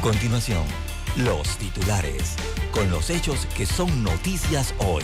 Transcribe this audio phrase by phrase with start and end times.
[0.00, 0.64] A continuación,
[1.26, 2.34] los titulares,
[2.72, 5.02] con los hechos que son noticias hoy.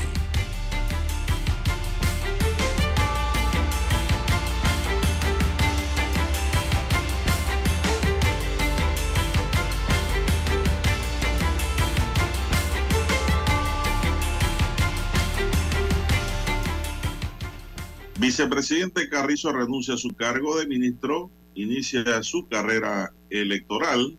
[18.19, 24.19] Vicepresidente Carrizo renuncia a su cargo de ministro, inicia su carrera electoral.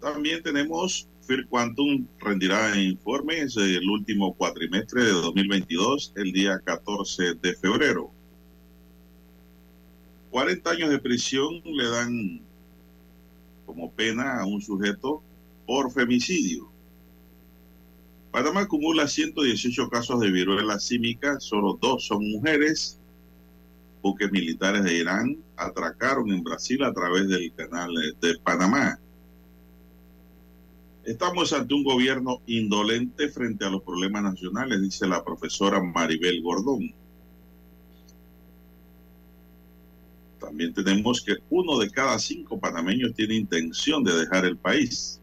[0.00, 7.54] También tenemos Fir Quantum rendirá informes del último cuatrimestre de 2022 el día 14 de
[7.54, 8.10] febrero.
[10.30, 12.40] 40 años de prisión le dan
[13.66, 15.22] como pena a un sujeto
[15.66, 16.70] por femicidio.
[18.32, 22.98] Panamá acumula 118 casos de viruela símica, solo dos son mujeres.
[24.02, 27.90] Buques militares de Irán atracaron en Brasil a través del canal
[28.20, 28.98] de Panamá.
[31.04, 36.92] Estamos ante un gobierno indolente frente a los problemas nacionales, dice la profesora Maribel Gordón.
[40.38, 45.20] También tenemos que uno de cada cinco panameños tiene intención de dejar el país.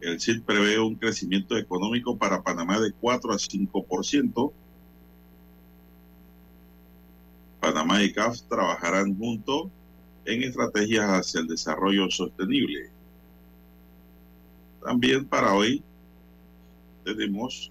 [0.00, 4.52] El CID prevé un crecimiento económico para Panamá de 4 a 5%.
[7.60, 9.68] Panamá y CAF trabajarán juntos
[10.24, 12.90] en estrategias hacia el desarrollo sostenible.
[14.82, 15.82] También para hoy
[17.04, 17.70] tenemos,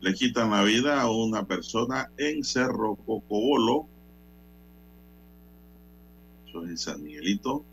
[0.00, 3.86] le quitan la vida a una persona en Cerro Cocobolo,
[6.46, 7.64] eso es en San Miguelito.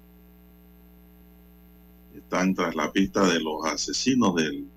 [2.15, 4.67] Están tras la pista de los asesinos del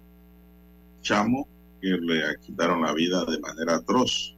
[1.03, 1.47] chamo
[1.81, 4.36] que le quitaron la vida de manera atroz.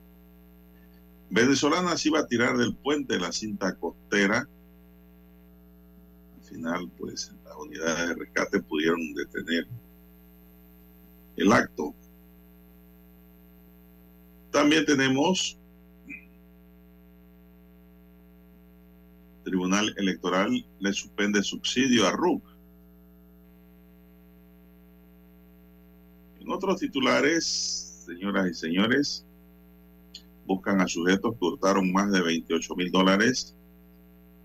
[1.31, 4.49] Venezolana se iba a tirar del puente la cinta costera.
[6.37, 9.67] Al final, pues las unidades de rescate pudieron detener
[11.37, 11.95] el acto.
[14.51, 15.59] También tenemos
[19.49, 22.43] Tribunal Electoral le suspende subsidio a RUC.
[26.41, 29.25] En otros titulares, señoras y señores,
[30.49, 33.55] buscan a sujetos que hurtaron más de 28 mil dólares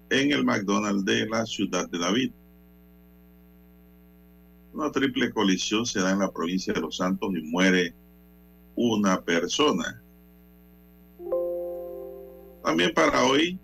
[0.10, 2.32] en el McDonald's de la ciudad de David.
[4.74, 7.96] Una triple colisión se da en la provincia de Los Santos y muere
[8.76, 10.04] una persona.
[12.64, 13.58] También para hoy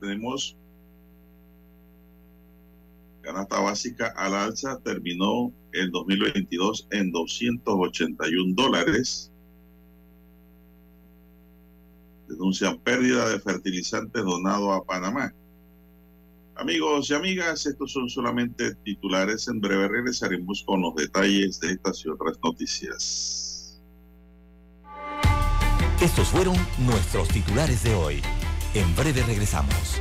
[0.00, 0.56] tenemos
[3.22, 9.32] canasta básica al alza, terminó el 2022 en 281 dólares.
[12.28, 15.32] Denuncian pérdida de fertilizantes donado a Panamá.
[16.56, 19.48] Amigos y amigas, estos son solamente titulares.
[19.48, 23.80] En breve regresaremos con los detalles de estas y otras noticias.
[26.00, 28.22] Estos fueron nuestros titulares de hoy.
[28.74, 30.00] En breve regresamos.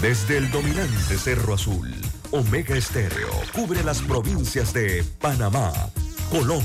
[0.00, 1.92] Desde el dominante Cerro Azul,
[2.30, 5.72] Omega Estéreo cubre las provincias de Panamá,
[6.30, 6.64] Colón,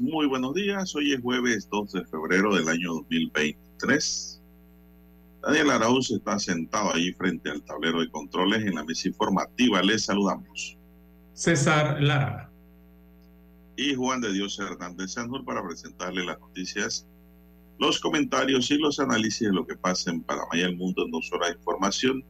[0.00, 0.94] Muy buenos días.
[0.96, 4.42] Hoy es jueves 2 de febrero del año 2023.
[5.42, 9.82] Daniel Arauz está sentado allí frente al tablero de controles en la mesa informativa.
[9.82, 10.76] Les saludamos.
[11.34, 12.50] César Lara.
[13.76, 17.06] Y Juan de Dios Hernández Sanjur para presentarle las noticias,
[17.78, 21.10] los comentarios y los análisis de lo que pasa en Panamá y el mundo en
[21.12, 22.24] dos horas de información.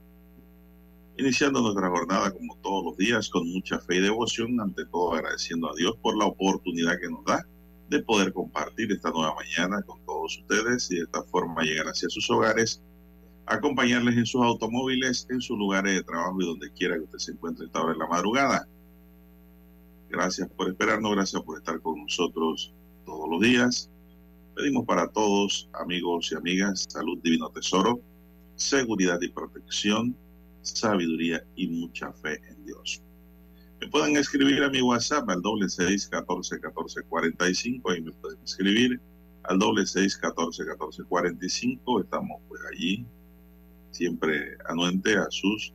[1.16, 5.70] Iniciando nuestra jornada como todos los días con mucha fe y devoción, ante todo agradeciendo
[5.70, 7.46] a Dios por la oportunidad que nos da
[7.94, 12.08] de poder compartir esta nueva mañana con todos ustedes y de esta forma llegar hacia
[12.08, 12.82] sus hogares,
[13.46, 17.32] acompañarles en sus automóviles, en sus lugares de trabajo y donde quiera que usted se
[17.32, 18.68] encuentre esta hora la madrugada.
[20.10, 22.74] Gracias por esperarnos, gracias por estar con nosotros
[23.04, 23.90] todos los días.
[24.56, 28.00] Pedimos para todos, amigos y amigas, salud divino tesoro,
[28.56, 30.16] seguridad y protección,
[30.62, 33.02] sabiduría y mucha fe en Dios.
[33.80, 38.00] Me pueden escribir a mi WhatsApp al doble seis catorce catorce cuarenta y cinco y
[38.00, 39.00] me pueden escribir
[39.44, 42.00] al doble seis catorce catorce cuarenta y cinco.
[42.00, 43.04] Estamos pues allí
[43.90, 45.74] siempre anuente a sus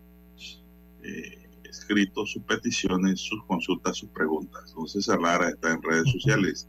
[1.03, 4.73] eh, escritos, sus peticiones, sus consultas, sus preguntas.
[4.73, 6.67] Don César Lara está en redes sociales.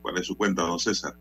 [0.00, 1.14] ¿Cuál es su cuenta, don César?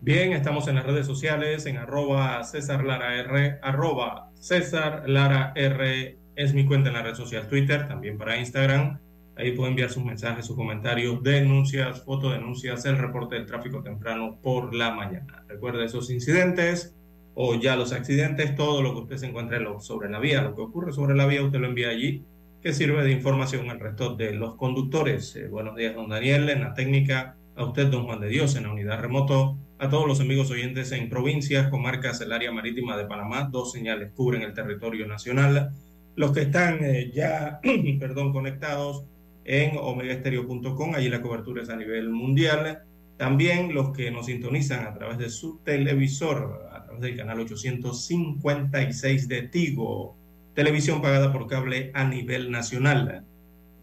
[0.00, 6.18] Bien, estamos en las redes sociales, en arroba César Lara R, arroba César Lara R
[6.36, 8.98] es mi cuenta en la red social Twitter, también para Instagram.
[9.36, 14.74] Ahí puede enviar sus mensajes, sus comentarios, denuncias, fotodenuncias, el reporte del tráfico temprano por
[14.74, 15.44] la mañana.
[15.48, 16.94] Recuerde esos incidentes
[17.34, 20.60] o ya los accidentes, todo lo que usted se encuentre sobre la vía, lo que
[20.60, 22.24] ocurre sobre la vía, usted lo envía allí,
[22.60, 25.34] que sirve de información al resto de los conductores.
[25.36, 28.64] Eh, buenos días, don Daniel, en la técnica, a usted, don Juan de Dios, en
[28.64, 33.06] la unidad remoto, a todos los amigos oyentes en provincias, comarcas, el área marítima de
[33.06, 35.72] Panamá, dos señales cubren el territorio nacional.
[36.14, 37.60] Los que están eh, ya,
[38.00, 39.04] perdón, conectados
[39.44, 42.82] en omegaestereo.com, allí la cobertura es a nivel mundial.
[43.16, 49.28] También los que nos sintonizan a través de su televisor, a través del canal 856
[49.28, 50.16] de Tigo,
[50.54, 53.24] televisión pagada por cable a nivel nacional.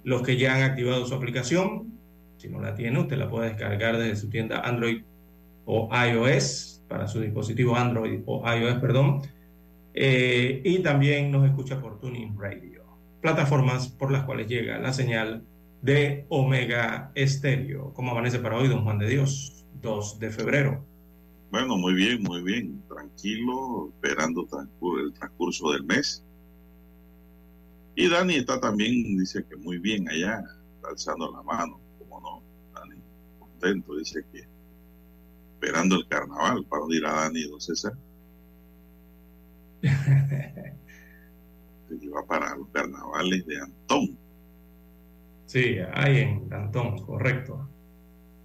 [0.04, 1.94] Los que ya han activado su aplicación,
[2.38, 5.04] si no la tiene, usted la puede descargar desde su tienda Android
[5.66, 9.22] o iOS, para su dispositivo Android o iOS, perdón.
[10.02, 12.86] Eh, y también nos escucha por Tuning Radio,
[13.20, 15.44] plataformas por las cuales llega la señal
[15.82, 17.94] de Omega Estéreo.
[17.94, 19.66] ¿Cómo amanece para hoy, don Juan de Dios?
[19.82, 20.86] 2 de febrero.
[21.52, 22.82] Bueno, muy bien, muy bien.
[22.88, 24.48] Tranquilo, esperando
[25.04, 26.24] el transcurso del mes.
[27.94, 30.42] Y Dani está también, dice que muy bien allá,
[30.90, 32.42] alzando la mano, como no,
[32.74, 32.96] Dani,
[33.38, 34.48] contento, dice que
[35.56, 37.92] esperando el carnaval para ir a Dani, don César.
[39.82, 39.92] Se
[42.00, 44.18] lleva para los carnavales de Antón.
[45.46, 47.68] Sí, hay en Antón, correcto.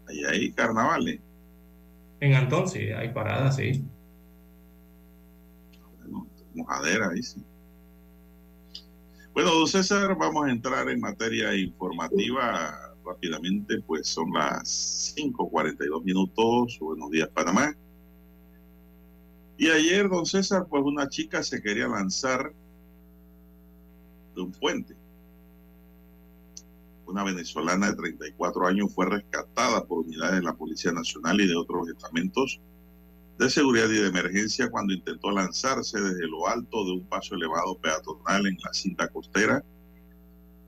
[0.09, 1.21] Ahí hay carnavales.
[2.21, 3.85] En Antón sí, hay paradas, sí.
[5.99, 7.45] Bueno, mojadera ahí sí.
[9.35, 16.79] Bueno, don César, vamos a entrar en materia informativa rápidamente, pues son las 5.42 minutos.
[16.81, 17.75] Buenos días, Panamá.
[19.57, 22.53] Y ayer, don César, pues una chica se quería lanzar
[24.35, 24.97] de un puente.
[27.07, 31.55] Una venezolana de 34 años fue rescatada por unidades de la Policía Nacional y de
[31.55, 32.61] otros estamentos
[33.39, 37.77] de seguridad y de emergencia cuando intentó lanzarse desde lo alto de un paso elevado
[37.79, 39.65] peatonal en la cinta costera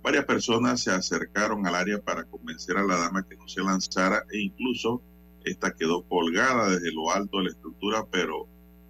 [0.07, 4.23] Varias personas se acercaron al área para convencer a la dama que no se lanzara
[4.31, 5.03] e incluso
[5.45, 8.47] esta quedó colgada desde lo alto de la estructura, pero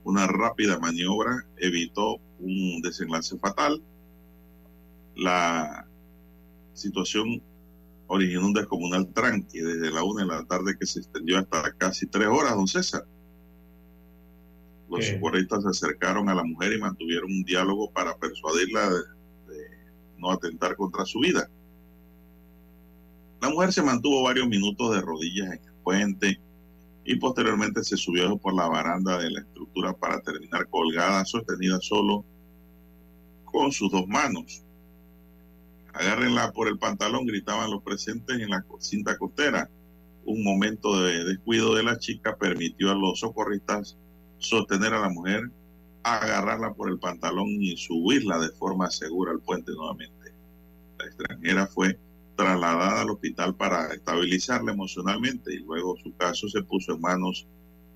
[0.06, 3.82] una rápida maniobra evitó un desenlace fatal.
[5.16, 5.84] La
[6.74, 7.42] situación
[8.06, 12.06] originó un descomunal tranque desde la una de la tarde que se extendió hasta casi
[12.06, 13.04] tres horas, don César.
[14.88, 19.68] Los socorristas se acercaron a la mujer y mantuvieron un diálogo para persuadirla de, de
[20.18, 21.50] no atentar contra su vida.
[23.40, 26.40] La mujer se mantuvo varios minutos de rodillas en el puente
[27.06, 32.24] y posteriormente se subió por la baranda de la estructura para terminar colgada, sostenida solo
[33.44, 34.64] con sus dos manos.
[35.92, 39.70] Agárrenla por el pantalón, gritaban los presentes en la cinta costera.
[40.24, 43.96] Un momento de descuido de la chica permitió a los socorristas
[44.38, 45.48] sostener a la mujer,
[46.02, 50.32] agarrarla por el pantalón y subirla de forma segura al puente nuevamente.
[50.98, 51.98] La extranjera fue
[52.36, 57.46] trasladada al hospital para estabilizarla emocionalmente y luego su caso se puso en manos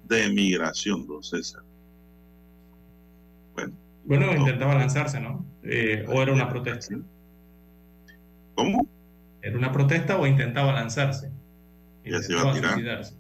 [0.09, 1.63] de migración, don César.
[3.55, 5.45] Bueno, Bueno, no, intentaba lanzarse, ¿no?
[5.63, 6.97] Eh, o era una protesta.
[8.55, 8.89] ¿Cómo?
[9.43, 11.31] ¿Era una protesta o intentaba lanzarse?
[12.05, 12.73] Ya se iba a tirar.
[12.73, 13.15] suicidarse.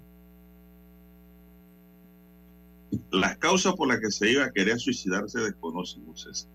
[3.12, 6.50] Las causas por las que se iba a querer suicidar se desconocen, don César.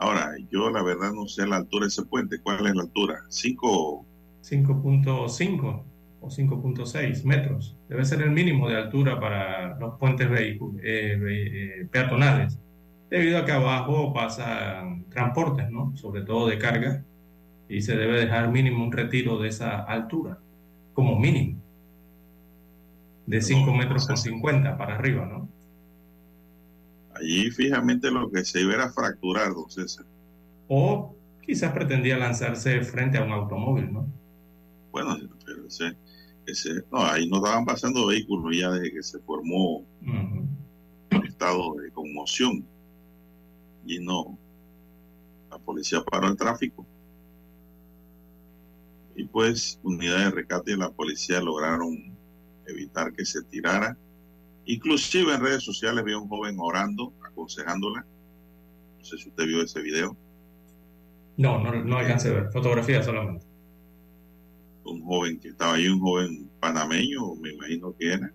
[0.00, 2.40] Ahora, yo la verdad no sé la altura de ese puente.
[2.42, 3.24] ¿Cuál es la altura?
[3.28, 4.08] ¿Cinco?
[4.40, 5.86] 5.5
[6.20, 7.78] o 5.6 metros.
[7.88, 12.58] Debe ser el mínimo de altura para los puentes eh, eh, peatonales,
[13.10, 15.96] debido a que abajo pasan transportes, ¿no?
[15.96, 17.06] Sobre todo de carga,
[17.68, 20.44] y se debe dejar mínimo un retiro de esa altura,
[20.94, 21.62] como mínimo,
[23.26, 25.54] de 5 No, metros con es- 50 para arriba, ¿no?
[27.20, 30.06] Allí fijamente lo que se iba era fracturar, don César.
[30.68, 34.06] O quizás pretendía lanzarse frente a un automóvil, ¿no?
[34.90, 35.94] Bueno, pero ese,
[36.46, 40.46] ese, no, ahí no estaban pasando vehículos ya desde que se formó Ujú.
[41.12, 42.64] un estado de conmoción.
[43.86, 44.38] Y no,
[45.50, 46.86] la policía paró el tráfico.
[49.14, 52.16] Y pues unidades de rescate y la policía lograron
[52.66, 53.96] evitar que se tirara.
[54.70, 58.06] Inclusive en redes sociales vi a un joven orando, aconsejándola.
[58.98, 60.16] No sé si usted vio ese video.
[61.36, 63.44] No, no, no alcancé a ver, fotografía solamente.
[64.84, 68.32] un joven que estaba ahí, un joven panameño, me imagino que era.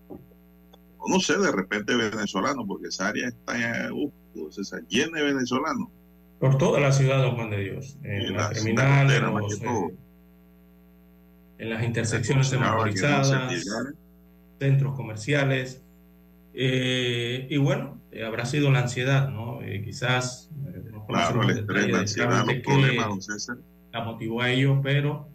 [0.98, 3.54] O no sé, de repente venezolano, porque esa área está
[3.94, 5.88] uh, entonces, está llena de venezolanos.
[6.40, 7.98] Por toda la ciudad, don Juan de Dios.
[8.04, 9.98] En En la la terminal, en, los, eh,
[11.60, 13.92] en las intersecciones Aconsejaba que no semaforizadas, tirara.
[14.60, 15.85] centros comerciales.
[16.58, 19.62] Eh, y bueno, eh, habrá sido la ansiedad, ¿no?
[19.62, 23.58] Eh, quizás no Claro, conocemos el estrés, detalles la ansiedad, los problemas, don César.
[23.92, 25.30] la motivó a ello, pero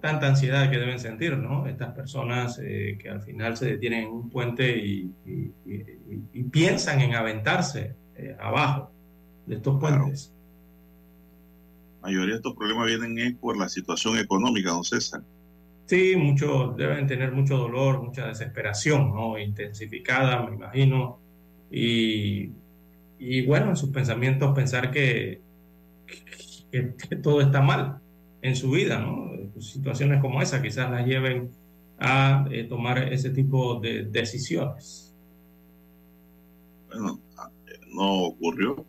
[0.00, 1.66] tanta ansiedad que deben sentir, ¿no?
[1.66, 7.00] Estas personas que al final se detienen en un puente y, y- y- y piensan
[7.00, 7.94] en aventarse
[8.40, 8.92] abajo
[9.46, 10.02] de estos Claro.
[10.02, 10.32] puentes.
[12.00, 15.22] La mayoría de estos problemas vienen por la situación económica, don César.
[15.92, 19.38] Sí, muchos deben tener mucho dolor, mucha desesperación, ¿no?
[19.38, 21.18] Intensificada, me imagino.
[21.70, 22.46] Y,
[23.46, 25.42] bueno, en sus pensamientos pensar que,
[27.22, 28.00] todo está mal
[28.40, 29.32] en su vida, ¿no?
[29.60, 31.50] Situaciones como esa quizás las lleven
[31.98, 35.14] a eh, tomar ese tipo de decisiones.
[36.88, 37.20] Bueno,
[37.66, 38.82] eh, no ocurrió,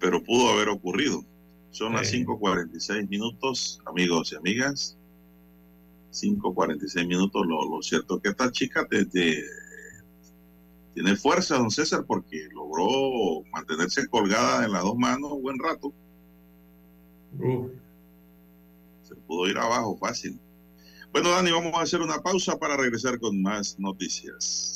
[0.00, 1.22] pero pudo haber ocurrido.
[1.76, 2.24] Son las Sí.
[2.24, 4.96] 5.46 minutos, amigos y amigas.
[6.10, 7.46] 5.46 minutos.
[7.46, 9.44] Lo, lo cierto es que esta chica te- te-
[10.94, 15.92] tiene fuerza, don César, porque logró mantenerse colgada en las dos manos un buen rato.
[19.02, 20.40] Se pudo ir abajo fácil.
[21.12, 24.75] Bueno, Dani, vamos a hacer una pausa para regresar con más noticias.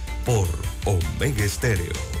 [0.25, 0.47] por
[0.85, 2.20] Omega Estéreo.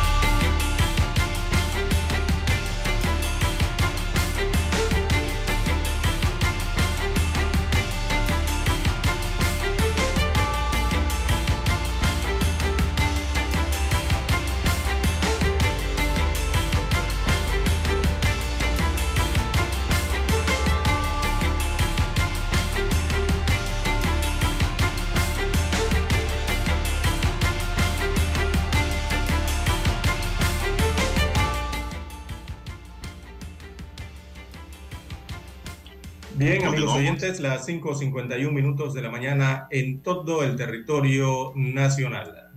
[36.71, 42.49] Amigos oyentes, las 5.51 minutos de la mañana en todo el territorio nacional.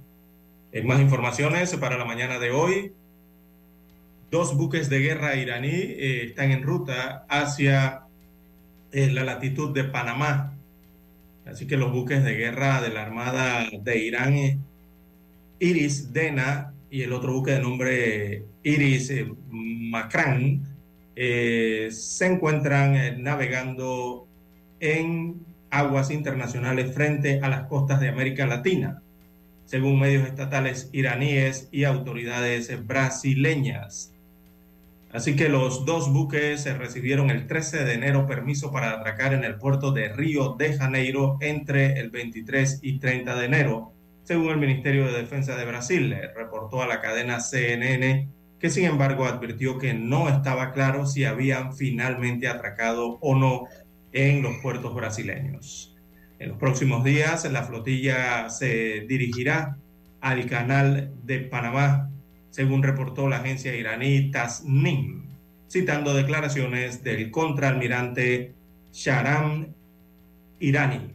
[0.72, 2.92] En más informaciones para la mañana de hoy,
[4.30, 8.02] dos buques de guerra iraní eh, están en ruta hacia
[8.92, 10.54] eh, la latitud de Panamá.
[11.46, 14.58] Así que los buques de guerra de la Armada de Irán, eh,
[15.58, 20.62] Iris Dena, y el otro buque de nombre Iris eh, Makran,
[21.16, 24.26] eh, se encuentran eh, navegando
[24.80, 29.02] en aguas internacionales frente a las costas de América Latina,
[29.64, 34.12] según medios estatales iraníes y autoridades brasileñas.
[35.12, 39.44] Así que los dos buques eh, recibieron el 13 de enero permiso para atracar en
[39.44, 43.92] el puerto de Río de Janeiro entre el 23 y 30 de enero,
[44.24, 48.28] según el Ministerio de Defensa de Brasil, reportó a la cadena CNN
[48.64, 53.64] que sin embargo advirtió que no estaba claro si habían finalmente atracado o no
[54.14, 55.94] en los puertos brasileños.
[56.38, 59.76] En los próximos días la flotilla se dirigirá
[60.22, 62.08] al canal de Panamá,
[62.48, 65.26] según reportó la agencia iraní Tasnim,
[65.70, 68.54] citando declaraciones del contraalmirante
[68.94, 69.74] Sharam
[70.58, 71.12] Irani.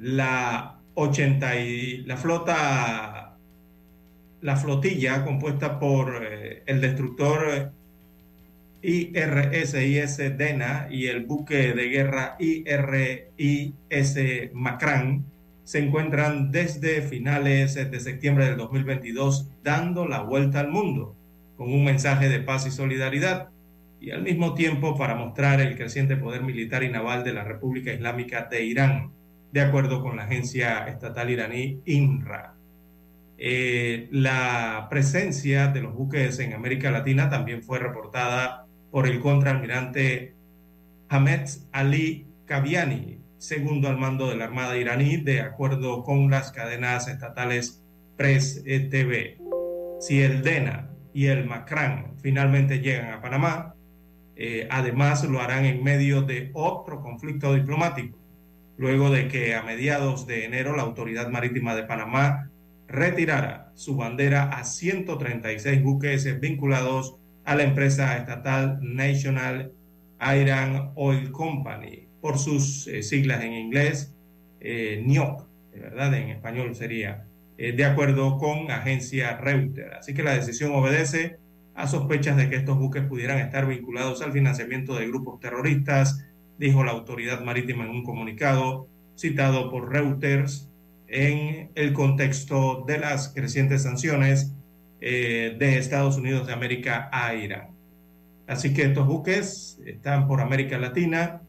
[0.00, 3.13] La 80 y la flota
[4.44, 7.72] la flotilla compuesta por eh, el destructor
[8.82, 14.18] IRSIS Dena y el buque de guerra IRIS
[14.52, 15.24] Macrán
[15.64, 21.16] se encuentran desde finales de septiembre del 2022 dando la vuelta al mundo
[21.56, 23.48] con un mensaje de paz y solidaridad
[23.98, 27.94] y al mismo tiempo para mostrar el creciente poder militar y naval de la República
[27.94, 29.10] Islámica de Irán,
[29.52, 32.53] de acuerdo con la agencia estatal iraní INRA.
[33.46, 40.34] Eh, la presencia de los buques en América Latina también fue reportada por el contraalmirante
[41.10, 47.06] Ahmed Ali Kaviani, segundo al mando de la Armada iraní, de acuerdo con las cadenas
[47.06, 47.84] estatales
[48.16, 49.36] Press TV.
[50.00, 53.74] Si el DENA y el Macrán finalmente llegan a Panamá,
[54.36, 58.18] eh, además lo harán en medio de otro conflicto diplomático,
[58.78, 62.50] luego de que a mediados de enero la Autoridad Marítima de Panamá
[62.94, 69.72] retirara su bandera a 136 buques vinculados a la empresa estatal National
[70.34, 74.14] Iron Oil Company, por sus eh, siglas en inglés,
[74.60, 77.26] eh, NIOC, de verdad, en español sería,
[77.58, 79.96] eh, de acuerdo con agencia Reuters.
[79.98, 81.36] Así que la decisión obedece
[81.74, 86.24] a sospechas de que estos buques pudieran estar vinculados al financiamiento de grupos terroristas,
[86.58, 90.70] dijo la autoridad marítima en un comunicado citado por Reuters
[91.08, 94.52] en el contexto de las crecientes sanciones
[95.00, 97.68] eh, de Estados Unidos de América a Irán.
[98.46, 101.42] Así que estos buques están por América Latina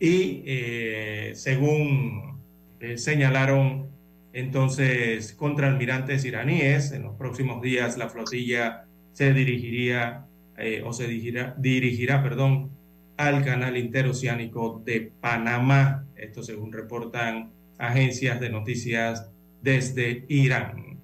[0.00, 2.40] y eh, según
[2.80, 3.88] eh, señalaron
[4.32, 6.92] entonces contraalmirantes iraníes.
[6.92, 12.70] En los próximos días la flotilla se dirigiría eh, o se dirigirá, dirigirá perdón,
[13.16, 16.06] al canal interoceánico de Panamá.
[16.16, 19.30] Esto según reportan agencias de noticias
[19.62, 20.98] desde Irán.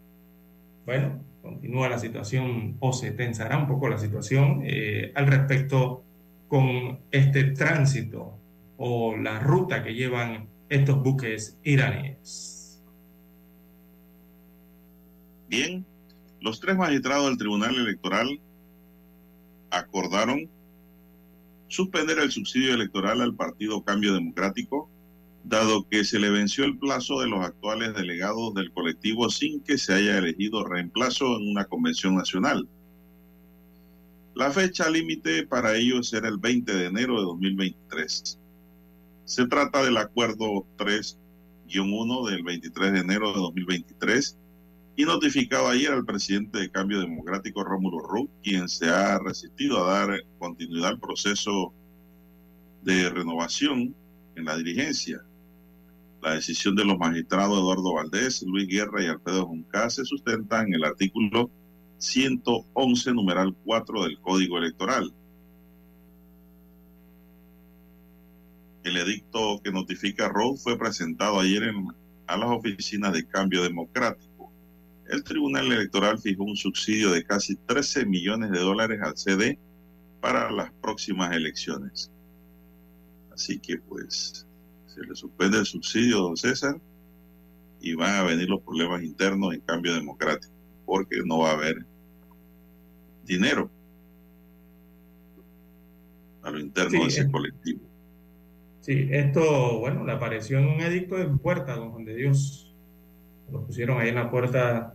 [0.84, 6.04] Bueno, continúa la situación o se tensará un poco la situación eh, al respecto
[6.48, 8.38] con este tránsito
[8.76, 12.82] o la ruta que llevan estos buques iraníes.
[15.48, 15.84] Bien,
[16.40, 18.40] los tres magistrados del Tribunal Electoral
[19.70, 20.48] acordaron
[21.68, 24.88] suspender el subsidio electoral al Partido Cambio Democrático,
[25.48, 29.78] dado que se le venció el plazo de los actuales delegados del colectivo sin que
[29.78, 32.68] se haya elegido reemplazo en una convención nacional.
[34.34, 38.38] La fecha límite para ellos era el 20 de enero de 2023.
[39.24, 44.36] Se trata del acuerdo 3-1 del 23 de enero de 2023
[44.96, 49.98] y notificado ayer al presidente de Cambio Democrático, Rómulo Ruz, quien se ha resistido a
[49.98, 51.72] dar continuidad al proceso
[52.82, 53.94] de renovación
[54.34, 55.25] en la dirigencia.
[56.26, 60.74] La decisión de los magistrados Eduardo Valdés, Luis Guerra y Alfredo Junca se sustenta en
[60.74, 61.52] el artículo
[61.98, 65.14] 111, numeral 4 del Código Electoral.
[68.82, 71.86] El edicto que notifica a fue presentado ayer en,
[72.26, 74.50] a las oficinas de Cambio Democrático.
[75.08, 79.60] El Tribunal Electoral fijó un subsidio de casi 13 millones de dólares al CD
[80.20, 82.10] para las próximas elecciones.
[83.30, 84.44] Así que pues
[84.96, 86.80] se le suspende el subsidio, don César,
[87.80, 90.54] y van a venir los problemas internos en cambio democrático,
[90.86, 91.84] porque no va a haber
[93.24, 93.70] dinero
[96.42, 97.80] a lo interno de ese colectivo.
[98.80, 102.74] Sí, esto, bueno, le apareció en un edicto de puerta, don Juan de Dios.
[103.50, 104.94] Lo pusieron ahí en la puerta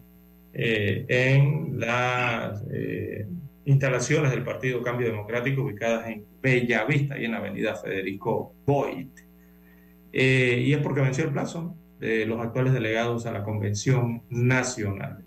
[0.54, 3.28] eh, en las eh,
[3.66, 9.10] instalaciones del Partido Cambio Democrático ubicadas en Bellavista y en la avenida Federico Boyd.
[10.14, 15.24] Eh, y es porque venció el plazo de los actuales delegados a la Convención Nacional.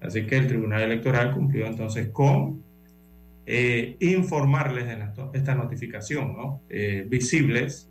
[0.00, 2.62] Así que el Tribunal Electoral cumplió entonces con
[3.46, 4.98] eh, informarles de
[5.32, 6.62] esta notificación, ¿no?
[6.68, 7.90] Eh, visibles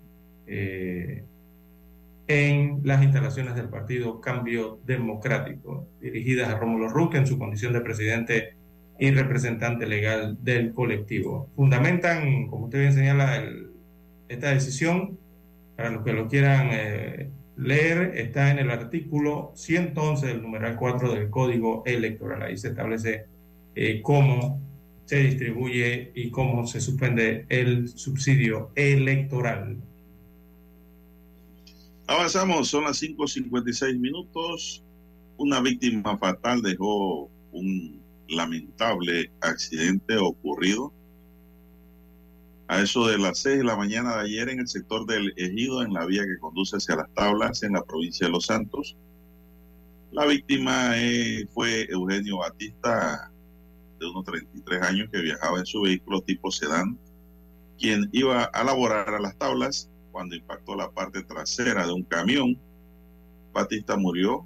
[2.27, 7.81] en las instalaciones del Partido Cambio Democrático, dirigidas a Rómulo Ruque en su condición de
[7.81, 8.55] presidente
[8.99, 11.49] y representante legal del colectivo.
[11.55, 13.43] Fundamentan, como usted bien señala,
[14.27, 15.17] esta decisión,
[15.83, 21.11] para los que lo quieran eh, leer, está en el artículo 111 del numeral 4
[21.11, 22.41] del Código Electoral.
[22.41, 23.25] Ahí se establece
[23.75, 24.61] eh, cómo
[25.03, 29.75] se distribuye y cómo se suspende el subsidio electoral.
[32.07, 34.85] Avanzamos, son las 5.56 minutos.
[35.35, 40.93] Una víctima fatal dejó un lamentable accidente ocurrido
[42.67, 45.83] a eso de las 6 de la mañana de ayer en el sector del Ejido,
[45.83, 48.95] en la vía que conduce hacia las tablas en la provincia de Los Santos.
[50.11, 53.31] La víctima eh, fue Eugenio Batista,
[53.99, 56.97] de unos 33 años, que viajaba en su vehículo tipo sedán,
[57.79, 62.57] quien iba a laborar a las tablas cuando impactó la parte trasera de un camión.
[63.53, 64.45] Batista murió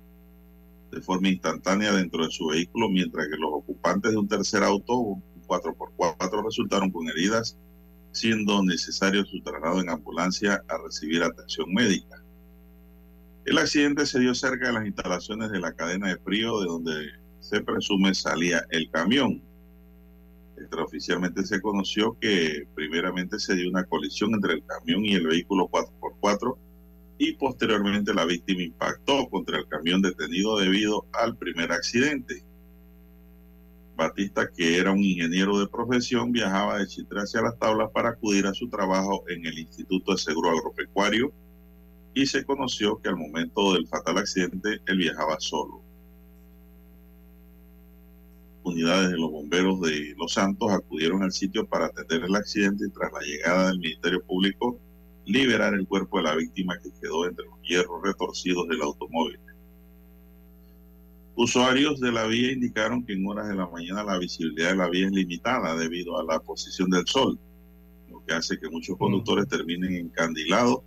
[0.92, 4.98] de forma instantánea dentro de su vehículo, mientras que los ocupantes de un tercer auto,
[4.98, 7.58] un 4x4, resultaron con heridas,
[8.18, 12.24] siendo necesario su traslado en ambulancia a recibir atención médica.
[13.46, 16.94] El accidente se dio cerca de las instalaciones de la cadena de frío, de donde
[17.40, 19.42] se presume salía el camión.
[20.58, 25.70] Extraoficialmente se conoció que primeramente se dio una colisión entre el camión y el vehículo
[25.70, 26.58] 4x4
[27.20, 32.44] y posteriormente la víctima impactó contra el camión detenido debido al primer accidente.
[33.98, 38.46] Batista, que era un ingeniero de profesión, viajaba de Chitre hacia las tablas para acudir
[38.46, 41.34] a su trabajo en el Instituto de Seguro Agropecuario
[42.14, 45.82] y se conoció que al momento del fatal accidente él viajaba solo.
[48.64, 52.92] Unidades de los bomberos de Los Santos acudieron al sitio para atender el accidente y
[52.92, 54.80] tras la llegada del Ministerio Público
[55.26, 59.40] liberar el cuerpo de la víctima que quedó entre los hierros retorcidos del automóvil.
[61.40, 64.90] Usuarios de la vía indicaron que en horas de la mañana la visibilidad de la
[64.90, 67.38] vía es limitada debido a la posición del sol,
[68.10, 70.80] lo que hace que muchos conductores terminen encandilados,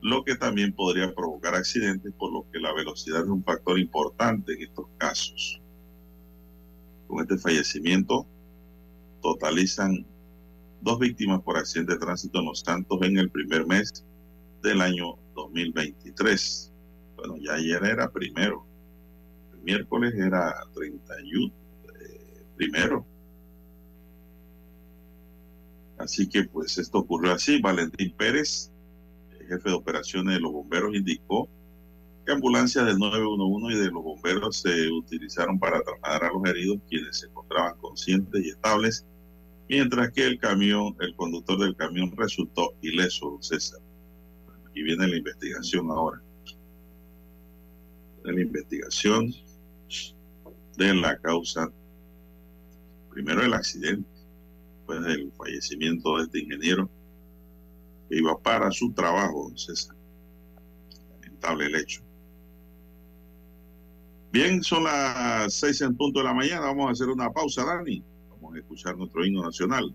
[0.00, 4.52] lo que también podría provocar accidentes, por lo que la velocidad es un factor importante
[4.52, 5.60] en estos casos.
[7.08, 8.24] Con este fallecimiento
[9.20, 10.06] totalizan
[10.80, 14.04] dos víctimas por accidente de tránsito en Los Santos en el primer mes
[14.62, 16.72] del año 2023.
[17.16, 18.71] Bueno, ya ayer era primero.
[19.62, 23.06] Miércoles era 31 eh, primero.
[25.98, 27.60] Así que pues esto ocurrió así.
[27.60, 28.72] Valentín Pérez,
[29.38, 31.48] el jefe de operaciones de los bomberos, indicó
[32.26, 36.78] que ambulancias del 911 y de los bomberos se utilizaron para trasladar a los heridos
[36.88, 39.06] quienes se encontraban conscientes y estables,
[39.68, 43.80] mientras que el camión, el conductor del camión resultó ileso, César.
[44.74, 46.22] Y viene la investigación ahora.
[48.24, 49.32] La investigación
[50.76, 51.70] de la causa,
[53.10, 54.08] primero el accidente,
[54.76, 56.88] después del fallecimiento de este ingeniero
[58.08, 59.96] que iba para su trabajo, César.
[61.10, 62.02] Lamentable el hecho.
[64.32, 66.60] Bien, son las seis en punto de la mañana.
[66.60, 68.02] Vamos a hacer una pausa, Dani.
[68.30, 69.94] Vamos a escuchar nuestro himno nacional.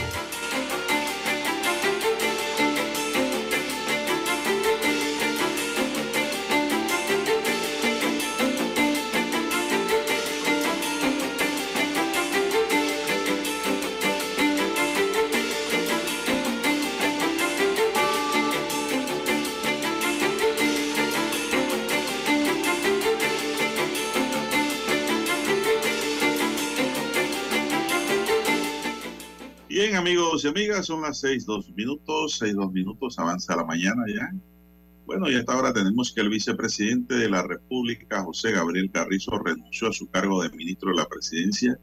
[30.83, 34.31] Son las seis, dos minutos, seis, dos minutos, avanza la mañana ya.
[35.05, 39.89] Bueno, y hasta ahora tenemos que el vicepresidente de la República, José Gabriel Carrizo, renunció
[39.89, 41.77] a su cargo de ministro de la presidencia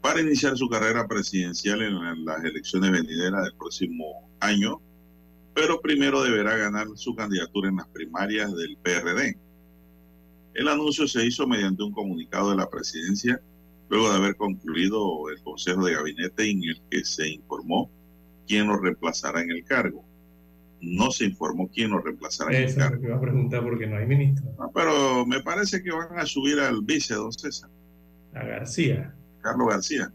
[0.00, 4.80] para iniciar su carrera presidencial en las elecciones venideras del próximo año,
[5.54, 9.38] pero primero deberá ganar su candidatura en las primarias del PRD.
[10.54, 13.40] El anuncio se hizo mediante un comunicado de la presidencia
[13.88, 17.90] luego de haber concluido el Consejo de Gabinete en el que se informó
[18.46, 20.04] quién lo reemplazará en el cargo.
[20.80, 22.96] No se informó quién lo reemplazará en el cargo.
[22.96, 24.50] Eso iba a preguntar porque no hay ministro.
[24.58, 27.70] Ah, pero me parece que van a subir al vice, don César.
[28.34, 29.14] A García.
[29.40, 30.12] Carlos García.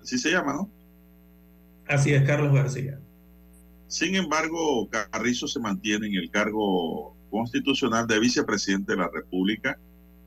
[0.00, 0.70] Así se llama, ¿no?
[1.86, 2.98] Así es, Carlos García.
[3.88, 9.78] Sin embargo, Carrizo se mantiene en el cargo constitucional de vicepresidente de la República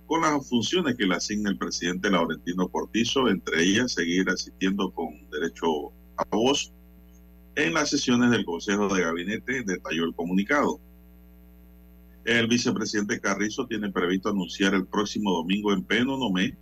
[0.05, 5.24] con las funciones que le asigna el presidente Laurentino Cortizo, entre ellas seguir asistiendo con
[5.39, 6.73] derecho a voz
[7.55, 10.79] en las sesiones del Consejo de Gabinete, detalló el comunicado.
[12.25, 16.57] El vicepresidente Carrizo tiene previsto anunciar el próximo domingo en Penonomé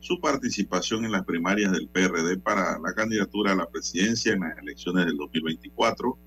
[0.00, 4.58] su participación en las primarias del PRD para la candidatura a la presidencia en las
[4.58, 6.18] elecciones del 2024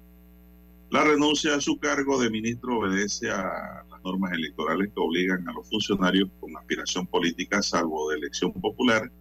[0.92, 5.54] la renuncia a su cargo de ministro obedece a las normas electorales que obligan a
[5.54, 9.12] los funcionarios con aspiración política, salvo de elección popular,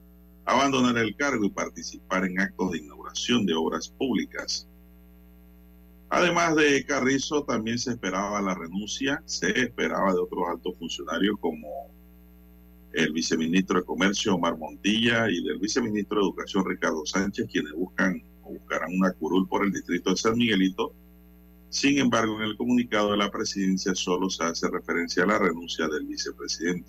[0.49, 4.67] abandonar el cargo y participar en actos de inauguración de obras públicas.
[6.11, 11.69] Además de Carrizo, también se esperaba la renuncia, se esperaba de otros altos funcionarios como
[12.93, 18.23] el viceministro de Comercio Omar Montilla y del viceministro de Educación Ricardo Sánchez, quienes buscan
[18.43, 20.95] o buscarán una curul por el distrito de San Miguelito
[21.71, 25.87] sin embargo, en el comunicado de la presidencia solo se hace referencia a la renuncia
[25.87, 26.89] del vicepresidente.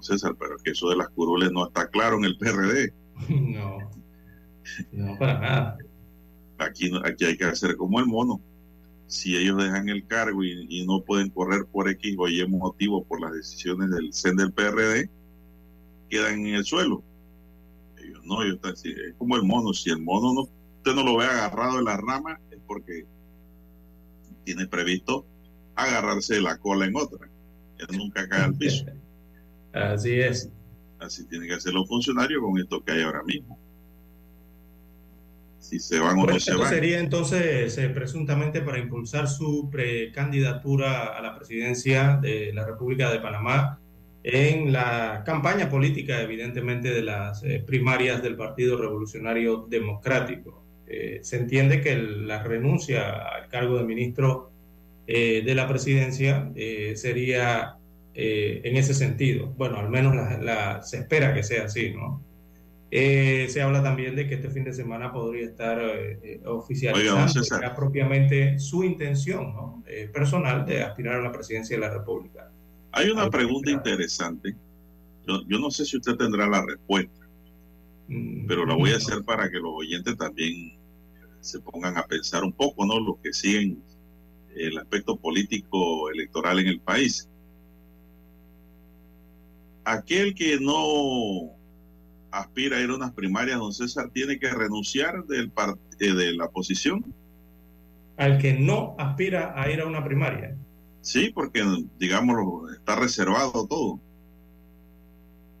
[0.00, 2.92] César, pero que eso de las curules no está claro en el PRD.
[3.28, 3.78] No,
[4.92, 5.78] no para nada.
[6.58, 8.40] Aquí, aquí hay que hacer como el mono.
[9.06, 13.20] Si ellos dejan el cargo y, no pueden correr por X o Y motivo por
[13.20, 15.08] las decisiones del CEN del PRD,
[16.10, 17.02] quedan en el suelo.
[17.98, 19.72] Ellos no, ellos están, es como el mono.
[19.72, 23.06] Si el mono no, usted no lo ve agarrado de la rama, es porque
[24.44, 25.24] tiene previsto
[25.74, 27.28] agarrarse de la cola en otra.
[27.78, 28.84] Él nunca cae al piso.
[29.72, 30.50] Así es.
[30.98, 33.58] Así tiene que hacer los funcionarios con esto que hay ahora mismo.
[35.58, 36.68] Si se van o no se van.
[36.68, 43.20] Sería entonces eh, presuntamente para impulsar su precandidatura a la presidencia de la República de
[43.20, 43.78] Panamá
[44.22, 50.62] en la campaña política, evidentemente, de las eh, primarias del Partido Revolucionario Democrático.
[50.86, 54.50] Eh, se entiende que la renuncia al cargo de ministro
[55.06, 56.50] eh, de la presidencia
[58.20, 59.46] eh, en ese sentido.
[59.56, 60.16] Bueno, al menos
[60.84, 62.24] se espera que sea así, ¿no?
[62.90, 65.78] se habla también de que este fin de semana podría estar
[66.46, 69.84] oficializando ya propiamente su intención ¿no?
[70.10, 72.50] personal de aspirar a la presidencia de la República.
[72.92, 74.56] Hay una pregunta interesante.
[75.26, 77.28] Yo, yo no sé si usted tendrá la respuesta
[78.08, 80.78] mm, pero la voy a hacer para que los oyentes también
[81.40, 82.98] se pongan a pensar un poco, ¿no?
[82.98, 83.82] Los que siguen
[84.54, 87.27] el aspecto político electoral en el país.
[89.90, 91.52] Aquel que no
[92.30, 95.50] aspira a ir a unas primarias, don César, tiene que renunciar del
[96.00, 97.04] eh, de la posición.
[98.16, 100.56] Al que no aspira a ir a una primaria.
[101.00, 101.64] Sí, porque,
[101.98, 104.00] digamos, está reservado todo.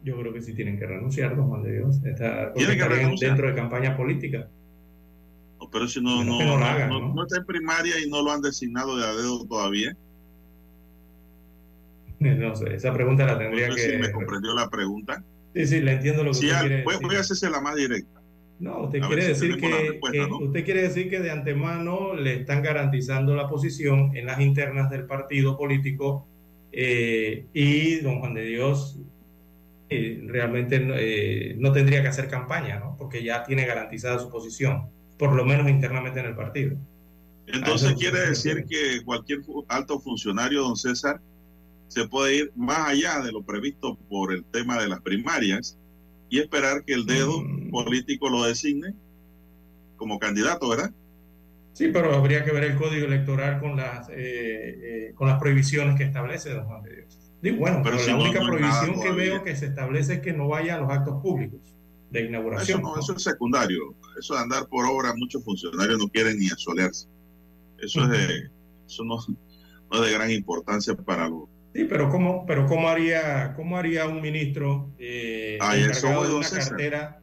[0.04, 2.04] Yo creo que sí tienen que renunciar, don Juan de Dios.
[2.04, 3.30] Está, que renunciar?
[3.30, 4.48] dentro de campaña política
[5.70, 9.44] pero si no, no, está en primaria y no lo han designado de a dedo
[9.46, 9.96] todavía.
[12.38, 13.78] No sé, esa pregunta la tendría que.
[13.78, 15.22] Si me comprendió la pregunta.
[15.54, 18.20] Sí, sí, le entiendo lo que usted quiere voy, Voy a hacerse la más directa.
[18.60, 20.00] No, usted quiere decir que,
[20.40, 25.06] usted quiere decir que de antemano le están garantizando la posición en las internas del
[25.06, 26.26] partido político
[26.72, 28.98] eh, y don Juan de Dios
[29.90, 32.96] eh, realmente eh, no tendría que hacer campaña, ¿no?
[32.98, 36.76] Porque ya tiene garantizada su posición por lo menos internamente en el partido.
[37.46, 41.20] Entonces quiere decir que cualquier alto funcionario, don César,
[41.88, 45.78] se puede ir más allá de lo previsto por el tema de las primarias
[46.30, 47.70] y esperar que el dedo mm.
[47.70, 48.94] político lo designe
[49.96, 50.92] como candidato, ¿verdad?
[51.72, 55.96] Sí, pero habría que ver el código electoral con las eh, eh, con las prohibiciones
[55.96, 57.18] que establece don Juan de Dios.
[57.40, 60.74] Digo, bueno, pero, la única prohibición que veo que se establece es que no vaya
[60.74, 61.60] a los actos públicos
[62.10, 62.80] de inauguración.
[62.80, 63.94] Eso, no, eso es secundario.
[64.18, 67.06] Eso de andar por obra, muchos funcionarios no quieren ni asolearse.
[67.78, 68.50] Eso, es de,
[68.86, 71.44] eso no, es de gran importancia para los...
[71.78, 77.20] Sí, pero ¿cómo, pero cómo, haría, cómo haría un ministro eh, encargado de una cartera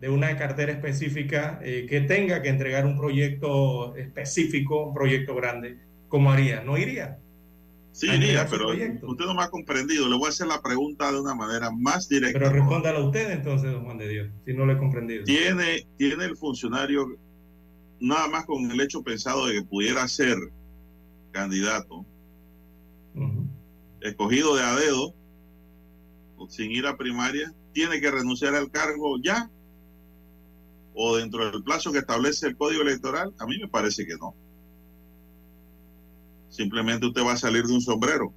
[0.00, 5.78] de una cartera específica eh, que tenga que entregar un proyecto específico, un proyecto grande,
[6.08, 6.64] ¿cómo haría?
[6.64, 7.20] No iría.
[7.92, 10.08] Sí, iría, pero usted no me ha comprendido.
[10.08, 12.36] Le voy a hacer la pregunta de una manera más directa.
[12.36, 15.22] Pero respóndala usted entonces, don Juan de Dios, si no le he comprendido.
[15.22, 17.06] ¿Tiene, tiene el funcionario,
[18.00, 20.36] nada más con el hecho pensado de que pudiera ser
[21.30, 22.04] candidato,
[24.02, 25.14] escogido de a dedo,
[26.48, 29.50] sin ir a primaria, tiene que renunciar al cargo ya
[30.94, 33.32] o dentro del plazo que establece el código electoral?
[33.38, 34.34] A mí me parece que no.
[36.48, 38.34] Simplemente usted va a salir de un sombrero.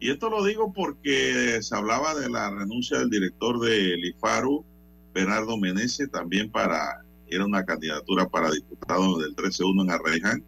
[0.00, 4.64] Y esto lo digo porque se hablaba de la renuncia del director del IFARU,
[5.12, 10.44] Bernardo Menezes, también para, era una candidatura para diputado del 13-1 en Arreján.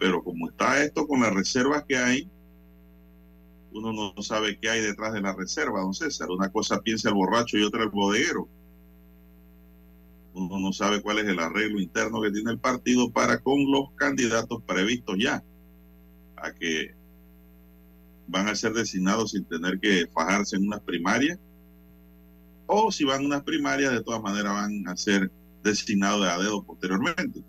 [0.00, 2.30] Pero como está esto con las reservas que hay,
[3.70, 6.30] uno no sabe qué hay detrás de la reserva, don César.
[6.30, 8.48] Una cosa piensa el borracho y otra el bodeguero.
[10.32, 13.90] Uno no sabe cuál es el arreglo interno que tiene el partido para con los
[13.96, 15.44] candidatos previstos ya
[16.36, 16.94] a que
[18.26, 21.38] van a ser designados sin tener que fajarse en unas primarias
[22.66, 25.30] o si van a unas primarias de todas maneras van a ser
[25.62, 27.44] designados de a dedo posteriormente.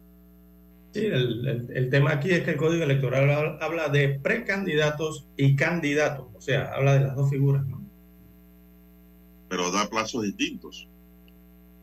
[0.93, 6.41] Sí, el, tema aquí es que el Código Electoral habla de precandidatos y candidatos, o
[6.41, 7.81] sea, habla de las dos figuras, ¿no?
[9.47, 10.89] Pero da plazos distintos.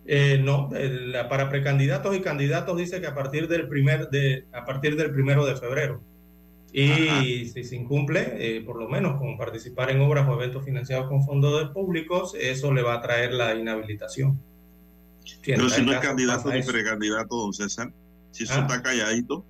[0.06, 0.70] Eh, no,
[1.28, 5.44] para precandidatos y candidatos dice que a partir del primer de a partir del primero
[5.44, 6.02] de febrero.
[6.70, 11.08] Y si se incumple, eh, por lo menos con participar en obras o eventos financiados
[11.08, 14.38] con fondos públicos, eso le va a traer la inhabilitación.
[15.44, 17.90] Pero si no es candidato ni precandidato, don César,
[18.38, 18.60] si eso ah.
[18.60, 19.44] está calladito.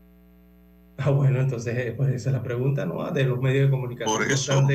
[0.97, 3.09] Ah, bueno, entonces eh, pues esa es la pregunta, ¿no?
[3.11, 4.16] De los medios de comunicación.
[4.16, 4.66] Por eso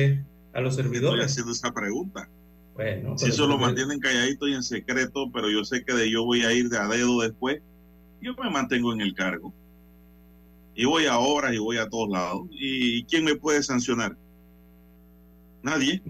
[0.52, 1.18] a los servidores.
[1.18, 2.30] Estoy haciendo esa pregunta.
[2.74, 6.24] Bueno, si eso lo mantienen calladito y en secreto, pero yo sé que de yo
[6.24, 7.60] voy a ir de a dedo después,
[8.20, 9.52] yo me mantengo en el cargo.
[10.76, 12.46] Y voy a obras y voy a todos lados.
[12.52, 14.16] ¿Y quién me puede sancionar?
[15.62, 16.02] Nadie.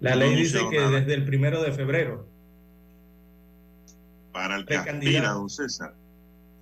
[0.00, 2.31] La ley dice que desde el primero de febrero.
[4.32, 5.94] Para el que aspira, don César.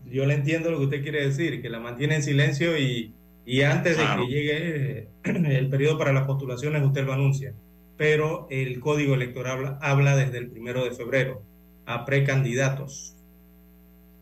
[0.06, 3.14] Yo le entiendo lo que usted quiere decir, que la mantiene en silencio y,
[3.44, 5.08] y antes de que llegue
[5.58, 7.54] el periodo para las postulaciones, usted lo anuncia.
[7.96, 11.42] Pero el código electoral habla desde el primero de febrero
[11.86, 13.14] a precandidatos.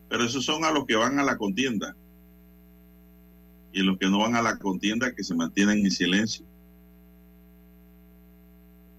[0.09, 1.95] Pero esos son a los que van a la contienda.
[3.71, 6.45] Y los que no van a la contienda que se mantienen en silencio.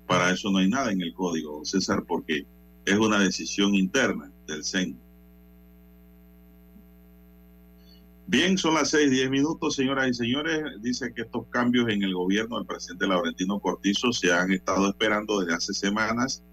[0.07, 2.46] Para eso no hay nada en el código, César, porque
[2.84, 4.96] es una decisión interna del.
[8.26, 10.62] Bien, son las seis, diez minutos, señoras y señores.
[10.80, 15.40] Dice que estos cambios en el gobierno del presidente Laurentino Cortizo se han estado esperando
[15.40, 16.44] desde hace semanas,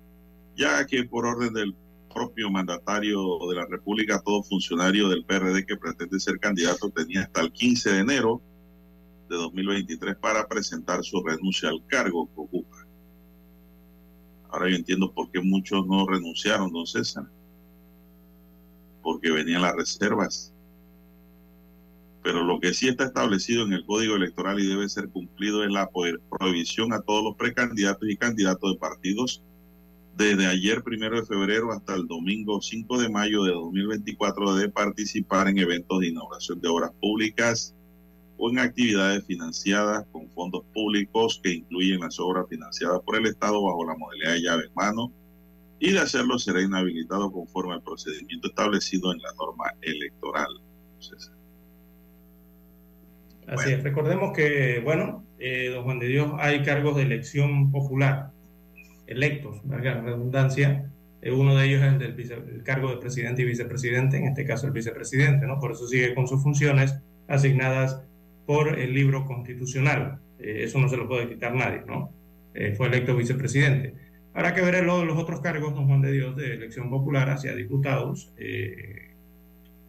[0.56, 1.76] ya que por orden del
[2.12, 7.42] propio mandatario de la República, todo funcionario del PRD que pretende ser candidato tenía hasta
[7.42, 8.42] el 15 de enero
[9.30, 12.88] de 2023 para presentar su renuncia al cargo que ocupa.
[14.50, 17.30] Ahora yo entiendo por qué muchos no renunciaron, don César.
[19.08, 20.54] Porque venían las reservas.
[22.24, 25.72] Pero lo que sí está establecido en el Código Electoral y debe ser cumplido es
[25.72, 25.90] la
[26.30, 29.42] prohibición a todos los precandidatos y candidatos de partidos
[30.18, 35.48] desde ayer, primero de febrero, hasta el domingo 5 de mayo de 2024 de participar
[35.48, 37.74] en eventos de inauguración de obras públicas
[38.38, 43.64] o en actividades financiadas con fondos públicos que incluyen las obras financiadas por el Estado
[43.64, 45.14] bajo la modalidad de llave en mano
[45.80, 50.48] y de hacerlo será inhabilitado conforme al procedimiento establecido en la norma electoral.
[53.48, 58.32] Así es, recordemos que, bueno, eh, don Juan de Dios, hay cargos de elección popular,
[59.06, 60.92] electos, valga la redundancia.
[61.22, 64.68] Eh, uno de ellos es el del cargo de presidente y vicepresidente, en este caso
[64.68, 65.60] el vicepresidente, ¿no?
[65.60, 66.96] Por eso sigue con sus funciones
[67.28, 68.02] asignadas
[68.46, 70.20] por el libro constitucional.
[70.40, 72.12] Eh, eso no se lo puede quitar nadie, ¿no?
[72.76, 73.94] fue electo vicepresidente.
[74.38, 78.32] Habrá que ver los otros cargos, don Juan de Dios, de elección popular hacia diputados.
[78.38, 79.04] Eh,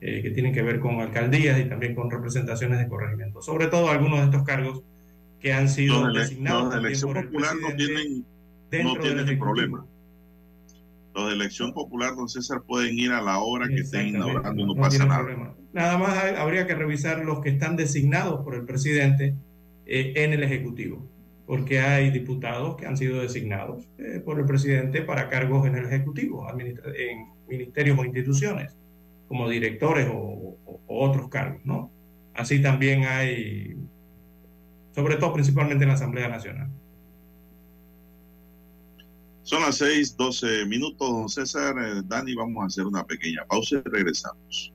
[0.01, 3.43] que tienen que ver con alcaldías y también con representaciones de corregimiento.
[3.43, 4.83] Sobre todo algunos de estos cargos
[5.39, 6.63] que han sido los designados.
[6.63, 8.25] Los de elección popular no tienen,
[8.85, 9.85] no tienen problema.
[11.15, 14.75] Los de elección popular, don César, pueden ir a la hora que estén inaugurando, no,
[14.77, 15.25] pasa nada.
[15.25, 15.55] Problema.
[15.75, 19.35] Nada más habría que revisar los que están designados por el presidente
[19.85, 21.05] eh, en el Ejecutivo,
[21.49, 25.87] porque hay diputados que han sido designados eh, por el presidente para cargos en el
[25.87, 28.77] Ejecutivo, en ministerios o instituciones
[29.29, 31.91] como directores o, otros cargos, ¿no?
[32.35, 33.77] Así también hay,
[34.95, 36.71] sobre todo principalmente en la Asamblea Nacional.
[39.43, 41.77] Son las seis, doce minutos, don César.
[41.79, 44.75] Eh, Dani, vamos a hacer una pequeña pausa y regresamos.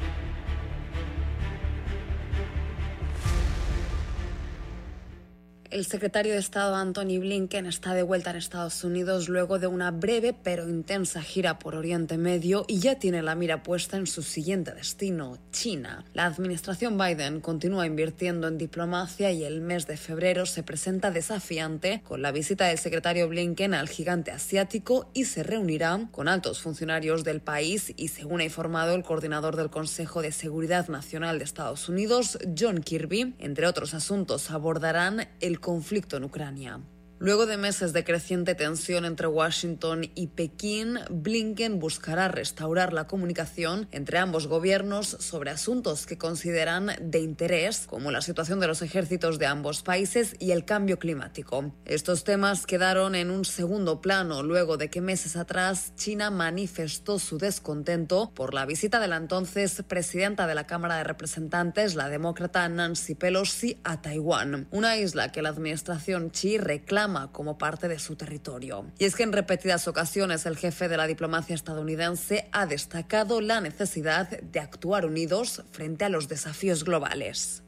[5.71, 9.89] El secretario de Estado Anthony Blinken está de vuelta en Estados Unidos luego de una
[9.89, 14.21] breve pero intensa gira por Oriente Medio y ya tiene la mira puesta en su
[14.21, 16.03] siguiente destino, China.
[16.13, 22.01] La administración Biden continúa invirtiendo en diplomacia y el mes de febrero se presenta desafiante
[22.05, 27.23] con la visita del secretario Blinken al gigante asiático y se reunirá con altos funcionarios
[27.23, 31.87] del país y según ha informado el coordinador del Consejo de Seguridad Nacional de Estados
[31.87, 36.81] Unidos, John Kirby, entre otros asuntos abordarán el conflicto en Ucrania.
[37.21, 43.87] Luego de meses de creciente tensión entre Washington y Pekín, Blinken buscará restaurar la comunicación
[43.91, 49.37] entre ambos gobiernos sobre asuntos que consideran de interés, como la situación de los ejércitos
[49.37, 51.71] de ambos países y el cambio climático.
[51.85, 57.37] Estos temas quedaron en un segundo plano luego de que meses atrás China manifestó su
[57.37, 62.67] descontento por la visita de la entonces presidenta de la Cámara de Representantes, la demócrata
[62.67, 68.15] Nancy Pelosi, a Taiwán, una isla que la administración Xi reclama como parte de su
[68.15, 68.85] territorio.
[68.97, 73.61] Y es que en repetidas ocasiones el jefe de la diplomacia estadounidense ha destacado la
[73.61, 77.63] necesidad de actuar unidos frente a los desafíos globales.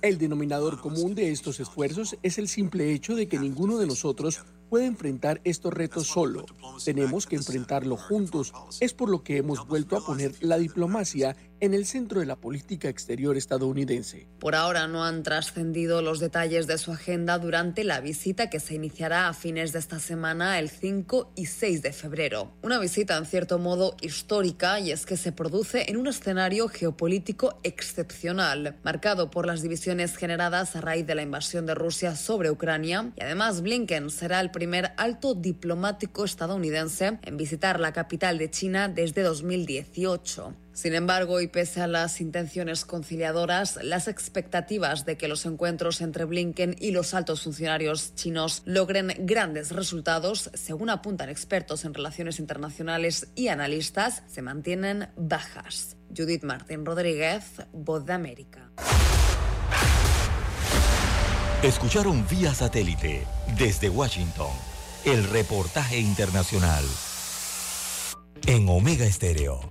[0.00, 4.40] El denominador común de estos esfuerzos es el simple hecho de que ninguno de nosotros
[4.68, 6.46] puede enfrentar estos retos solo.
[6.84, 8.52] Tenemos que enfrentarlo juntos.
[8.80, 12.34] Es por lo que hemos vuelto a poner la diplomacia en el centro de la
[12.34, 14.26] política exterior estadounidense.
[14.40, 18.74] Por ahora no han trascendido los detalles de su agenda durante la visita que se
[18.74, 22.50] iniciará a fines de esta semana, el 5 y 6 de febrero.
[22.62, 27.56] Una visita en cierto modo histórica y es que se produce en un escenario geopolítico
[27.62, 33.12] excepcional, marcado por las divisiones generadas a raíz de la invasión de Rusia sobre Ucrania.
[33.16, 38.88] Y además Blinken será el primer alto diplomático estadounidense en visitar la capital de China
[38.88, 40.56] desde 2018.
[40.72, 46.24] Sin embargo, y pese a las intenciones conciliadoras, las expectativas de que los encuentros entre
[46.24, 53.28] Blinken y los altos funcionarios chinos logren grandes resultados, según apuntan expertos en relaciones internacionales
[53.34, 55.96] y analistas, se mantienen bajas.
[56.16, 58.70] Judith Martín Rodríguez, Voz de América.
[61.62, 63.26] Escucharon vía satélite
[63.58, 64.50] desde Washington
[65.04, 66.84] el reportaje internacional.
[68.46, 69.70] En Omega Estéreo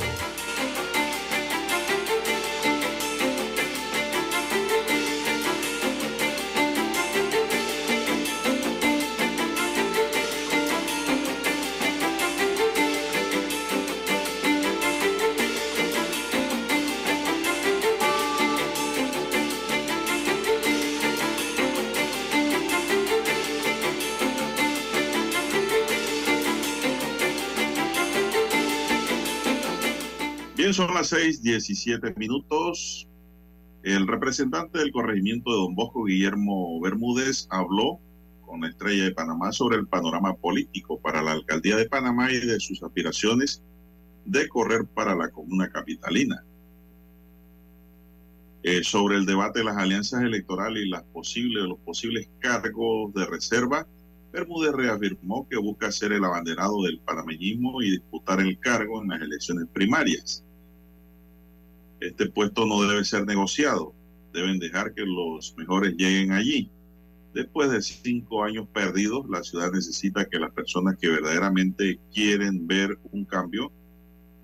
[31.11, 33.07] Bien, son las seis diecisiete minutos.
[33.83, 37.99] El representante del corregimiento de Don Bosco, Guillermo Bermúdez, habló
[38.45, 42.39] con la estrella de Panamá sobre el panorama político para la alcaldía de Panamá y
[42.39, 43.63] de sus aspiraciones
[44.25, 46.43] de correr para la comuna capitalina.
[48.63, 51.03] Eh, sobre el debate de las alianzas electorales y los
[51.83, 53.87] posibles cargos de reserva,
[54.31, 59.21] Bermúdez reafirmó que busca ser el abanderado del panameñismo y disputar el cargo en las
[59.21, 60.45] elecciones primarias.
[62.01, 63.93] Este puesto no debe ser negociado,
[64.33, 66.71] deben dejar que los mejores lleguen allí.
[67.35, 72.97] Después de cinco años perdidos, la ciudad necesita que las personas que verdaderamente quieren ver
[73.11, 73.71] un cambio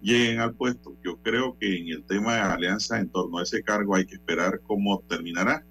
[0.01, 0.95] lleguen al puesto.
[1.03, 4.15] Yo creo que en el tema de alianza en torno a ese cargo hay que
[4.15, 5.65] esperar cómo terminará.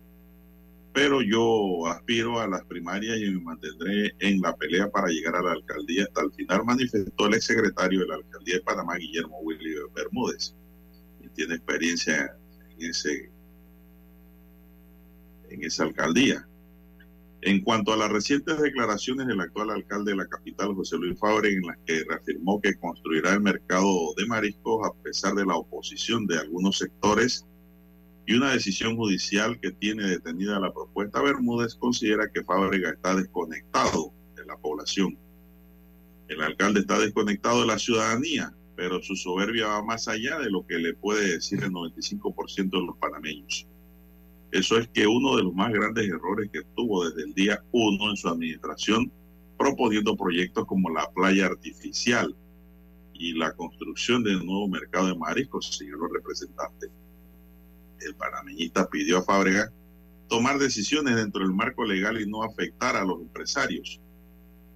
[0.93, 5.43] Pero yo aspiro a las primarias y me mantendré en la pelea para llegar a
[5.43, 9.74] la alcaldía hasta el final, manifestó el exsecretario de la alcaldía de Panamá, Guillermo Willy
[9.95, 10.55] Bermúdez,
[11.37, 12.37] tiene experiencia
[12.76, 13.30] en, ese,
[15.51, 16.47] en esa alcaldía.
[17.43, 21.53] En cuanto a las recientes declaraciones del actual alcalde de la capital, José Luis Fabre,
[21.53, 26.26] en las que reafirmó que construirá el mercado de mariscos a pesar de la oposición
[26.26, 27.47] de algunos sectores
[28.26, 34.12] y una decisión judicial que tiene detenida la propuesta, Bermúdez considera que Fábrega está desconectado
[34.34, 35.16] de la población.
[36.26, 40.66] El alcalde está desconectado de la ciudadanía, pero su soberbia va más allá de lo
[40.66, 43.66] que le puede decir el 95% de los panameños.
[44.52, 48.10] Eso es que uno de los más grandes errores que tuvo desde el día uno
[48.10, 49.10] en su administración,
[49.58, 52.36] proponiendo proyectos como la playa artificial
[53.14, 56.88] y la construcción de un nuevo mercado de mariscos, señor representante.
[58.00, 59.72] El panameñista pidió a Fábrega
[60.28, 64.00] tomar decisiones dentro del marco legal y no afectar a los empresarios.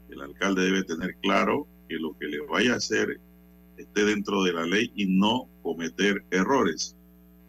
[0.08, 3.20] El alcalde debe tener claro que lo que le vaya a hacer
[3.80, 6.96] esté dentro de la ley y no cometer errores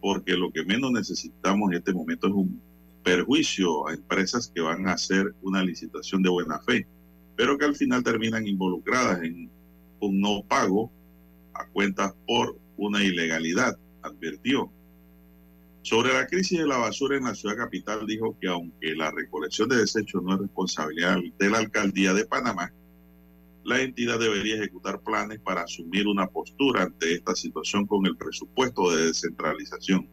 [0.02, 2.60] porque lo que menos necesitamos en este momento es un
[3.04, 6.86] perjuicio a empresas que van a hacer una licitación de buena fe,
[7.36, 9.48] pero que al final terminan involucradas en
[10.00, 10.90] un no pago
[11.54, 14.70] a cuentas por una ilegalidad, advirtió.
[15.82, 19.68] Sobre la crisis de la basura en la ciudad capital, dijo que aunque la recolección
[19.68, 22.72] de desechos no es responsabilidad de la alcaldía de Panamá,
[23.64, 28.90] la entidad debería ejecutar planes para asumir una postura ante esta situación con el presupuesto
[28.90, 30.08] de descentralización.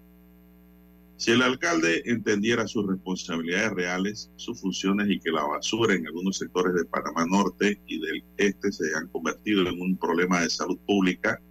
[1.18, 6.38] Si el alcalde entendiera sus responsabilidades reales, sus funciones y que la basura en algunos
[6.38, 10.78] sectores de Panamá Norte y del Este se han convertido en un problema de salud
[10.88, 11.42] pública,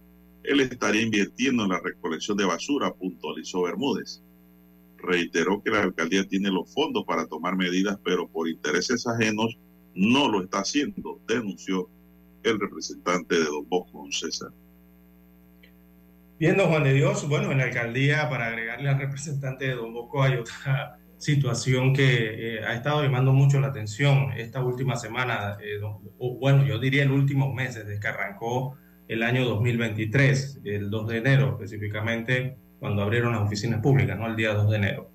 [0.43, 4.23] él estaría invirtiendo en la recolección de basura, puntualizó Bermúdez.
[4.97, 9.55] Reiteró que la alcaldía tiene los fondos para tomar medidas, pero por intereses ajenos
[9.99, 11.89] no lo está haciendo, denunció
[12.43, 14.49] el representante de Don Bosco, César.
[16.39, 19.93] Bien, don Juan de Dios, bueno, en la alcaldía, para agregarle al representante de Don
[19.93, 25.57] Bosco, hay otra situación que eh, ha estado llamando mucho la atención esta última semana,
[25.61, 25.81] eh,
[26.17, 28.77] o bueno, yo diría el último mes, desde que arrancó
[29.09, 34.27] el año 2023, el 2 de enero específicamente, cuando abrieron las oficinas públicas, ¿no?
[34.27, 35.11] El día 2 de enero.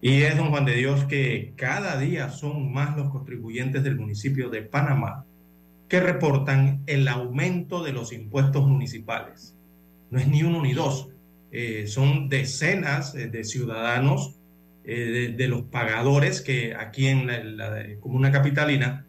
[0.00, 4.48] Y es, don Juan de Dios, que cada día son más los contribuyentes del municipio
[4.48, 5.24] de Panamá
[5.88, 9.56] que reportan el aumento de los impuestos municipales.
[10.10, 11.08] No es ni uno ni dos,
[11.50, 14.36] eh, son decenas eh, de ciudadanos,
[14.84, 19.06] eh, de, los pagadores que aquí en la, comuna capitalina,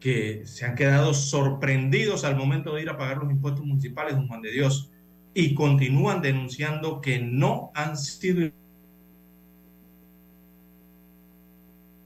[0.00, 4.28] que se han quedado sorprendidos al momento de ir a pagar los impuestos municipales, don
[4.28, 4.90] Juan de Dios,
[5.34, 8.50] y continúan denunciando que no han sido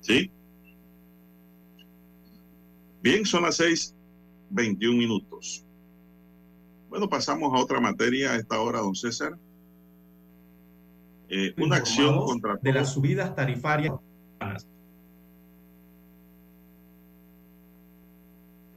[0.09, 0.31] ¿Sí?
[3.03, 3.95] Bien, son las seis
[4.49, 5.67] veintiún minutos.
[6.89, 9.39] Bueno, pasamos a otra materia a esta hora, don César.
[11.29, 12.57] Eh, una acción contra...
[12.57, 13.93] De las subidas tarifarias.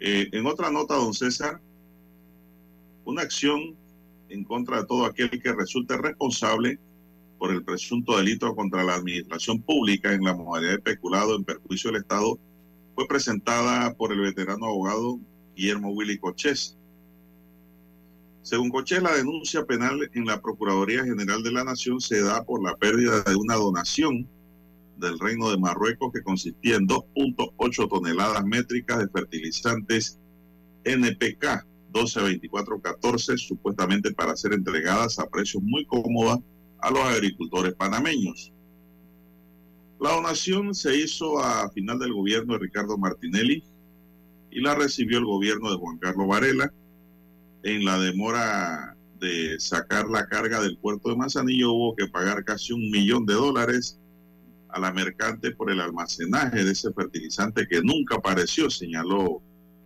[0.02, 1.62] Eh, en otra nota, don César,
[3.06, 3.78] una acción
[4.28, 6.78] en contra de todo aquel que resulte responsable
[7.42, 11.92] por el presunto delito contra la administración pública en la modalidad de peculado en perjuicio
[11.92, 12.38] del Estado
[12.94, 15.20] fue presentada por el veterano abogado
[15.56, 16.78] Guillermo Willy Cochés.
[18.44, 22.64] Según Cochés, la denuncia penal en la Procuraduría General de la Nación se da por
[22.64, 24.30] la pérdida de una donación
[24.98, 30.20] del Reino de Marruecos que consistía en 2.8 toneladas métricas de fertilizantes
[30.84, 36.42] NPK 122414, supuestamente para ser entregadas a precios muy cómodos
[36.82, 38.52] a los agricultores panameños.
[40.00, 43.64] La donación se hizo a final del gobierno de Ricardo Martinelli
[44.50, 46.74] y la recibió el gobierno de Juan Carlos Varela.
[47.64, 52.74] En la demora de sacar la carga del puerto de Manzanillo hubo que pagar casi
[52.74, 54.00] un millón de dólares
[54.70, 59.44] a la mercante por el almacenaje de ese fertilizante que nunca apareció, señaló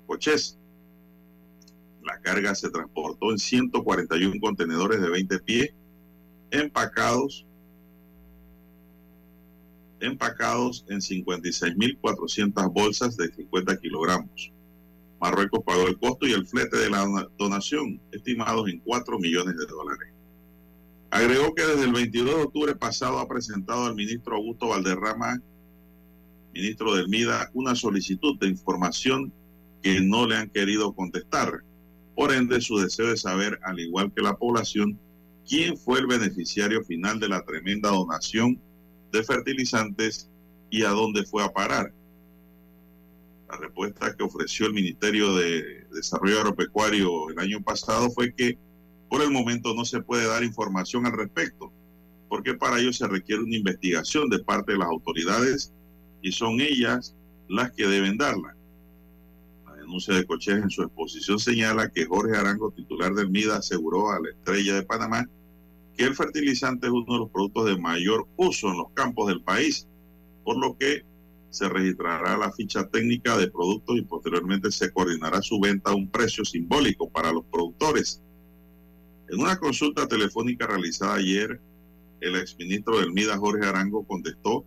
[0.08, 0.58] Cochés.
[2.04, 5.74] La carga se transportó en 141 contenedores de 20 pies
[6.52, 7.46] empacados
[10.00, 14.52] empacados en 56.400 bolsas de 50 kilogramos.
[15.20, 19.66] Marruecos pagó el costo y el flete de la donación, estimados en 4 millones de
[19.66, 20.14] dólares.
[21.10, 25.42] Agregó que desde el 22 de octubre pasado ha presentado al ministro Augusto Valderrama
[26.56, 29.34] ministro del MIDA una solicitud de información
[29.82, 31.64] que no le han querido contestar.
[32.16, 34.98] Por ende, su deseo de saber, al igual que la población,
[35.48, 38.60] quién fue el beneficiario final de la tremenda donación
[39.12, 40.30] de fertilizantes
[40.70, 41.94] y a dónde fue a parar.
[43.50, 48.58] La respuesta que ofreció el Ministerio de Desarrollo Agropecuario el año pasado fue que
[49.10, 51.72] por el momento no se puede dar información al respecto,
[52.28, 55.72] porque para ello se requiere una investigación de parte de las autoridades
[56.22, 57.16] y son ellas
[57.48, 58.58] las que deben darla.
[59.66, 64.10] La denuncia de Coches en su exposición señala que Jorge Arango, titular del MIDA, aseguró
[64.10, 65.30] a la estrella de Panamá
[65.96, 69.42] que el fertilizante es uno de los productos de mayor uso en los campos del
[69.42, 69.88] país,
[70.44, 71.04] por lo que
[71.50, 76.10] se registrará la ficha técnica de productos y posteriormente se coordinará su venta a un
[76.10, 78.22] precio simbólico para los productores.
[79.30, 81.62] En una consulta telefónica realizada ayer,
[82.20, 84.66] el exministro del MIDA, Jorge Arango, contestó,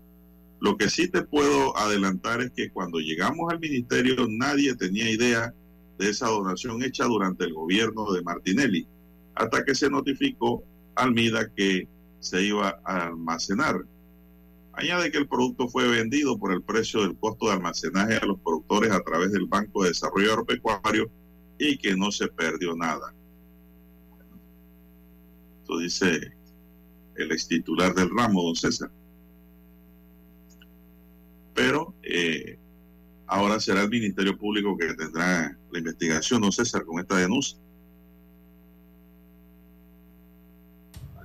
[0.61, 5.55] lo que sí te puedo adelantar es que cuando llegamos al ministerio nadie tenía idea
[5.99, 8.87] de esa donación hecha durante el gobierno de Martinelli,
[9.35, 10.65] hasta que se notificó
[10.99, 11.89] al MIDA que
[12.21, 13.85] se iba a almacenar.
[14.73, 18.39] Añade que el producto fue vendido por el precio del costo de almacenaje a los
[18.41, 21.11] productores a través del Banco de Desarrollo Agropecuario
[21.59, 23.15] y que no se perdió nada.
[25.63, 26.33] Esto dice
[27.17, 28.91] el ex titular del ramo, don César.
[31.55, 32.57] Pero eh,
[33.27, 37.59] ahora será el Ministerio Público que tendrá la investigación, don César, con esta denuncia.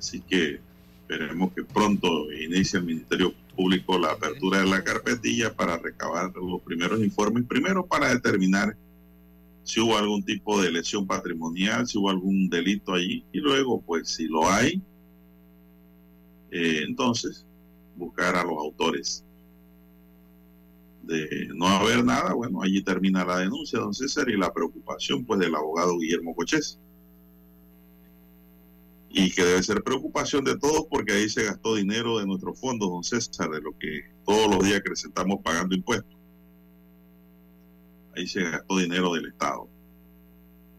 [0.04, 0.60] Así que
[1.02, 6.62] esperemos que pronto inicie el Ministerio Público la apertura de la carpetilla para recabar los
[6.62, 8.76] primeros informes, primero para determinar
[9.64, 14.10] si hubo algún tipo de lesión patrimonial, si hubo algún delito allí, y luego, pues
[14.10, 14.82] si lo hay,
[16.52, 17.46] eh, entonces
[17.96, 19.24] buscar a los autores.
[21.04, 25.40] De no haber nada, bueno, allí termina la denuncia, don César, y la preocupación, pues,
[25.40, 26.78] del abogado Guillermo Cochés.
[29.14, 32.90] Y que debe ser preocupación de todos porque ahí se gastó dinero de nuestros fondos,
[32.90, 36.18] don César, de lo que todos los días que estamos pagando impuestos
[38.16, 39.68] ahí se gastó dinero del Estado.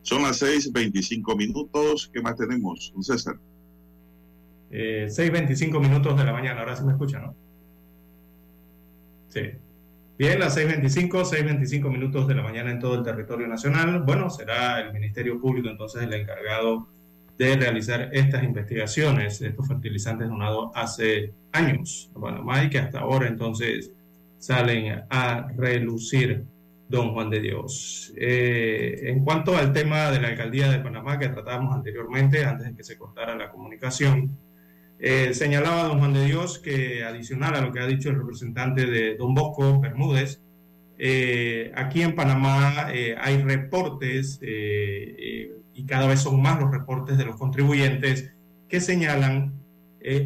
[0.03, 2.11] Son las 6.25 minutos.
[2.13, 3.37] ¿Qué más tenemos, don César?
[4.71, 6.61] Eh, 6.25 minutos de la mañana.
[6.61, 7.35] Ahora sí me escucha, ¿no?
[9.29, 9.41] Sí.
[10.19, 14.03] Bien, las 6.25, 6.25 minutos de la mañana en todo el territorio nacional.
[14.03, 16.89] Bueno, será el Ministerio Público entonces el encargado
[17.39, 23.01] de realizar estas investigaciones de estos fertilizantes donados hace años a Panamá y que hasta
[23.01, 23.93] ahora entonces
[24.39, 26.45] salen a relucir
[26.89, 28.13] don Juan de Dios.
[28.17, 32.77] Eh, en cuanto al tema de la alcaldía de Panamá que tratábamos anteriormente, antes de
[32.77, 34.39] que se cortara la comunicación,
[34.99, 38.87] eh, señalaba don Juan de Dios que adicional a lo que ha dicho el representante
[38.87, 40.41] de don Bosco Bermúdez,
[40.99, 44.39] eh, aquí en Panamá hay reportes
[45.75, 48.33] y cada vez son más los reportes de los contribuyentes
[48.69, 49.55] que señalan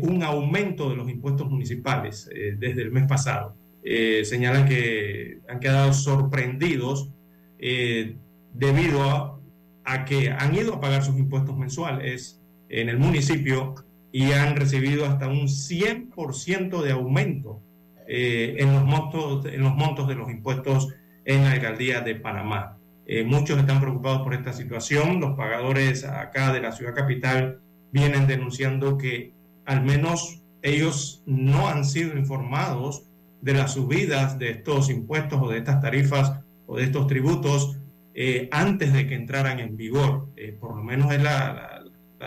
[0.03, 2.28] un aumento de los impuestos municipales
[2.59, 3.57] desde el mes pasado.
[3.82, 7.11] Eh, señalan que han quedado sorprendidos
[7.59, 8.16] eh,
[8.53, 9.40] debido
[9.84, 13.76] a, que han ido a pagar sus impuestos mensuales en el municipio
[14.12, 17.62] y han recibido hasta un 100% de aumento
[18.07, 20.94] eh, en, los montos, en los montos de los impuestos
[21.24, 22.77] en la alcaldía de Panamá.
[23.24, 25.20] Muchos están preocupados por esta situación.
[25.20, 29.32] Los pagadores acá de la ciudad capital vienen denunciando que
[29.64, 33.04] al menos ellos no han sido informados
[33.40, 37.78] de las subidas de estos impuestos o de estas tarifas o de estos tributos
[38.14, 40.28] eh, antes de que entraran en vigor.
[40.36, 41.74] Eh, por lo menos es la,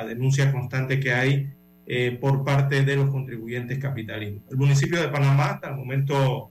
[0.08, 1.50] denuncia constante que hay
[1.86, 4.44] eh, por parte de los contribuyentes capitalinos.
[4.50, 6.50] El municipio de Panamá hasta el momento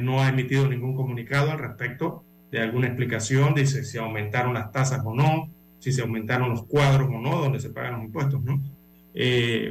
[0.00, 5.02] no ha emitido ningún comunicado al respecto de alguna explicación de si aumentaron las tasas
[5.04, 5.50] o no,
[5.80, 8.62] si se aumentaron los cuadros o no, donde se pagan los impuestos, ¿no?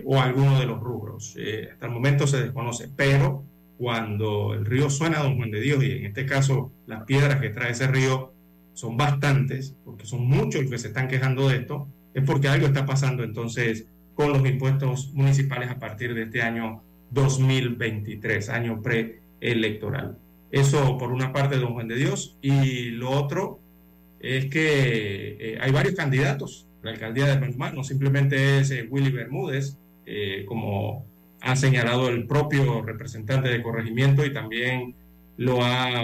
[0.05, 1.35] o alguno de los rubros.
[1.71, 3.43] hasta el momento se desconoce, pero
[3.77, 7.49] cuando el río suena Don Juan de Dios, y en este caso las piedras que
[7.49, 8.33] trae ese río
[8.73, 12.67] son bastantes, porque son muchos los que se están quejando de esto, es porque algo
[12.67, 20.17] está pasando entonces con los impuestos municipales a partir de este año 2023, año preelectoral.
[20.51, 23.59] Eso por una parte, Don Juan de Dios, y lo otro
[24.19, 26.67] es que eh, hay varios candidatos.
[26.83, 31.05] La alcaldía de Panamá no simplemente es eh, Willy Bermúdez, eh, como
[31.41, 34.93] ha señalado el propio representante de corregimiento y también
[35.37, 36.03] lo ha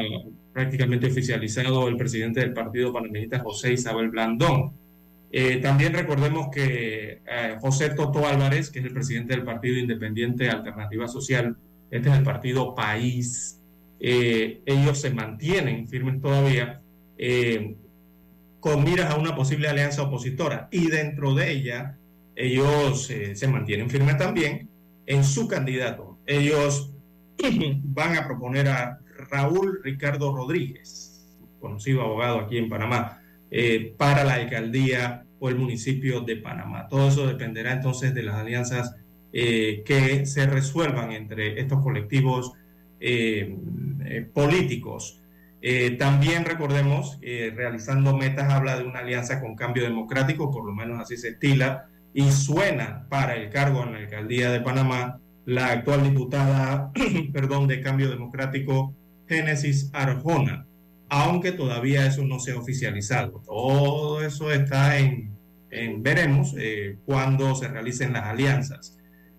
[0.53, 4.71] prácticamente oficializado el presidente del partido panameñista José Isabel Blandón.
[5.61, 7.21] También recordemos que
[7.59, 11.55] José Toto Álvarez, que es el presidente del Partido Independiente Alternativa Social,
[11.91, 13.56] este es el partido País,
[13.99, 16.81] eh, ellos se mantienen firmes todavía
[17.17, 17.75] eh,
[18.59, 21.97] con miras a una posible alianza opositora y dentro de ella
[22.35, 24.69] ellos eh, se mantienen firmes también
[25.07, 26.19] en su candidato.
[26.25, 26.93] Ellos
[27.83, 28.99] van a proponer a
[29.31, 31.25] Raúl Ricardo Rodríguez,
[31.59, 33.21] conocido abogado aquí en Panamá,
[33.97, 36.87] para la alcaldía o el municipio de Panamá.
[36.89, 38.95] Todo eso dependerá entonces de las alianzas
[39.31, 42.51] que se resuelvan entre estos colectivos
[42.99, 43.55] eh,
[44.05, 45.21] eh, políticos.
[45.61, 50.99] Eh, también recordemos, realizando metas habla de una alianza con cambio democrático, por lo menos
[50.99, 56.03] así se estila, y suena para el cargo en la alcaldía de Panamá la actual
[56.03, 56.91] diputada,
[57.33, 58.93] perdón, de cambio democrático,
[59.27, 60.65] Génesis Arjona,
[61.09, 63.41] aunque todavía eso no se ha oficializado.
[63.45, 65.35] Todo eso está en
[65.99, 66.55] veremos
[67.05, 68.97] cuando se realicen las alianzas.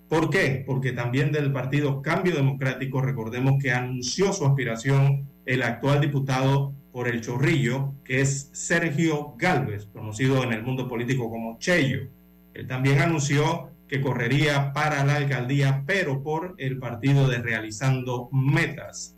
[0.08, 0.62] ¿Por qué?
[0.66, 7.08] Porque también del partido Cambio Democrático, recordemos que anunció su aspiración el actual diputado por
[7.08, 12.08] el Chorrillo, que es Sergio Galvez, conocido en el mundo político como Cheyo.
[12.54, 19.14] Él también anunció que correría para la alcaldía, pero por el partido de Realizando Metas.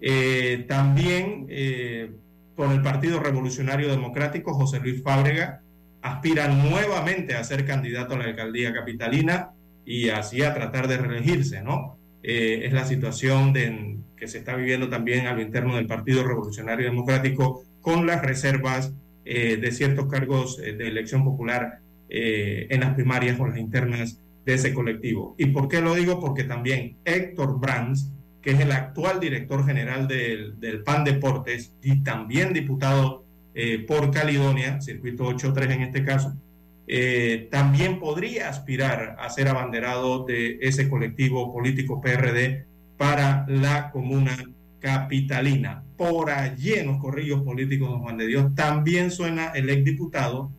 [0.00, 2.12] Eh, también eh,
[2.56, 5.62] por el Partido Revolucionario Democrático, José Luis Fábrega
[6.02, 9.52] aspira nuevamente a ser candidato a la alcaldía capitalina
[9.84, 11.98] y así a tratar de reelegirse, ¿no?
[12.22, 16.24] Eh, es la situación de, que se está viviendo también a lo interno del Partido
[16.24, 18.94] Revolucionario Democrático con las reservas
[19.26, 21.80] eh, de ciertos cargos eh, de elección popular
[22.16, 25.34] en las primarias o las internas de ese colectivo.
[25.36, 26.20] ¿Y por qué lo digo?
[26.20, 32.04] Porque también Héctor Brands, que es el actual director general del, del PAN Deportes y
[32.04, 33.24] también diputado
[33.88, 36.36] por Caledonia, circuito 8-3 en este caso,
[36.86, 42.66] eh, también podría aspirar a ser abanderado de ese colectivo político PRD
[42.96, 44.36] para la comuna
[44.80, 45.82] capitalina.
[45.96, 50.52] Por allí en los corrillos políticos de Juan de Dios también suena el exdiputado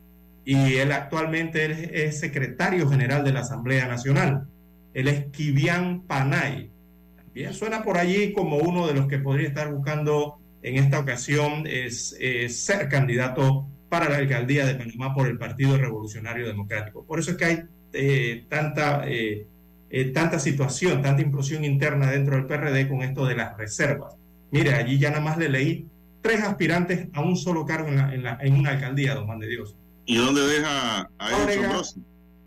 [0.44, 4.48] y él actualmente es secretario general de la Asamblea Nacional.
[4.94, 6.72] Él es Kivian Panay.
[7.16, 11.68] También suena por allí como uno de los que podría estar buscando en esta ocasión
[11.68, 12.18] es,
[12.50, 17.06] ser candidato para la alcaldía de Panamá por el Partido Revolucionario Democrático.
[17.06, 17.64] Por eso es que hay
[17.94, 19.48] eh, tanta, eh,
[19.90, 24.16] eh, tanta situación, tanta implosión interna dentro del PRD con esto de las reservas.
[24.52, 25.88] Mire, allí ya nada más le leí
[26.22, 29.76] tres aspirantes a un solo cargo en, en, una alcaldía, don Juan de Dios.
[30.06, 31.98] ¿Y dónde deja a ellos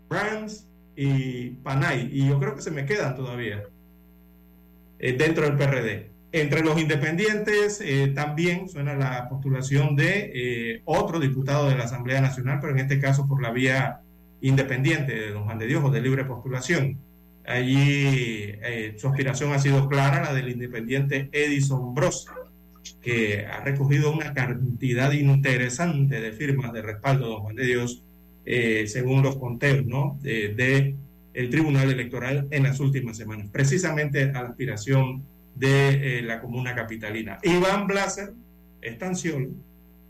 [0.09, 0.65] Brands
[0.95, 2.09] y Panay.
[2.11, 3.63] Y yo creo que se me quedan todavía
[4.97, 6.08] dentro del PRD.
[6.31, 12.21] Entre los independientes eh, también suena la postulación de eh, otro diputado de la Asamblea
[12.21, 14.01] Nacional, pero en este caso por la vía
[14.41, 16.99] independiente de don Juan de Dios o de libre postulación.
[17.47, 22.27] Allí eh, su aspiración ha sido clara, la del independiente Edison Bros,
[23.01, 28.03] que ha recogido una cantidad interesante de firmas de respaldo de don Juan de Dios,
[28.85, 30.17] según los conteos ¿no?
[30.21, 30.95] de,
[31.33, 35.23] el Tribunal Electoral en las últimas semanas, precisamente a la aspiración
[35.55, 37.37] de eh, la comuna capitalina.
[37.43, 38.33] Iván Blaser,
[38.81, 39.53] estanciol,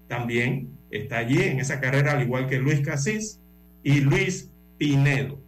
[0.08, 3.40] también está allí en esa carrera, al igual que Luis Casís
[3.84, 5.40] y Luis Pinedo.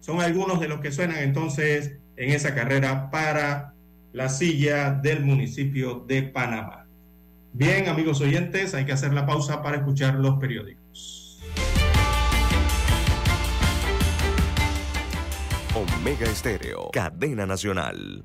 [0.00, 3.72] Son algunos de los que suenan entonces en esa carrera para
[4.12, 6.86] la silla del municipio de Panamá.
[7.52, 11.40] Bien, amigos oyentes, hay que hacer la pausa para escuchar los periódicos.
[15.74, 18.24] Omega Estéreo, cadena nacional.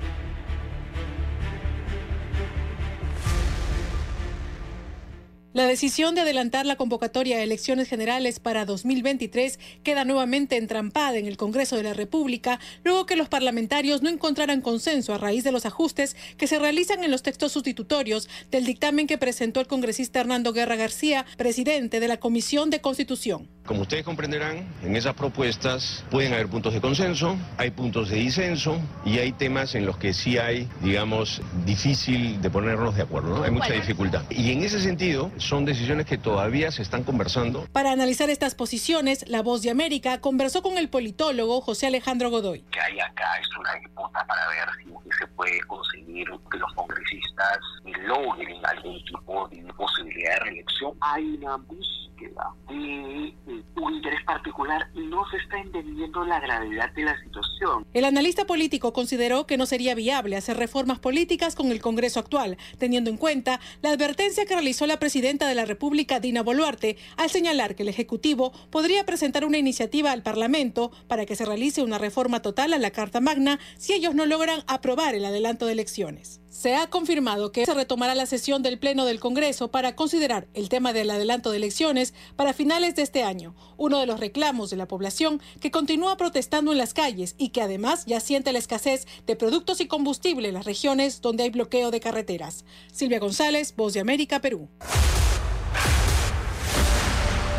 [5.53, 11.27] La decisión de adelantar la convocatoria a elecciones generales para 2023 queda nuevamente entrampada en
[11.27, 15.51] el Congreso de la República, luego que los parlamentarios no encontraran consenso a raíz de
[15.51, 20.21] los ajustes que se realizan en los textos sustitutorios del dictamen que presentó el congresista
[20.21, 23.49] Hernando Guerra García, presidente de la Comisión de Constitución.
[23.65, 28.79] Como ustedes comprenderán, en esas propuestas pueden haber puntos de consenso, hay puntos de disenso
[29.05, 33.43] y hay temas en los que sí hay, digamos, difícil de ponernos de acuerdo, ¿no?
[33.43, 34.23] Hay mucha dificultad.
[34.29, 37.67] Y en ese sentido, son decisiones que todavía se están conversando.
[37.73, 42.61] Para analizar estas posiciones, La Voz de América conversó con el politólogo José Alejandro Godoy.
[42.71, 47.59] Que hay acá es una disputa para ver si se puede conseguir que los congresistas
[48.05, 50.93] logren algún tipo de posibilidad de reelección.
[51.01, 53.33] Hay una búsqueda de
[53.75, 57.85] un interés particular y no se está entendiendo la gravedad de la situación.
[57.93, 62.57] El analista político consideró que no sería viable hacer reformas políticas con el Congreso actual,
[62.77, 67.29] teniendo en cuenta la advertencia que realizó la presidenta de la República, Dina Boluarte, al
[67.29, 71.97] señalar que el Ejecutivo podría presentar una iniciativa al Parlamento para que se realice una
[71.97, 76.41] reforma total a la Carta Magna si ellos no logran aprobar el adelanto de elecciones.
[76.49, 80.67] Se ha confirmado que se retomará la sesión del Pleno del Congreso para considerar el
[80.67, 84.75] tema del adelanto de elecciones para finales de este año, uno de los reclamos de
[84.75, 89.07] la población que continúa protestando en las calles y que además ya siente la escasez
[89.25, 92.65] de productos y combustible en las regiones donde hay bloqueo de carreteras.
[92.91, 94.67] Silvia González, Voz de América, Perú.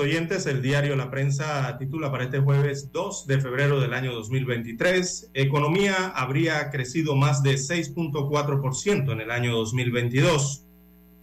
[0.00, 5.30] Oyentes, el diario La Prensa titula para este jueves 2 de febrero del año 2023,
[5.34, 10.66] Economía habría crecido más de 6.4% en el año 2022.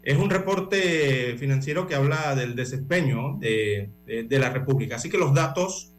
[0.04, 4.96] Es un reporte financiero que habla del desempeño de, de, de la República.
[4.96, 5.94] Así que los datos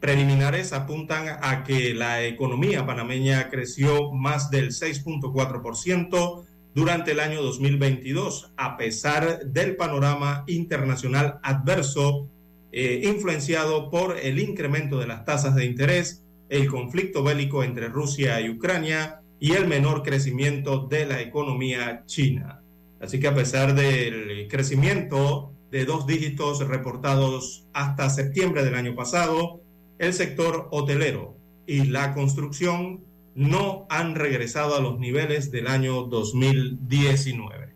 [0.00, 6.44] preliminares apuntan a que la economía panameña creció más del 6.4%
[6.74, 12.28] durante el año 2022, a pesar del panorama internacional adverso
[12.72, 18.40] eh, influenciado por el incremento de las tasas de interés, el conflicto bélico entre Rusia
[18.40, 22.60] y Ucrania y el menor crecimiento de la economía china.
[23.00, 29.60] Así que a pesar del crecimiento de dos dígitos reportados hasta septiembre del año pasado,
[29.98, 33.04] el sector hotelero y la construcción
[33.34, 37.74] no han regresado a los niveles del año 2019.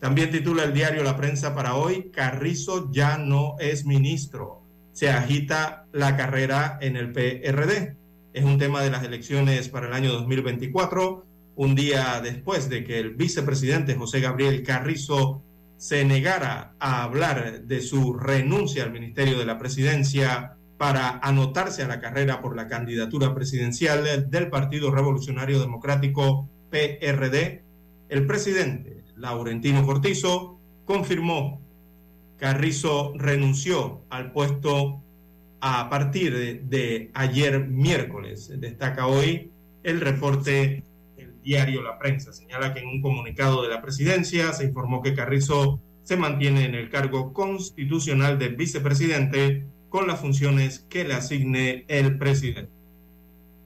[0.00, 4.62] También titula el diario La Prensa para hoy, Carrizo ya no es ministro.
[4.92, 7.96] Se agita la carrera en el PRD.
[8.32, 11.26] Es un tema de las elecciones para el año 2024,
[11.56, 15.42] un día después de que el vicepresidente José Gabriel Carrizo
[15.76, 21.88] se negara a hablar de su renuncia al Ministerio de la Presidencia para anotarse a
[21.88, 27.64] la carrera por la candidatura presidencial del Partido Revolucionario Democrático PRD,
[28.08, 31.60] el presidente Laurentino Cortizo confirmó
[32.38, 35.02] Carrizo renunció al puesto
[35.60, 38.52] a partir de, de, ayer miércoles.
[38.60, 39.50] Destaca hoy
[39.82, 40.84] el reporte
[41.16, 42.32] del diario La Prensa.
[42.32, 46.76] Señala que en un comunicado de la presidencia se informó que Carrizo se mantiene en
[46.76, 52.70] el cargo constitucional de vicepresidente con las funciones que le asigne el presidente.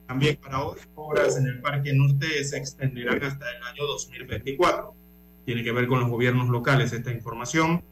[0.07, 4.93] También para hoy, obras en el Parque Norte se extenderán hasta el año 2024.
[5.45, 7.83] Tiene que ver con los gobiernos locales esta información.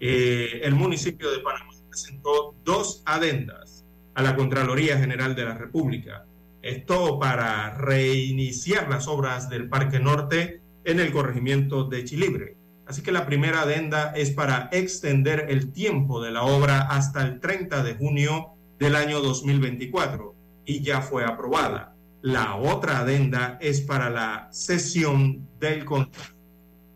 [0.00, 6.24] Eh, el municipio de Panamá presentó dos adendas a la Contraloría General de la República.
[6.62, 12.56] Esto para reiniciar las obras del Parque Norte en el corregimiento de Chilibre.
[12.90, 17.38] Así que la primera adenda es para extender el tiempo de la obra hasta el
[17.38, 18.48] 30 de junio
[18.80, 20.34] del año 2024
[20.64, 21.94] y ya fue aprobada.
[22.20, 26.34] La otra adenda es para la cesión del contrato.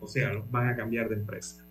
[0.00, 1.64] o sea, van a cambiar de empresa.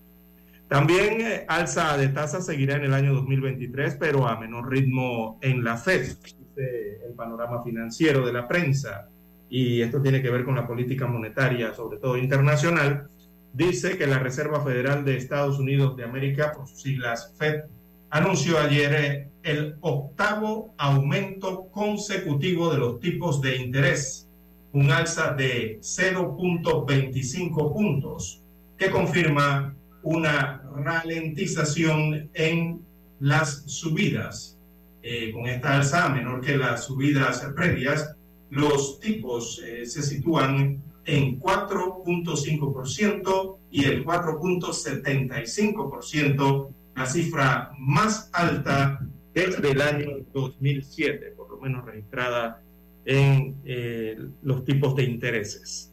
[0.69, 5.65] También eh, alza de tasas seguirá en el año 2023, pero a menor ritmo en
[5.65, 6.15] la Fed,
[6.55, 9.09] el panorama financiero de la prensa,
[9.49, 13.09] y esto tiene que ver con la política monetaria, sobre todo internacional,
[13.53, 17.61] dice que la Reserva Federal de Estados Unidos de América, por sus siglas FED,
[18.09, 24.27] anunció ayer eh, el octavo aumento consecutivo de los tipos de interés,
[24.71, 28.41] un alza de 0.25 puntos,
[28.77, 32.81] que confirma una ralentización en
[33.19, 34.57] las subidas.
[35.01, 38.15] Eh, con esta alza menor que las subidas previas,
[38.49, 48.99] los tipos eh, se sitúan en 4.5% y el 4.75%, la cifra más alta
[49.33, 52.61] desde el año 2007, por lo menos registrada
[53.05, 55.91] en eh, los tipos de intereses.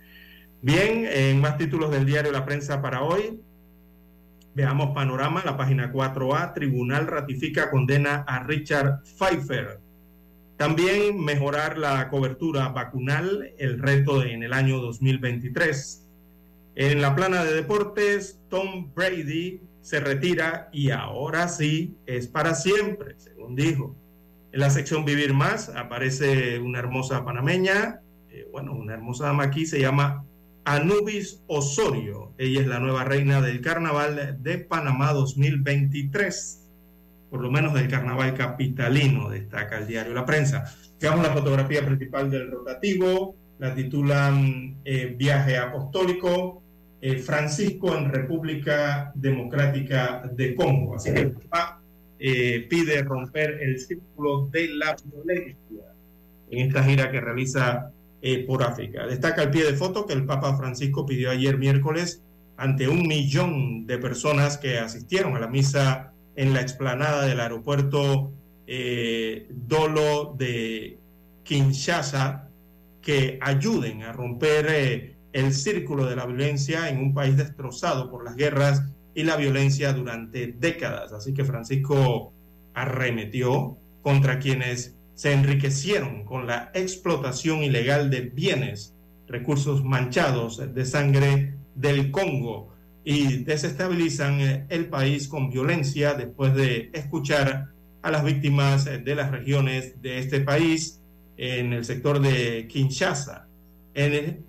[0.63, 3.41] Bien, en más títulos del diario La Prensa para hoy,
[4.55, 9.81] veamos panorama, la página 4A, Tribunal ratifica condena a Richard Pfeiffer.
[10.61, 16.07] También mejorar la cobertura vacunal, el reto en el año 2023.
[16.75, 23.15] En la plana de deportes, Tom Brady se retira y ahora sí es para siempre,
[23.17, 23.97] según dijo.
[24.53, 29.65] En la sección Vivir Más aparece una hermosa panameña, eh, bueno, una hermosa dama aquí,
[29.65, 30.27] se llama
[30.67, 32.35] Anubis Osorio.
[32.37, 36.60] Ella es la nueva reina del Carnaval de Panamá 2023
[37.31, 40.65] por lo menos del carnaval capitalino, destaca el diario La Prensa.
[41.01, 46.63] Veamos la fotografía principal del rotativo, la titulan eh, Viaje Apostólico,
[47.01, 50.97] eh, Francisco en República Democrática de Congo.
[50.97, 51.81] Así que el Papa
[52.19, 55.85] eh, pide romper el círculo de la violencia
[56.51, 57.93] en esta gira que realiza
[58.47, 59.07] por África.
[59.07, 62.23] Destaca el pie de foto que el Papa Francisco pidió ayer miércoles
[62.59, 68.33] ante un millón de personas que asistieron a la misa en la explanada del aeropuerto
[68.67, 70.99] eh, Dolo de
[71.43, 72.49] Kinshasa
[73.03, 78.25] que ayuden a romper eh, el círculo de la violencia en un país destrozado por
[78.25, 78.83] las guerras
[79.15, 81.13] y la violencia durante décadas.
[81.13, 82.33] Así que Francisco
[82.73, 88.95] arremetió contra quienes se enriquecieron con la explotación ilegal de bienes,
[89.29, 92.71] recursos manchados de sangre del Congo
[93.05, 97.69] y desestabilizan eh, el país con violencia después de escuchar
[98.03, 101.01] a las víctimas eh, de las regiones de este país
[101.37, 103.47] en el sector de Kinshasa,
[103.95, 104.45] en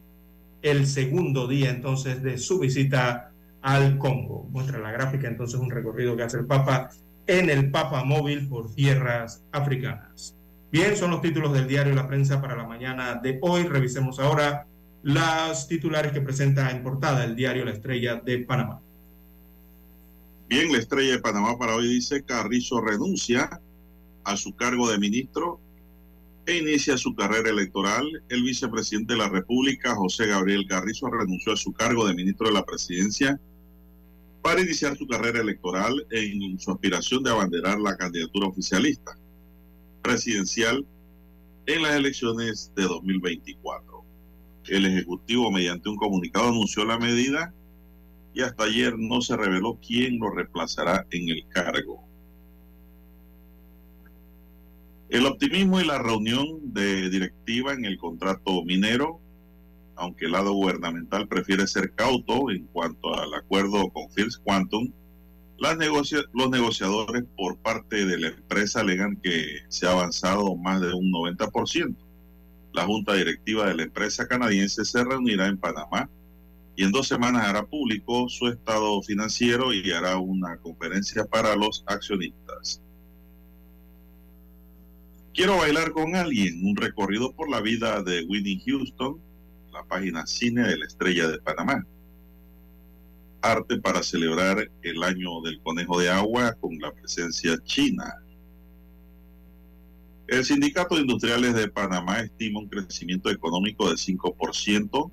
[0.62, 3.32] el, segundo día entonces de su visita
[3.62, 4.48] al Congo.
[4.52, 6.90] Muestra la gráfica entonces un recorrido que hace el Papa
[7.28, 10.36] en el Papa móvil por tierras africanas.
[10.72, 13.64] Bien, son los títulos del diario La Prensa para la mañana de hoy.
[13.64, 14.68] Revisemos ahora
[15.04, 18.82] las titulares que presenta en portada el diario La Estrella de Panamá.
[20.48, 23.62] Bien, la Estrella de Panamá para hoy dice Carrizo renuncia
[24.24, 25.60] a su cargo de ministro
[26.46, 28.06] e inicia su carrera electoral.
[28.30, 32.54] El vicepresidente de la República, José Gabriel Carrizo, renunció a su cargo de ministro de
[32.54, 33.40] la Presidencia
[34.42, 39.18] para iniciar su carrera electoral en su aspiración de abanderar la candidatura oficialista
[40.02, 40.86] presidencial
[41.68, 43.91] en las elecciones de 2024.
[44.68, 47.54] El Ejecutivo, mediante un comunicado, anunció la medida
[48.34, 52.04] y hasta ayer no se reveló quién lo reemplazará en el cargo.
[55.10, 59.20] El optimismo y la reunión de directiva en el contrato minero,
[59.96, 64.92] aunque el lado gubernamental prefiere ser cauto en cuanto al acuerdo con First Quantum,
[66.34, 71.12] los negociadores por parte de la empresa alegan que se ha avanzado más de un
[71.12, 71.96] 90%.
[72.74, 76.10] La junta directiva de la empresa canadiense se reunirá en Panamá
[76.76, 81.84] y en dos semanas hará público su estado financiero y hará una conferencia para los
[81.86, 82.82] accionistas.
[85.34, 89.20] Quiero bailar con alguien, un recorrido por la vida de Winnie Houston,
[89.72, 91.86] la página cine de la estrella de Panamá.
[93.42, 98.14] Arte para celebrar el año del conejo de agua con la presencia china.
[100.32, 105.12] El Sindicato de Industriales de Panamá estima un crecimiento económico de 5%.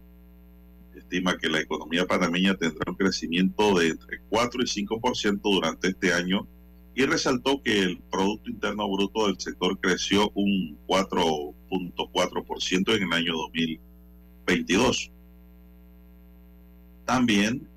[0.95, 6.13] Estima que la economía panameña tendrá un crecimiento de entre 4 y 5% durante este
[6.13, 6.47] año
[6.95, 13.35] y resaltó que el Producto Interno Bruto del sector creció un 4.4% en el año
[13.35, 15.11] 2022.
[17.05, 17.69] También,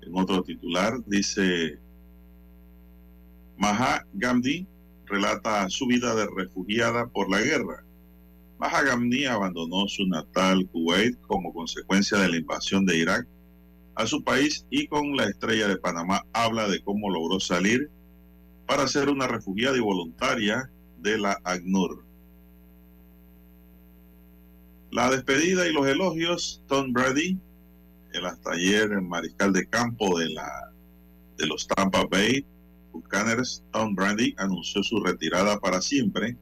[0.00, 1.78] en otro titular, dice
[3.58, 4.66] Maha Gandhi
[5.12, 7.84] relata su vida de refugiada por la guerra.
[8.58, 8.80] Maha
[9.30, 13.28] abandonó su natal Kuwait como consecuencia de la invasión de Irak
[13.94, 17.90] a su país y con la estrella de Panamá habla de cómo logró salir
[18.66, 22.06] para ser una refugiada y voluntaria de la ACNUR.
[24.92, 27.38] La despedida y los elogios, Tom Brady,
[28.14, 30.72] el hasta ayer mariscal de campo de, la,
[31.36, 32.46] de los Tampa Bay
[32.92, 36.36] Buccaneers, Tom Brady, anunció su retirada para siempre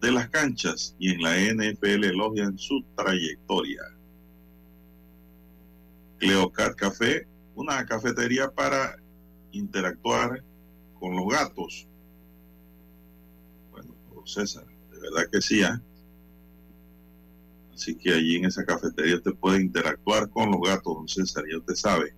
[0.00, 3.82] de las canchas y en la NFL elogian su trayectoria.
[6.18, 8.96] Cleocat Café, una cafetería para
[9.52, 10.42] interactuar
[10.98, 11.88] con los gatos.
[13.70, 13.94] Bueno,
[14.24, 15.60] César, de verdad que sí.
[15.62, 15.80] ¿eh?
[17.72, 21.58] Así que allí en esa cafetería usted puede interactuar con los gatos, don César, ya
[21.58, 22.14] usted sabe.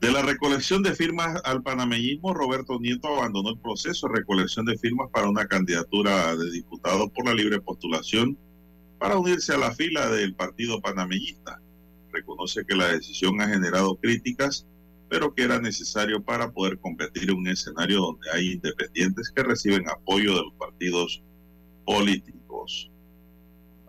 [0.00, 4.78] De la recolección de firmas al panameñismo, Roberto Nieto abandonó el proceso de recolección de
[4.78, 8.38] firmas para una candidatura de diputado por la libre postulación
[8.98, 11.60] para unirse a la fila del partido panameñista.
[12.12, 14.66] Reconoce que la decisión ha generado críticas,
[15.10, 19.86] pero que era necesario para poder competir en un escenario donde hay independientes que reciben
[19.86, 21.22] apoyo de los partidos
[21.84, 22.90] políticos.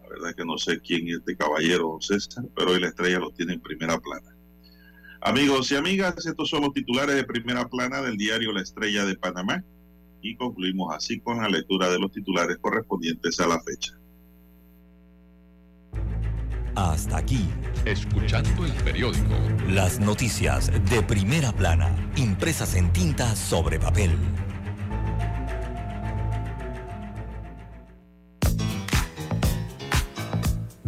[0.03, 3.19] La verdad es que no sé quién es este caballero, César, pero hoy la estrella
[3.19, 4.35] lo tiene en primera plana.
[5.23, 9.15] Amigos y amigas, estos son los titulares de primera plana del diario La Estrella de
[9.15, 9.63] Panamá
[10.19, 13.93] y concluimos así con la lectura de los titulares correspondientes a la fecha.
[16.75, 17.45] Hasta aquí,
[17.85, 19.35] escuchando el periódico.
[19.69, 24.11] Las noticias de primera plana, impresas en tinta sobre papel.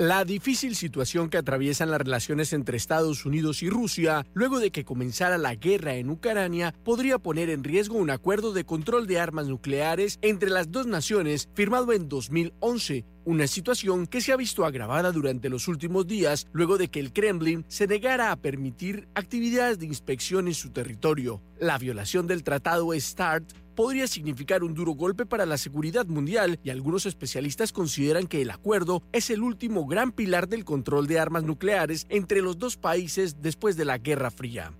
[0.00, 4.82] La difícil situación que atraviesan las relaciones entre Estados Unidos y Rusia luego de que
[4.82, 9.48] comenzara la guerra en Ucrania podría poner en riesgo un acuerdo de control de armas
[9.48, 15.12] nucleares entre las dos naciones firmado en 2011 una situación que se ha visto agravada
[15.12, 19.86] durante los últimos días luego de que el Kremlin se negara a permitir actividades de
[19.86, 21.40] inspección en su territorio.
[21.60, 26.70] La violación del tratado START podría significar un duro golpe para la seguridad mundial y
[26.70, 31.44] algunos especialistas consideran que el acuerdo es el último gran pilar del control de armas
[31.44, 34.72] nucleares entre los dos países después de la Guerra Fría.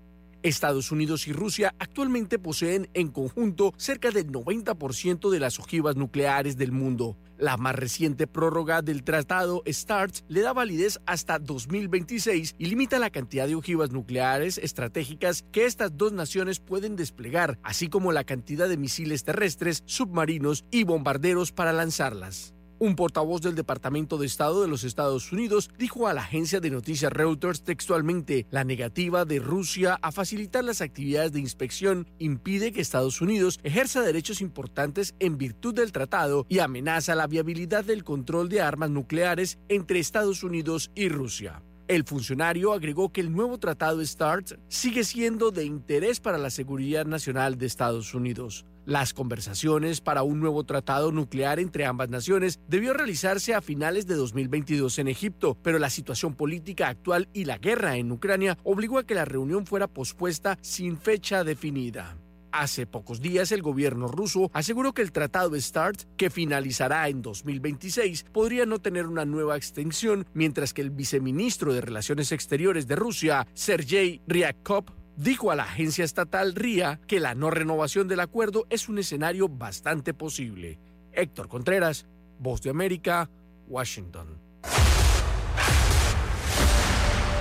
[0.43, 6.57] Estados Unidos y Rusia actualmente poseen en conjunto cerca del 90% de las ojivas nucleares
[6.57, 7.17] del mundo.
[7.37, 13.09] La más reciente prórroga del tratado START le da validez hasta 2026 y limita la
[13.09, 18.69] cantidad de ojivas nucleares estratégicas que estas dos naciones pueden desplegar, así como la cantidad
[18.69, 22.53] de misiles terrestres, submarinos y bombarderos para lanzarlas.
[22.81, 26.71] Un portavoz del Departamento de Estado de los Estados Unidos dijo a la agencia de
[26.71, 32.81] noticias Reuters textualmente, la negativa de Rusia a facilitar las actividades de inspección impide que
[32.81, 38.49] Estados Unidos ejerza derechos importantes en virtud del tratado y amenaza la viabilidad del control
[38.49, 41.61] de armas nucleares entre Estados Unidos y Rusia.
[41.87, 47.05] El funcionario agregó que el nuevo tratado START sigue siendo de interés para la seguridad
[47.05, 48.65] nacional de Estados Unidos.
[48.85, 54.15] Las conversaciones para un nuevo tratado nuclear entre ambas naciones debió realizarse a finales de
[54.15, 59.05] 2022 en Egipto, pero la situación política actual y la guerra en Ucrania obligó a
[59.05, 62.17] que la reunión fuera pospuesta sin fecha definida.
[62.51, 68.25] Hace pocos días el gobierno ruso aseguró que el tratado START, que finalizará en 2026,
[68.33, 73.47] podría no tener una nueva extensión, mientras que el viceministro de Relaciones Exteriores de Rusia,
[73.53, 74.83] Sergei Ryabkov,
[75.21, 79.47] dijo a la agencia estatal RIA que la no renovación del acuerdo es un escenario
[79.47, 80.79] bastante posible.
[81.13, 82.07] Héctor Contreras,
[82.39, 83.29] Voz de América,
[83.67, 84.39] Washington.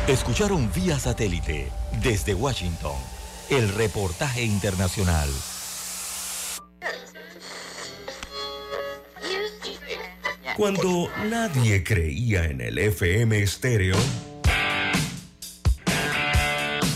[0.06, 1.70] Escucharon vía satélite
[2.02, 2.96] desde Washington
[3.48, 5.28] el reportaje internacional.
[10.56, 13.96] Cuando nadie creía en el FM estéreo,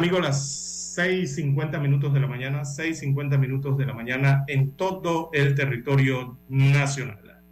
[0.00, 5.28] Bien, amigos, las 6.50 minutos de la mañana, 6.50 minutos de la mañana en todo
[5.34, 7.42] el territorio nacional.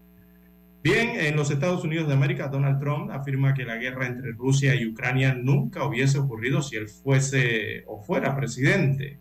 [0.83, 4.75] Bien, en los Estados Unidos de América, Donald Trump afirma que la guerra entre Rusia
[4.75, 9.19] y Ucrania nunca hubiese ocurrido si él fuese o fuera presidente,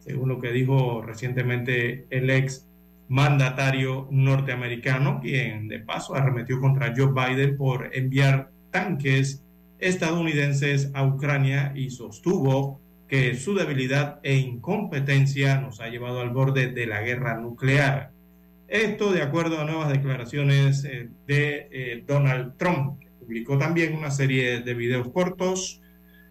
[0.00, 2.68] según lo que dijo recientemente el ex
[3.06, 9.43] mandatario norteamericano, quien de paso arremetió contra Joe Biden por enviar tanques
[9.78, 16.68] estadounidenses a Ucrania y sostuvo que su debilidad e incompetencia nos ha llevado al borde
[16.68, 18.12] de la guerra nuclear.
[18.66, 24.10] Esto de acuerdo a nuevas declaraciones eh, de eh, Donald Trump, que publicó también una
[24.10, 25.82] serie de videos cortos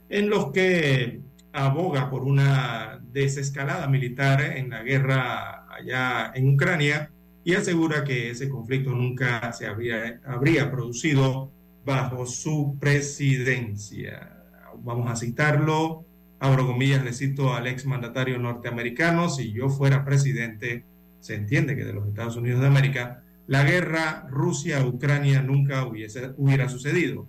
[0.09, 1.21] en los que
[1.53, 7.11] aboga por una desescalada militar en la guerra allá en Ucrania
[7.45, 11.52] y asegura que ese conflicto nunca se habría, habría producido
[11.85, 14.43] bajo su presidencia.
[14.83, 16.05] Vamos a citarlo.
[16.39, 20.83] Abro comillas, le cito al ex mandatario norteamericano, si yo fuera presidente,
[21.21, 26.67] se entiende que de los Estados Unidos de América, la guerra Rusia-Ucrania nunca hubiese, hubiera
[26.67, 27.27] sucedido.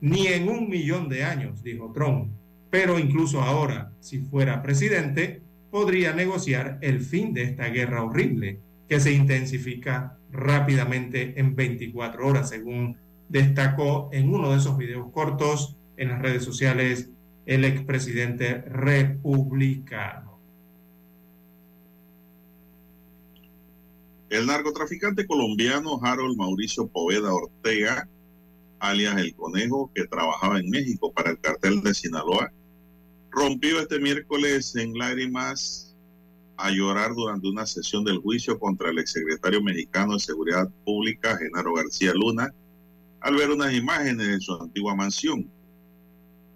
[0.00, 2.32] Ni en un millón de años, dijo Trump.
[2.70, 8.58] Pero incluso ahora, si fuera presidente, podría negociar el fin de esta guerra horrible
[8.88, 12.96] que se intensifica rápidamente en 24 horas, según
[13.28, 17.10] destacó en uno de esos videos cortos en las redes sociales
[17.46, 20.38] el expresidente republicano.
[24.30, 28.06] El narcotraficante colombiano Harold Mauricio Poveda Ortega,
[28.78, 32.52] alias El Conejo, que trabajaba en México para el cartel de Sinaloa,
[33.30, 35.96] rompió este miércoles en lágrimas
[36.58, 41.72] a llorar durante una sesión del juicio contra el exsecretario mexicano de Seguridad Pública, Genaro
[41.72, 42.52] García Luna,
[43.20, 45.50] al ver unas imágenes de su antigua mansión.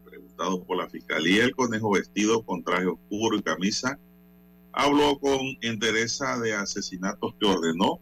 [0.05, 3.99] Preguntado por la fiscalía, el conejo vestido con traje oscuro y camisa
[4.73, 8.01] habló con entereza de asesinatos que ordenó,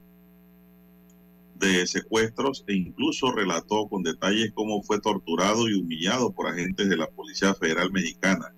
[1.57, 6.97] de secuestros e incluso relató con detalles cómo fue torturado y humillado por agentes de
[6.97, 8.55] la Policía Federal Mexicana.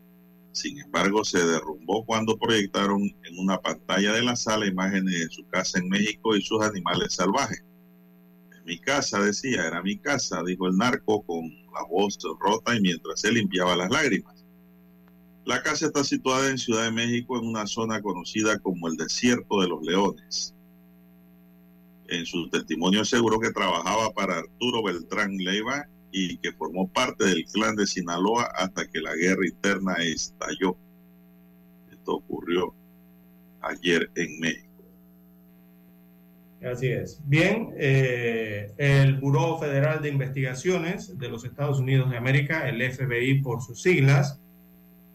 [0.53, 5.49] Sin embargo, se derrumbó cuando proyectaron en una pantalla de la sala imágenes de su
[5.49, 7.65] casa en México y sus animales salvajes
[8.65, 13.21] mi casa, decía, era mi casa, dijo el narco con la voz rota y mientras
[13.21, 14.45] se limpiaba las lágrimas.
[15.45, 19.61] La casa está situada en Ciudad de México, en una zona conocida como el Desierto
[19.61, 20.55] de los Leones.
[22.07, 27.45] En su testimonio aseguró que trabajaba para Arturo Beltrán Leiva y que formó parte del
[27.47, 30.77] clan de Sinaloa hasta que la guerra interna estalló.
[31.91, 32.75] Esto ocurrió
[33.63, 34.72] ayer en México.
[36.65, 37.21] Así es.
[37.25, 43.43] Bien, eh, el Buró Federal de Investigaciones de los Estados Unidos de América, el FBI
[43.43, 44.41] por sus siglas,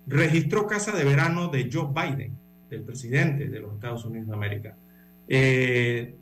[0.07, 2.37] registró casa de verano de Joe Biden,
[2.69, 4.75] del presidente de los Estados Unidos de América.
[5.29, 6.15] Eh,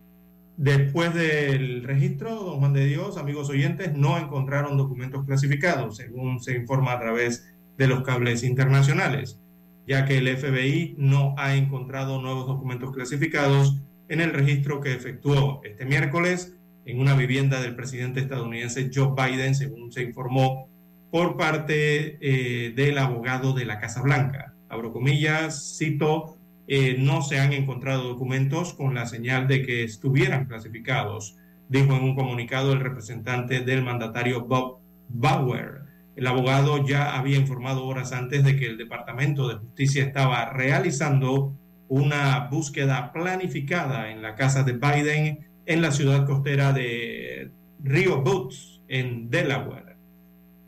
[0.57, 6.55] después del registro, don Juan de Dios, amigos oyentes, no encontraron documentos clasificados, según se
[6.55, 9.39] informa a través de los cables internacionales,
[9.87, 15.61] ya que el FBI no ha encontrado nuevos documentos clasificados en el registro que efectuó
[15.63, 16.55] este miércoles
[16.85, 20.69] en una vivienda del presidente estadounidense Joe Biden, según se informó
[21.11, 24.53] por parte eh, del abogado de la Casa Blanca.
[24.69, 26.37] Abro comillas, cito,
[26.67, 31.37] eh, no se han encontrado documentos con la señal de que estuvieran clasificados,
[31.69, 34.79] dijo en un comunicado el representante del mandatario Bob
[35.09, 35.81] Bauer.
[36.15, 41.55] El abogado ya había informado horas antes de que el Departamento de Justicia estaba realizando
[41.87, 47.51] una búsqueda planificada en la casa de Biden en la ciudad costera de
[47.83, 49.95] Rio Boots, en Delaware.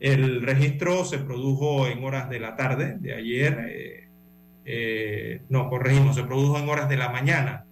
[0.00, 4.08] El registro se produjo en horas de la tarde de ayer, eh,
[4.64, 7.64] eh, no, corregimos, se produjo en horas de la mañana,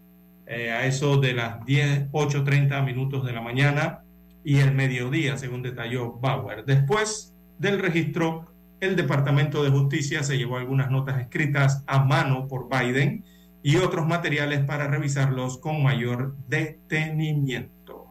[0.47, 4.02] eh, a eso de las 10, 8.30 minutos de la mañana
[4.44, 6.64] y el mediodía, según detalló Bauer.
[6.64, 12.68] Después del registro, el Departamento de Justicia se llevó algunas notas escritas a mano por
[12.68, 13.24] Biden
[13.66, 18.06] y otros materiales para revisarlos con mayor detenimiento.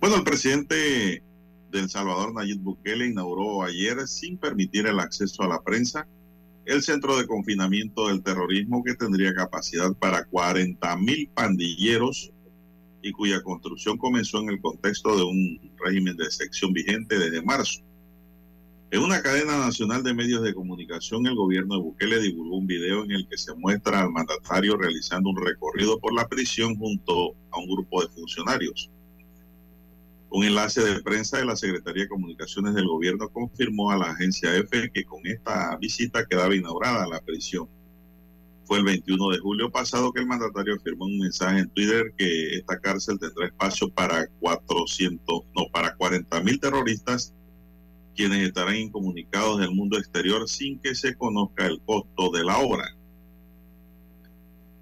[0.00, 1.22] Bueno, el presidente
[1.70, 6.08] de El Salvador, Nayib Bukele, inauguró ayer, sin permitir el acceso a la prensa,
[6.64, 12.32] el centro de confinamiento del terrorismo que tendría capacidad para 40 mil pandilleros
[13.02, 17.82] y cuya construcción comenzó en el contexto de un régimen de sección vigente desde marzo.
[18.92, 23.04] En una cadena nacional de medios de comunicación, el gobierno de Bukele divulgó un video
[23.04, 27.60] en el que se muestra al mandatario realizando un recorrido por la prisión junto a
[27.60, 28.90] un grupo de funcionarios.
[30.30, 34.56] Un enlace de prensa de la Secretaría de Comunicaciones del gobierno confirmó a la agencia
[34.56, 37.68] EFE que con esta visita quedaba inaugurada la prisión.
[38.64, 42.56] Fue el 21 de julio pasado que el mandatario firmó un mensaje en Twitter que
[42.56, 47.34] esta cárcel tendrá espacio para 400, no, para 40 mil terroristas,
[48.20, 52.84] quienes estarán incomunicados del mundo exterior sin que se conozca el costo de la obra.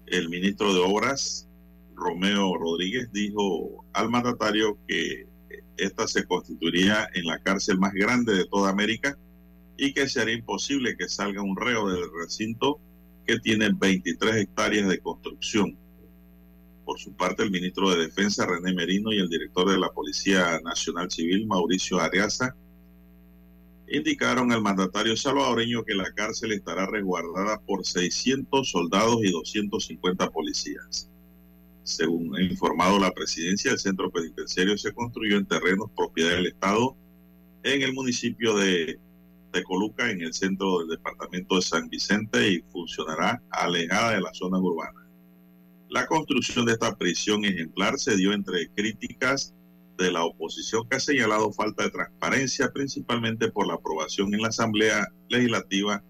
[0.07, 1.47] El ministro de Obras,
[1.95, 5.25] Romeo Rodríguez, dijo al mandatario que
[5.77, 9.17] esta se constituiría en la cárcel más grande de toda América
[9.77, 12.81] y que sería imposible que salga un reo del recinto
[13.25, 15.77] que tiene 23 hectáreas de construcción.
[16.83, 20.59] Por su parte, el ministro de Defensa, René Merino, y el director de la Policía
[20.61, 22.53] Nacional Civil, Mauricio Ariaza,
[23.91, 31.09] indicaron al mandatario salvadoreño que la cárcel estará resguardada por 600 soldados y 250 policías.
[31.83, 36.95] Según ha informado la presidencia, el centro penitenciario se construyó en terrenos propiedad del Estado
[37.63, 38.99] en el municipio de
[39.51, 44.61] Tecoluca, en el centro del departamento de San Vicente y funcionará alejada de las zonas
[44.61, 45.03] urbanas.
[45.89, 49.55] La construcción de esta prisión ejemplar se dio entre críticas
[49.99, 54.47] de la oposición que ha señalado falta de transparencia, principalmente por la aprobación en la
[54.47, 56.03] Asamblea Legislativa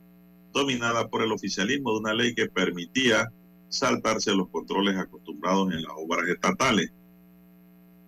[0.53, 3.32] dominada por el oficialismo de una ley que permitía
[3.70, 6.91] saltarse los controles acostumbrados en las obras estatales.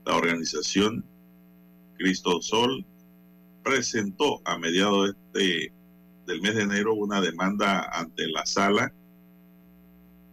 [0.05, 1.05] La organización
[1.97, 2.85] Cristo Sol
[3.63, 5.71] presentó a mediados de
[6.25, 8.93] del mes de enero una demanda ante la sala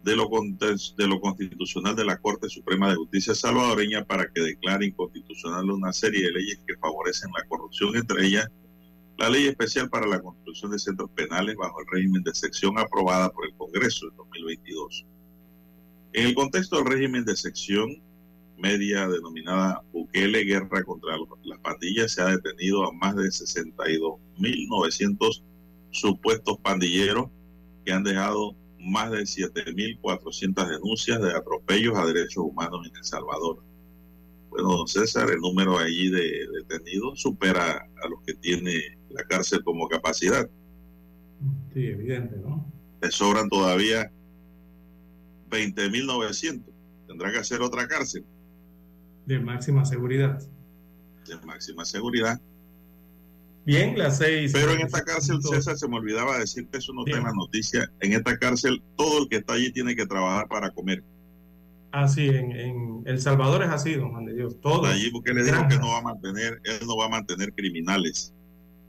[0.03, 4.87] de lo, de lo constitucional de la Corte Suprema de Justicia salvadoreña para que declare
[4.87, 8.49] inconstitucional una serie de leyes que favorecen la corrupción, entre ellas
[9.17, 13.29] la ley especial para la construcción de centros penales bajo el régimen de sección aprobada
[13.29, 15.05] por el Congreso en 2022.
[16.13, 18.01] En el contexto del régimen de sección
[18.57, 25.43] media denominada Bukele Guerra contra las pandillas, se ha detenido a más de 62.900
[25.91, 27.29] supuestos pandilleros
[27.85, 33.61] que han dejado más de 7.400 denuncias de atropellos a derechos humanos en El Salvador.
[34.49, 39.63] Bueno, don César, el número allí de detenidos supera a los que tiene la cárcel
[39.63, 40.49] como capacidad.
[41.73, 42.65] Sí, evidente, ¿no?
[43.01, 44.11] Le sobran todavía
[45.49, 46.63] 20.900.
[47.07, 48.25] Tendrá que hacer otra cárcel.
[49.25, 50.41] De máxima seguridad.
[51.27, 52.41] De máxima seguridad.
[53.69, 54.51] Bien, las seis.
[54.51, 57.91] Pero en esta cárcel, César, se me olvidaba decirte, eso no está en la noticia.
[57.99, 61.03] En esta cárcel, todo el que está allí tiene que trabajar para comer.
[61.91, 64.59] Así, en, en El Salvador es así, don Juan de Dios.
[64.59, 64.87] Todo.
[64.87, 68.33] Allí, porque le dijo que no va a mantener, él no va a mantener criminales.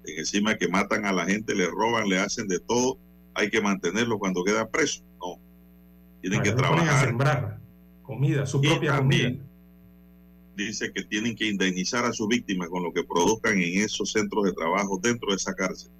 [0.06, 2.96] En encima que matan a la gente, le roban, le hacen de todo,
[3.34, 5.02] hay que mantenerlo cuando queda preso.
[5.20, 5.38] No.
[6.22, 6.88] Tienen que trabajar.
[6.88, 7.60] A sembrar
[8.02, 9.34] comida, su propia comida
[10.66, 14.44] dice que tienen que indemnizar a sus víctimas con lo que produzcan en esos centros
[14.44, 15.90] de trabajo dentro de esa cárcel.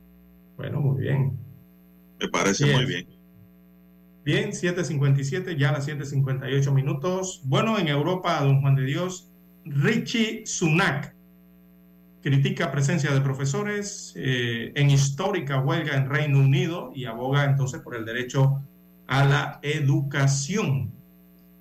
[0.57, 1.39] Bueno, muy bien.
[2.21, 2.77] Me parece bien.
[2.77, 3.07] muy bien.
[4.25, 7.41] Bien, 7.57, ya a las 7.58 minutos.
[7.45, 9.31] Bueno, en Europa, don Juan de Dios,
[9.65, 11.15] Richie Sunak
[12.23, 17.97] critica presencia de profesores eh, en histórica huelga en Reino Unido y aboga entonces por
[17.97, 18.63] el derecho
[19.07, 20.93] a la educación.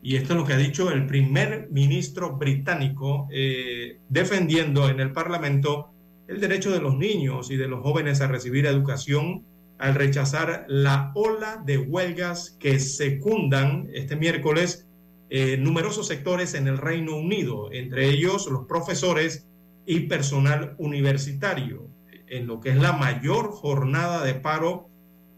[0.02, 5.12] Y esto es lo que ha dicho el primer ministro británico eh, defendiendo en el
[5.12, 5.92] Parlamento
[6.28, 9.46] el derecho de los niños y de los jóvenes a recibir educación
[9.78, 14.88] al rechazar la ola de huelgas que secundan este miércoles
[15.30, 19.48] eh, numerosos sectores en el Reino Unido, entre ellos los profesores
[19.86, 21.88] y personal universitario,
[22.28, 24.90] en lo que es la mayor jornada de paro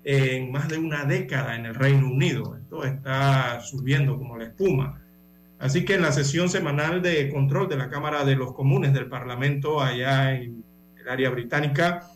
[0.03, 2.55] en más de una década en el Reino Unido.
[2.55, 5.01] Esto está subiendo como la espuma.
[5.59, 9.07] Así que en la sesión semanal de control de la Cámara de los Comunes del
[9.07, 10.63] Parlamento allá en
[10.99, 12.07] el área británica,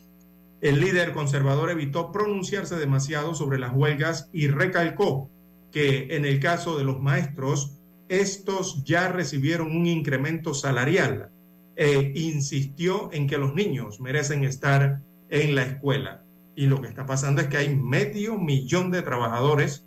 [0.62, 5.30] el líder conservador evitó pronunciarse demasiado sobre las huelgas y recalcó
[5.72, 7.78] que en el caso de los maestros,
[8.10, 11.30] estos ya recibieron un incremento salarial
[11.76, 16.25] e insistió en que los niños merecen estar en la escuela.
[16.56, 19.86] Y lo que está pasando es que hay medio millón de trabajadores,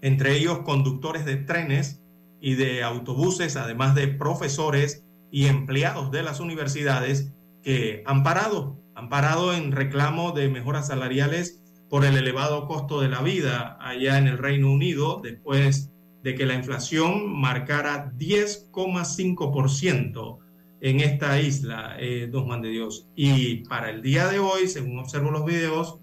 [0.00, 2.00] entre ellos conductores de trenes
[2.40, 7.32] y de autobuses, además de profesores y empleados de las universidades
[7.62, 13.08] que han parado, han parado en reclamo de mejoras salariales por el elevado costo de
[13.08, 15.92] la vida allá en el Reino Unido, después
[16.22, 20.38] de que la inflación marcara 10,5%
[20.80, 23.08] en esta isla, eh, Dos Man de Dios.
[23.14, 25.98] Y para el día de hoy, según observo los videos,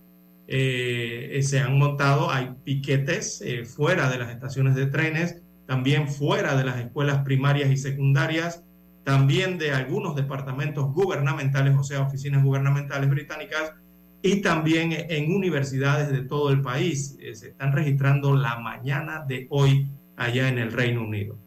[0.47, 6.55] eh, se han montado, hay piquetes eh, fuera de las estaciones de trenes, también fuera
[6.55, 8.63] de las escuelas primarias y secundarias,
[9.03, 13.73] también de algunos departamentos gubernamentales, o sea, oficinas gubernamentales británicas,
[14.21, 17.17] y también en universidades de todo el país.
[17.33, 21.37] se están registrando la mañana de hoy allá en el Reino Unido.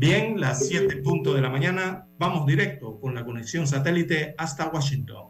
[0.00, 5.29] Bien, las 7 puntos de la mañana, vamos directo con la conexión satélite hasta Washington.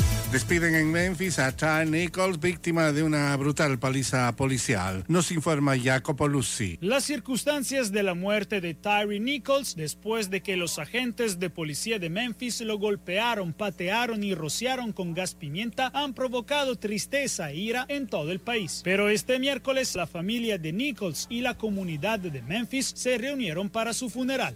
[0.31, 5.03] Despiden en Memphis a Ty Nichols, víctima de una brutal paliza policial.
[5.09, 6.77] Nos informa Jacopo Luzzi.
[6.79, 11.99] Las circunstancias de la muerte de Tyree Nichols, después de que los agentes de policía
[11.99, 17.85] de Memphis lo golpearon, patearon y rociaron con gas pimienta, han provocado tristeza e ira
[17.89, 18.79] en todo el país.
[18.85, 23.91] Pero este miércoles, la familia de Nichols y la comunidad de Memphis se reunieron para
[23.91, 24.55] su funeral.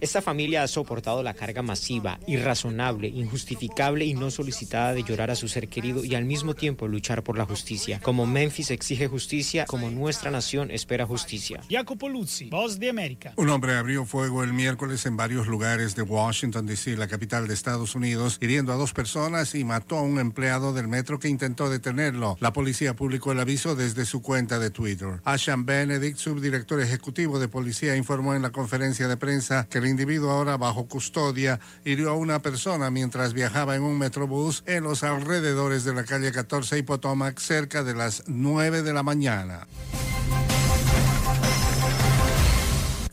[0.00, 5.34] Esta familia ha soportado la carga masiva, irrazonable, injustificable y no solicitada de llorar a
[5.34, 7.98] su ser querido y al mismo tiempo luchar por la justicia.
[8.00, 11.60] Como Memphis exige justicia, como nuestra nación espera justicia.
[11.68, 13.32] Jacopo Luzzi, Voz de América.
[13.34, 17.54] Un hombre abrió fuego el miércoles en varios lugares de Washington, D.C., la capital de
[17.54, 21.68] Estados Unidos, hiriendo a dos personas y mató a un empleado del metro que intentó
[21.68, 22.36] detenerlo.
[22.38, 25.20] La policía publicó el aviso desde su cuenta de Twitter.
[25.24, 30.30] Asham Benedict, subdirector ejecutivo de policía, informó en la conferencia de prensa que el individuo
[30.30, 33.98] ahora bajo custodia hirió a una persona mientras viajaba en un
[34.28, 38.92] metrobús en los alrededores de la calle 14 y Potomac cerca de las 9 de
[38.92, 39.66] la mañana.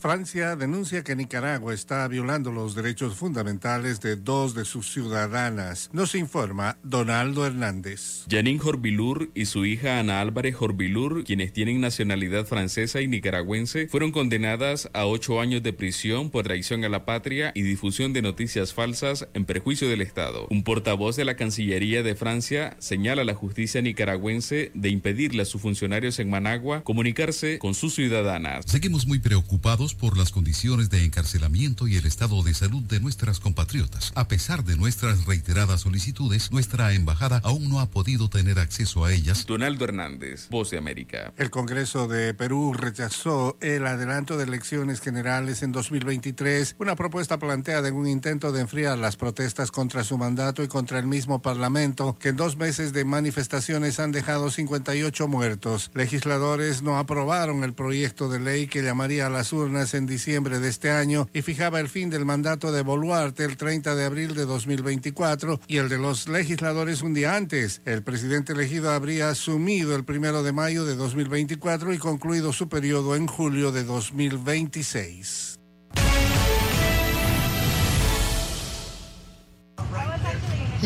[0.06, 5.90] Francia denuncia que Nicaragua está violando los derechos fundamentales de dos de sus ciudadanas.
[5.92, 8.24] Nos informa Donaldo Hernández.
[8.30, 14.12] Janine Jorbilur y su hija Ana Álvarez Jorbilur, quienes tienen nacionalidad francesa y nicaragüense, fueron
[14.12, 18.72] condenadas a ocho años de prisión por traición a la patria y difusión de noticias
[18.72, 20.46] falsas en perjuicio del Estado.
[20.50, 25.46] Un portavoz de la Cancillería de Francia señala a la justicia nicaragüense de impedirle a
[25.46, 28.66] sus funcionarios en Managua comunicarse con sus ciudadanas.
[28.68, 33.40] Seguimos muy preocupados por las condiciones de encarcelamiento y el estado de salud de nuestras
[33.40, 34.12] compatriotas.
[34.14, 39.12] A pesar de nuestras reiteradas solicitudes, nuestra embajada aún no ha podido tener acceso a
[39.12, 39.46] ellas.
[39.46, 41.32] Donaldo Hernández, Voz de América.
[41.36, 47.88] El Congreso de Perú rechazó el adelanto de elecciones generales en 2023, una propuesta planteada
[47.88, 52.16] en un intento de enfriar las protestas contra su mandato y contra el mismo Parlamento,
[52.18, 55.90] que en dos meses de manifestaciones han dejado 58 muertos.
[55.94, 60.68] Legisladores no aprobaron el proyecto de ley que llamaría a las urnas en diciembre de
[60.68, 64.46] este año y fijaba el fin del mandato de Boluarte el 30 de abril de
[64.46, 67.82] 2024 y el de los legisladores un día antes.
[67.84, 73.16] El presidente elegido habría asumido el 1 de mayo de 2024 y concluido su periodo
[73.16, 75.58] en julio de 2026.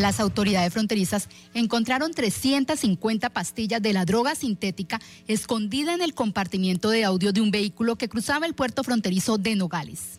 [0.01, 4.99] Las autoridades fronterizas encontraron 350 pastillas de la droga sintética
[5.29, 9.57] escondida en el compartimiento de audio de un vehículo que cruzaba el puerto fronterizo de
[9.57, 10.19] Nogales.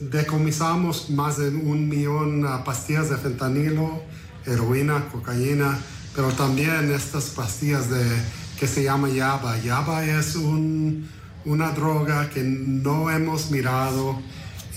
[0.00, 4.02] Decomisamos más de un millón de pastillas de fentanilo,
[4.46, 5.78] heroína, cocaína,
[6.16, 8.02] pero también estas pastillas de,
[8.58, 9.58] que se llama yaba.
[9.58, 11.06] Yaba es un,
[11.44, 14.18] una droga que no hemos mirado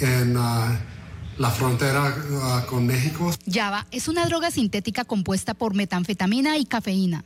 [0.01, 0.35] en...
[0.35, 0.92] Uh,
[1.37, 3.31] la frontera uh, con México.
[3.45, 7.23] Yaba es una droga sintética compuesta por metanfetamina y cafeína.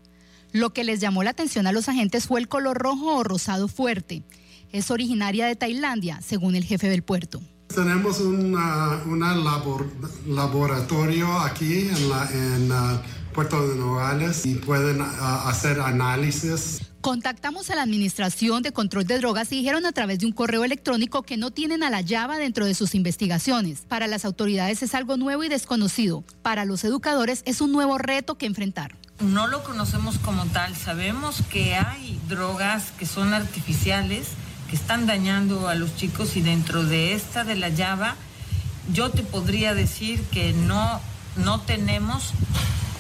[0.52, 3.68] Lo que les llamó la atención a los agentes fue el color rojo o rosado
[3.68, 4.24] fuerte.
[4.72, 7.42] Es originaria de Tailandia, según el jefe del puerto.
[7.74, 8.58] Tenemos un
[10.28, 13.00] laboratorio aquí en, la, en uh,
[13.34, 15.06] Puerto de Nogales y pueden uh,
[15.46, 20.26] hacer análisis Contactamos a la Administración de Control de Drogas y dijeron a través de
[20.26, 23.86] un correo electrónico que no tienen a la llave dentro de sus investigaciones.
[23.88, 26.24] Para las autoridades es algo nuevo y desconocido.
[26.42, 28.96] Para los educadores es un nuevo reto que enfrentar.
[29.20, 30.76] No lo conocemos como tal.
[30.76, 34.28] Sabemos que hay drogas que son artificiales,
[34.70, 38.08] que están dañando a los chicos y dentro de esta de la llave
[38.94, 41.02] yo te podría decir que no,
[41.36, 42.32] no tenemos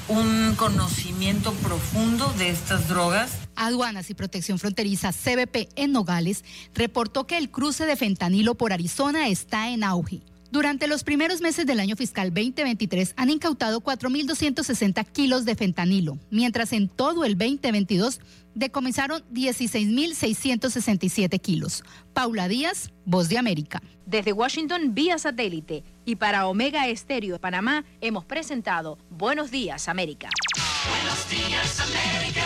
[0.07, 3.31] un conocimiento profundo de estas drogas.
[3.57, 9.27] Aduanas y Protección Fronteriza CBP en Nogales reportó que el cruce de fentanilo por Arizona
[9.27, 10.21] está en auge.
[10.49, 16.71] Durante los primeros meses del año fiscal 2023 han incautado 4.260 kilos de fentanilo, mientras
[16.71, 18.21] en todo el 2022
[18.55, 21.83] decomisaron 16.667 kilos.
[22.13, 23.83] Paula Díaz, Voz de América.
[24.05, 25.83] Desde Washington, vía satélite.
[26.05, 30.29] Y para Omega Estéreo de Panamá, hemos presentado Buenos Días, América.
[30.89, 32.45] Buenos Días, América.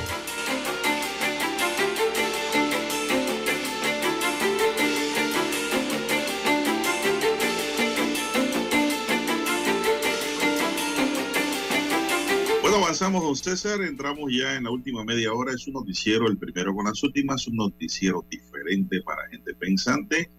[13.01, 13.81] Avanzamos, don César.
[13.81, 15.53] Entramos ya en la última media hora.
[15.53, 20.29] Es un noticiero, el primero con las últimas, un noticiero diferente para gente pensante.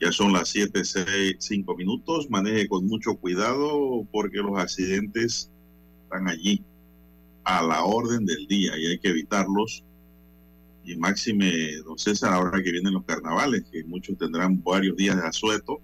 [0.00, 2.30] Ya son las 7, 6, 5 minutos.
[2.30, 5.50] Maneje con mucho cuidado porque los accidentes
[6.04, 6.62] están allí
[7.42, 9.82] a la orden del día y hay que evitarlos.
[10.84, 15.26] Y máxime, don César, ahora que vienen los carnavales, que muchos tendrán varios días de
[15.26, 15.80] asueto,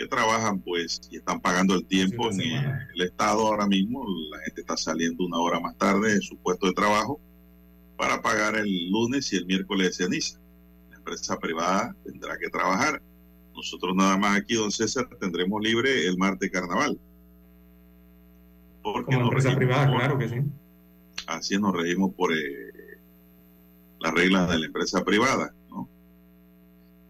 [0.00, 2.64] que trabajan pues y están pagando el tiempo en el,
[2.94, 4.02] el estado ahora mismo.
[4.30, 7.20] La gente está saliendo una hora más tarde de su puesto de trabajo
[7.98, 10.40] para pagar el lunes y el miércoles de ceniza.
[10.90, 13.02] La empresa privada tendrá que trabajar.
[13.54, 16.98] Nosotros nada más aquí, don César, tendremos libre el martes carnaval.
[18.82, 20.36] Porque Como empresa privada, por- claro que sí.
[21.26, 22.72] Así nos regimos por eh,
[24.00, 25.52] las reglas de la empresa privada.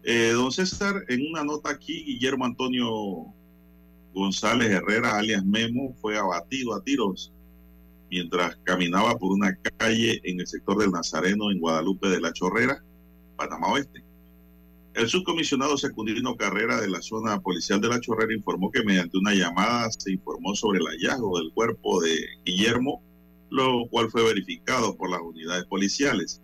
[0.03, 3.33] Eh, don César, en una nota aquí, Guillermo Antonio
[4.13, 7.31] González Herrera, alias Memo, fue abatido a tiros
[8.09, 12.83] mientras caminaba por una calle en el sector del Nazareno, en Guadalupe de la Chorrera,
[13.37, 14.03] Panamá Oeste.
[14.93, 19.33] El subcomisionado Secundino Carrera de la zona policial de la Chorrera informó que mediante una
[19.33, 23.01] llamada se informó sobre el hallazgo del cuerpo de Guillermo,
[23.49, 26.41] lo cual fue verificado por las unidades policiales.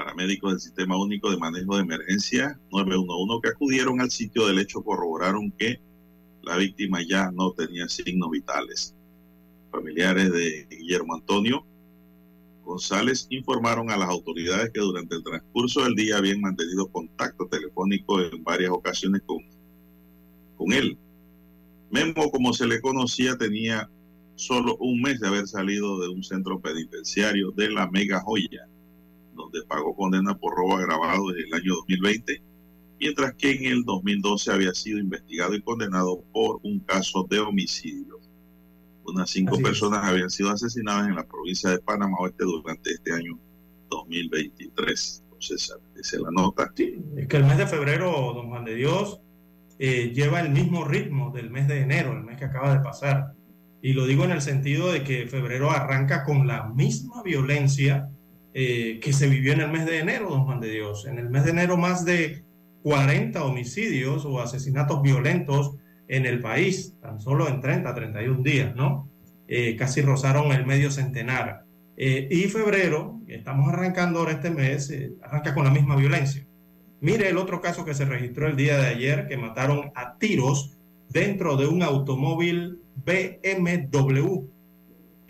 [0.00, 4.82] Paramédicos del Sistema Único de Manejo de Emergencia 911 que acudieron al sitio del hecho
[4.82, 5.78] corroboraron que
[6.42, 8.94] la víctima ya no tenía signos vitales.
[9.70, 11.66] Familiares de Guillermo Antonio
[12.64, 18.22] González informaron a las autoridades que durante el transcurso del día habían mantenido contacto telefónico
[18.22, 19.44] en varias ocasiones con,
[20.56, 20.96] con él.
[21.90, 23.90] Memo, como se le conocía, tenía
[24.36, 28.66] solo un mes de haber salido de un centro penitenciario de la Mega Joya,
[29.40, 32.42] donde pagó condena por robo agravado desde el año 2020,
[32.98, 38.20] mientras que en el 2012 había sido investigado y condenado por un caso de homicidio.
[39.04, 39.68] Unas cinco Así es.
[39.68, 43.38] personas habían sido asesinadas en la provincia de Panamá Oeste durante este año
[43.88, 45.22] 2023.
[45.24, 46.70] Entonces, esa es la nota.
[47.16, 49.20] Es que el mes de febrero, don Juan de Dios,
[49.78, 53.32] eh, lleva el mismo ritmo del mes de enero, el mes que acaba de pasar.
[53.82, 58.10] Y lo digo en el sentido de que febrero arranca con la misma violencia
[58.52, 61.06] eh, que se vivió en el mes de enero, don Juan de Dios.
[61.06, 62.44] En el mes de enero más de
[62.82, 65.76] 40 homicidios o asesinatos violentos
[66.08, 69.08] en el país, tan solo en 30, 31 días, ¿no?
[69.46, 71.64] Eh, casi rozaron el medio centenar.
[71.96, 76.46] Eh, y febrero, estamos arrancando ahora este mes, arranca con la misma violencia.
[77.00, 80.76] Mire el otro caso que se registró el día de ayer, que mataron a tiros
[81.08, 84.44] dentro de un automóvil BMW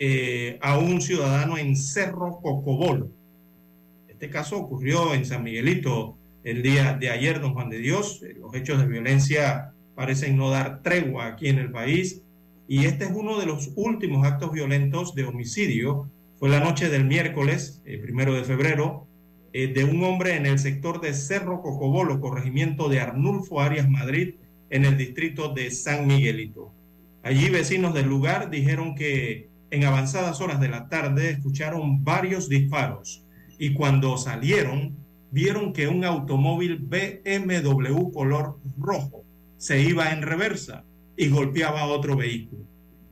[0.03, 3.11] eh, a un ciudadano en Cerro Cocobolo.
[4.07, 8.23] Este caso ocurrió en San Miguelito el día de ayer, don Juan de Dios.
[8.23, 12.23] Eh, los hechos de violencia parecen no dar tregua aquí en el país
[12.67, 16.09] y este es uno de los últimos actos violentos de homicidio.
[16.37, 19.05] Fue la noche del miércoles, eh, primero de febrero,
[19.53, 24.35] de un hombre en el sector de Cerro Cocobolo, corregimiento de Arnulfo Arias Madrid,
[24.71, 26.73] en el distrito de San Miguelito.
[27.21, 33.25] Allí vecinos del lugar dijeron que en avanzadas horas de la tarde escucharon varios disparos
[33.57, 34.97] y cuando salieron
[35.31, 39.23] vieron que un automóvil BMW color rojo
[39.57, 40.83] se iba en reversa
[41.15, 42.63] y golpeaba a otro vehículo.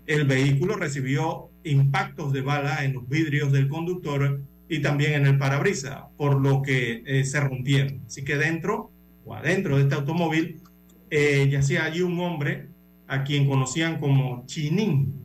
[0.06, 5.38] El vehículo recibió impactos de bala en los vidrios del conductor y también en el
[5.38, 8.02] parabrisa, por lo que eh, se rompieron.
[8.06, 8.92] Así que dentro
[9.26, 10.62] o adentro de este automóvil
[11.10, 12.68] eh, yacía allí un hombre
[13.08, 15.19] a quien conocían como Chinín,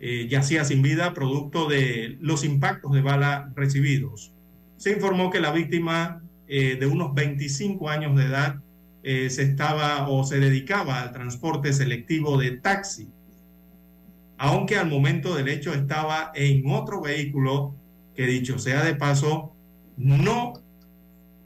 [0.00, 4.32] eh, yacía sin vida producto de los impactos de bala recibidos.
[4.76, 8.60] Se informó que la víctima eh, de unos 25 años de edad
[9.02, 13.10] eh, se estaba o se dedicaba al transporte selectivo de taxi,
[14.38, 17.74] aunque al momento del hecho estaba en otro vehículo
[18.14, 19.52] que dicho sea de paso,
[19.96, 20.54] no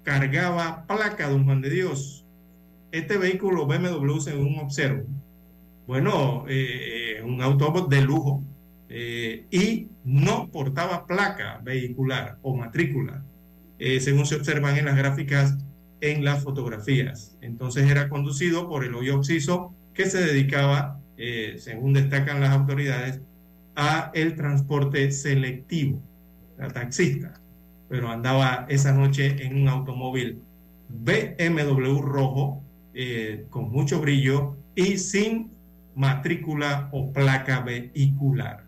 [0.03, 2.25] cargaba placa, don Juan de Dios.
[2.93, 5.05] Este vehículo BMW, según observo,
[5.87, 6.98] bueno, eh,
[7.29, 8.43] un auto de lujo
[8.89, 13.23] eh, y no portaba placa vehicular o matrícula,
[13.79, 15.59] eh, según se observan en las gráficas
[16.01, 17.37] en las fotografías.
[17.41, 21.01] Entonces era conducido por el hoyo oxiso que se dedicaba,
[21.57, 23.21] según destacan las autoridades,
[23.75, 26.01] a el transporte selectivo,
[26.57, 27.35] la taxista,
[27.89, 30.41] pero andaba esa noche en un automóvil
[30.89, 32.63] BMW rojo
[33.51, 35.51] con mucho brillo y sin
[35.99, 38.65] matrícula o placa vehicular.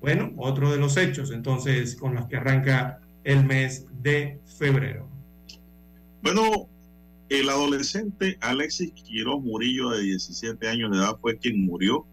[0.00, 5.08] Bueno, otro de los hechos entonces con los que arranca el mes de febrero.
[6.22, 6.68] Bueno,
[7.28, 12.06] el adolescente Alexis Quiroz Murillo de 17 años de edad fue quien murió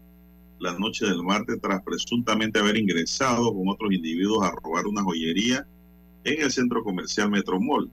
[0.58, 5.66] la noche del martes tras presuntamente haber ingresado con otros individuos a robar una joyería
[6.24, 7.90] en el centro comercial Metromol.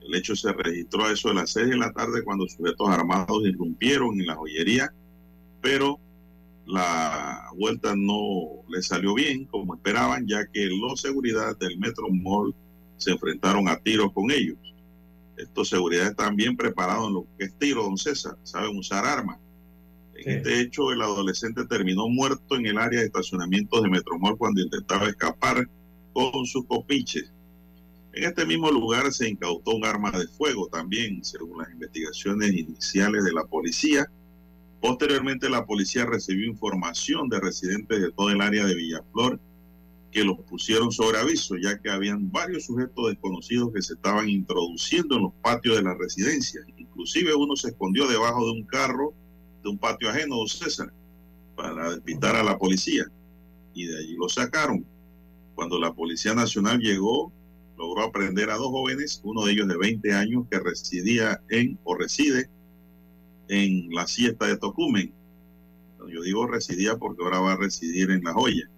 [0.00, 3.42] El hecho se registró a eso de las 6 de la tarde cuando sujetos armados
[3.44, 4.92] irrumpieron en la joyería
[5.64, 5.98] pero
[6.66, 12.54] la vuelta no le salió bien como esperaban, ya que los seguridad del Metro Mall
[12.98, 14.58] se enfrentaron a tiros con ellos.
[15.38, 19.38] Estos seguridades están bien preparados en lo que es tiro, don César, saben usar armas.
[20.16, 24.60] En este hecho, el adolescente terminó muerto en el área de estacionamiento de Metromol cuando
[24.60, 25.66] intentaba escapar
[26.12, 27.32] con sus copiches.
[28.12, 33.24] En este mismo lugar se incautó un arma de fuego también, según las investigaciones iniciales
[33.24, 34.06] de la policía
[34.84, 39.40] Posteriormente, la policía recibió información de residentes de todo el área de Villaflor
[40.12, 45.16] que los pusieron sobre aviso, ya que habían varios sujetos desconocidos que se estaban introduciendo
[45.16, 46.60] en los patios de la residencia.
[46.76, 49.14] Inclusive uno se escondió debajo de un carro
[49.62, 50.92] de un patio ajeno, don César,
[51.56, 53.06] para despistar a la policía.
[53.72, 54.84] Y de allí lo sacaron.
[55.54, 57.32] Cuando la Policía Nacional llegó,
[57.78, 61.94] logró aprender a dos jóvenes, uno de ellos de 20 años que residía en o
[61.94, 62.50] reside
[63.54, 65.12] en la siesta de Tocumen.
[66.12, 68.68] Yo digo residía porque ahora va a residir en La Joya.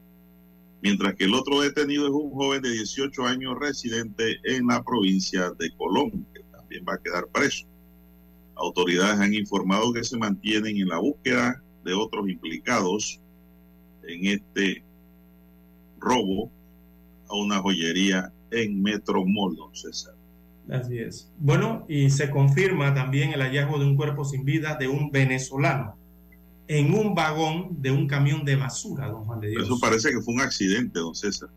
[0.82, 5.51] Mientras que el otro detenido es un joven de 18 años residente en la provincia
[5.59, 7.66] de Colón, que también va a quedar preso.
[8.55, 13.20] Autoridades han informado que se mantienen en la búsqueda de otros implicados
[14.07, 14.85] en este
[15.98, 16.51] robo
[17.28, 20.15] a una joyería en Metro Mall, César.
[20.70, 21.30] Así es.
[21.38, 25.97] Bueno, y se confirma también el hallazgo de un cuerpo sin vida de un venezolano
[26.68, 29.64] en un vagón de un camión de basura, don Juan de Dios.
[29.64, 31.48] Eso parece que fue un accidente, don César.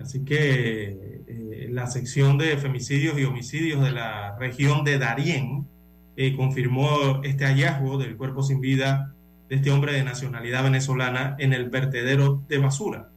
[0.00, 5.66] Así que eh, la sección de femicidios y homicidios de la región de Darién
[6.16, 9.14] eh, confirmó este hallazgo del cuerpo sin vida
[9.48, 13.10] de este hombre de nacionalidad venezolana en el vertedero de basura.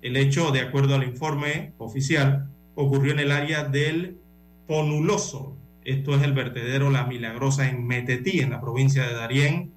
[0.00, 4.16] El hecho, de acuerdo al informe oficial, ocurrió en el área del
[4.72, 9.74] Ponuloso, Esto es el vertedero La Milagrosa en Metetí, en la provincia de Darién.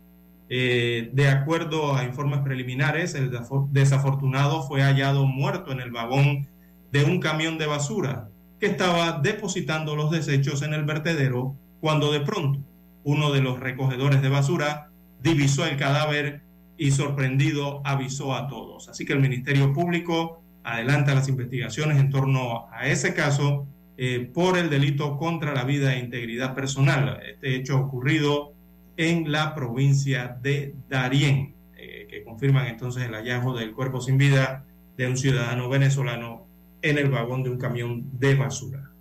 [0.47, 3.29] Eh, de acuerdo a informes preliminares, el
[3.71, 6.47] desafortunado fue hallado muerto en el vagón
[6.93, 12.21] de un camión de basura que estaba depositando los desechos en el vertedero cuando de
[12.21, 12.61] pronto
[13.03, 14.91] uno de los recogedores de basura
[15.21, 16.43] divisó el cadáver
[16.77, 18.87] y sorprendido avisó a todos.
[18.87, 23.67] Así que el Ministerio Público adelanta las investigaciones en torno a ese caso
[23.97, 27.19] eh, por el delito contra la vida e integridad personal.
[27.25, 28.53] Este hecho ocurrido
[28.97, 34.65] en la provincia de Darién, eh, que confirman entonces el hallazgo del cuerpo sin vida
[34.97, 36.45] de un ciudadano venezolano
[36.81, 38.91] en el vagón de un camión de basura.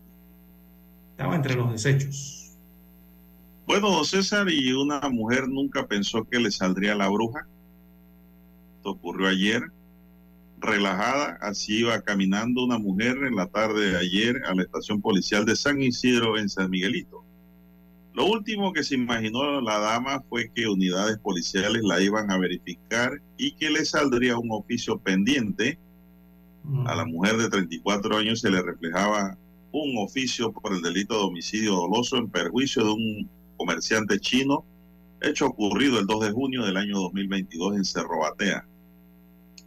[1.10, 2.56] Estaba entre los desechos.
[3.66, 7.46] Bueno, César, y una mujer nunca pensó que le saldría la bruja.
[8.76, 9.62] Esto ocurrió ayer.
[10.65, 15.45] Relajada, así iba caminando una mujer en la tarde de ayer a la estación policial
[15.45, 17.24] de San Isidro en San Miguelito.
[18.15, 23.20] Lo último que se imaginó la dama fue que unidades policiales la iban a verificar
[23.36, 25.78] y que le saldría un oficio pendiente.
[26.86, 29.36] A la mujer de 34 años se le reflejaba
[29.73, 34.65] un oficio por el delito de homicidio doloso en perjuicio de un comerciante chino,
[35.20, 38.65] hecho ocurrido el 2 de junio del año 2022 en Cerro Batea.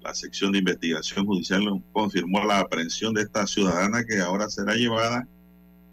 [0.08, 5.28] La sección de investigación judicial confirmó la aprehensión de esta ciudadana que ahora será llevada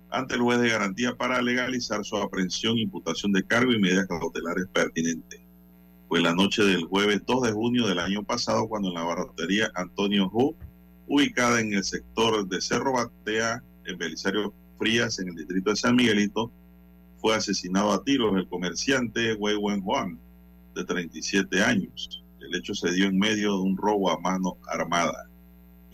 [0.08, 4.66] ante el juez de garantía para legalizar su aprehensión, imputación de cargo y medidas cautelares
[4.72, 5.40] pertinentes.
[6.08, 9.72] Fue la noche del jueves 2 de junio del año pasado cuando en la barrotería
[9.74, 10.54] Antonio Hu,
[11.08, 15.96] ubicada en el sector de Cerro Batea, en Belisario Frías, en el distrito de San
[15.96, 16.52] Miguelito,
[17.16, 20.20] fue asesinado a tiros el comerciante Wei Wen Juan,
[20.76, 22.23] de 37 años.
[22.54, 25.28] El hecho se dio en medio de un robo a mano armada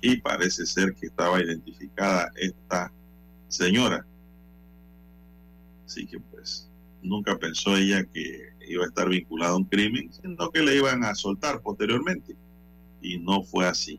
[0.03, 2.93] y parece ser que estaba identificada esta
[3.49, 4.05] señora.
[5.87, 6.69] Así que pues
[7.03, 11.03] nunca pensó ella que iba a estar vinculada a un crimen, sino que le iban
[11.03, 12.37] a soltar posteriormente.
[13.01, 13.99] Y no fue así.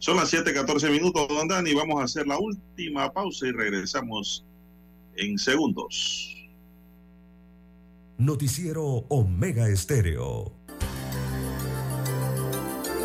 [0.00, 1.72] Son las 7:14 minutos, don Dani.
[1.72, 4.44] Vamos a hacer la última pausa y regresamos
[5.14, 6.36] en segundos.
[8.18, 10.61] Noticiero Omega Estéreo.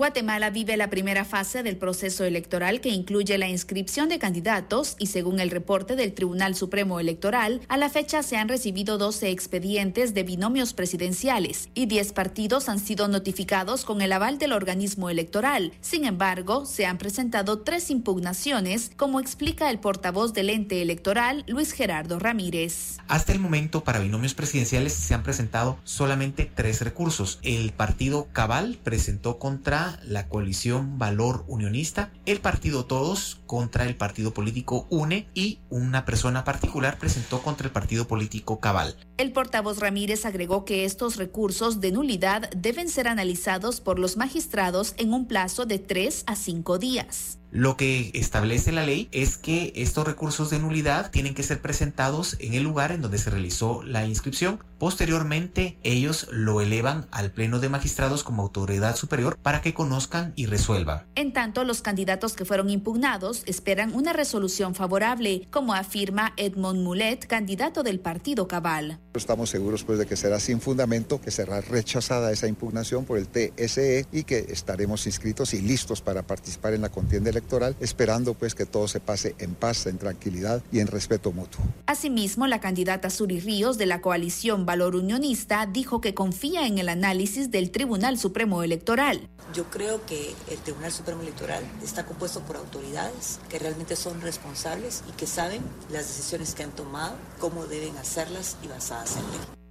[0.00, 5.08] Guatemala vive la primera fase del proceso electoral que incluye la inscripción de candidatos y
[5.08, 10.14] según el reporte del Tribunal Supremo Electoral, a la fecha se han recibido 12 expedientes
[10.14, 15.74] de binomios presidenciales y 10 partidos han sido notificados con el aval del organismo electoral.
[15.82, 21.72] Sin embargo, se han presentado tres impugnaciones, como explica el portavoz del ente electoral, Luis
[21.72, 22.96] Gerardo Ramírez.
[23.06, 27.38] Hasta el momento, para binomios presidenciales se han presentado solamente tres recursos.
[27.42, 34.32] El partido Cabal presentó contra la coalición Valor Unionista, el partido Todos contra el partido
[34.32, 38.96] político UNE y una persona particular presentó contra el partido político Cabal.
[39.20, 44.94] El portavoz Ramírez agregó que estos recursos de nulidad deben ser analizados por los magistrados
[44.96, 47.36] en un plazo de tres a cinco días.
[47.50, 52.36] Lo que establece la ley es que estos recursos de nulidad tienen que ser presentados
[52.38, 54.62] en el lugar en donde se realizó la inscripción.
[54.78, 60.46] Posteriormente, ellos lo elevan al Pleno de Magistrados como autoridad superior para que conozcan y
[60.46, 61.06] resuelvan.
[61.16, 67.26] En tanto, los candidatos que fueron impugnados esperan una resolución favorable, como afirma Edmond Mulet,
[67.26, 69.00] candidato del Partido Cabal.
[69.12, 73.26] Estamos seguros pues de que será sin fundamento, que será rechazada esa impugnación por el
[73.26, 78.54] TSE y que estaremos inscritos y listos para participar en la contienda electoral, esperando pues
[78.54, 81.60] que todo se pase en paz, en tranquilidad y en respeto mutuo.
[81.86, 86.88] Asimismo, la candidata Suri Ríos de la coalición Valor Unionista dijo que confía en el
[86.88, 89.28] análisis del Tribunal Supremo Electoral.
[89.52, 95.02] Yo creo que el Tribunal Supremo Electoral está compuesto por autoridades que realmente son responsables
[95.08, 98.99] y que saben las decisiones que han tomado, cómo deben hacerlas y basadas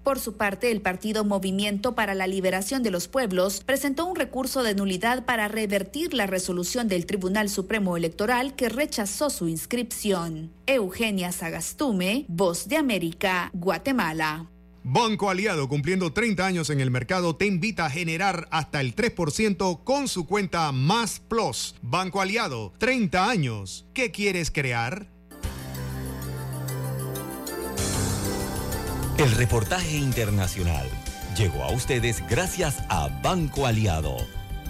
[0.04, 4.64] Por su parte, el partido Movimiento para la Liberación de los Pueblos presentó un recurso
[4.64, 10.52] de nulidad para revertir la resolución del Tribunal Supremo Electoral que rechazó su inscripción.
[10.66, 14.50] Eugenia Sagastume, Voz de América, Guatemala.
[14.84, 19.84] Banco Aliado, cumpliendo 30 años en el mercado, te invita a generar hasta el 3%
[19.84, 21.76] con su cuenta Más Plus.
[21.84, 23.86] Banco Aliado, 30 años.
[23.94, 25.19] ¿Qué quieres crear?
[29.20, 30.88] El reportaje internacional
[31.36, 34.16] llegó a ustedes gracias a Banco Aliado.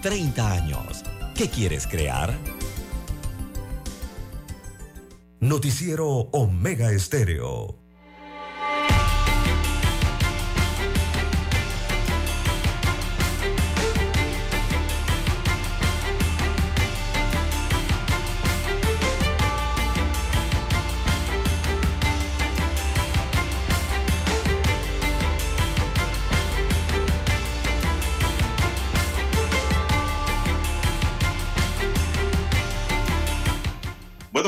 [0.01, 1.03] 30 años.
[1.35, 2.34] ¿Qué quieres crear?
[5.39, 7.77] Noticiero Omega Estéreo.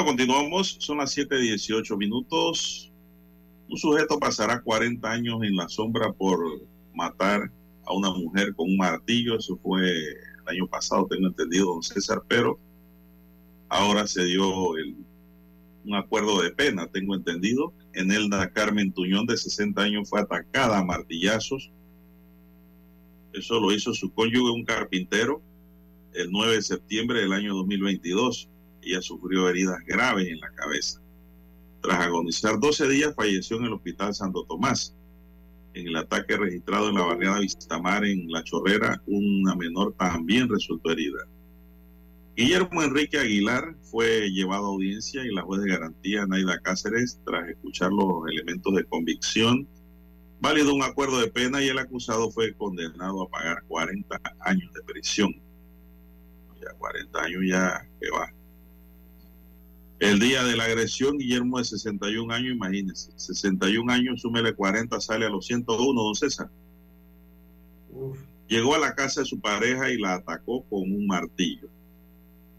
[0.06, 0.78] Continuamos.
[0.80, 2.92] Son las 7:18 minutos.
[3.70, 6.40] Un sujeto pasará 40 años en la sombra por
[6.94, 7.52] matar
[7.86, 9.38] a una mujer con un martillo.
[9.38, 12.60] Eso fue el año pasado, tengo entendido, don César, pero
[13.70, 14.96] ahora se dio el,
[15.86, 17.74] un acuerdo de pena, tengo entendido.
[17.94, 21.72] Enelda Carmen Tuñón, de 60 años, fue atacada a martillazos.
[23.34, 25.42] Eso lo hizo su cónyuge, un carpintero,
[26.14, 28.50] el 9 de septiembre del año 2022.
[28.82, 31.02] Ella sufrió heridas graves en la cabeza.
[31.82, 34.96] Tras agonizar 12 días, falleció en el Hospital Santo Tomás.
[35.74, 40.92] En el ataque registrado en la barriada Vistamar en La Chorrera, una menor también resultó
[40.92, 41.20] herida.
[42.36, 47.50] Guillermo Enrique Aguilar fue llevado a audiencia y la juez de garantía Naida Cáceres, tras
[47.50, 49.68] escuchar los elementos de convicción,
[50.40, 54.82] válido un acuerdo de pena y el acusado fue condenado a pagar 40 años de
[54.84, 55.34] prisión.
[56.62, 58.32] Ya 40 años ya que va.
[60.02, 65.28] El día de la agresión, Guillermo de 61 años, imagínense, 61 años, súmele 40, sale
[65.28, 66.50] a los 101, don César.
[68.48, 71.70] Llegó a la casa de su pareja y la atacó con un martillo.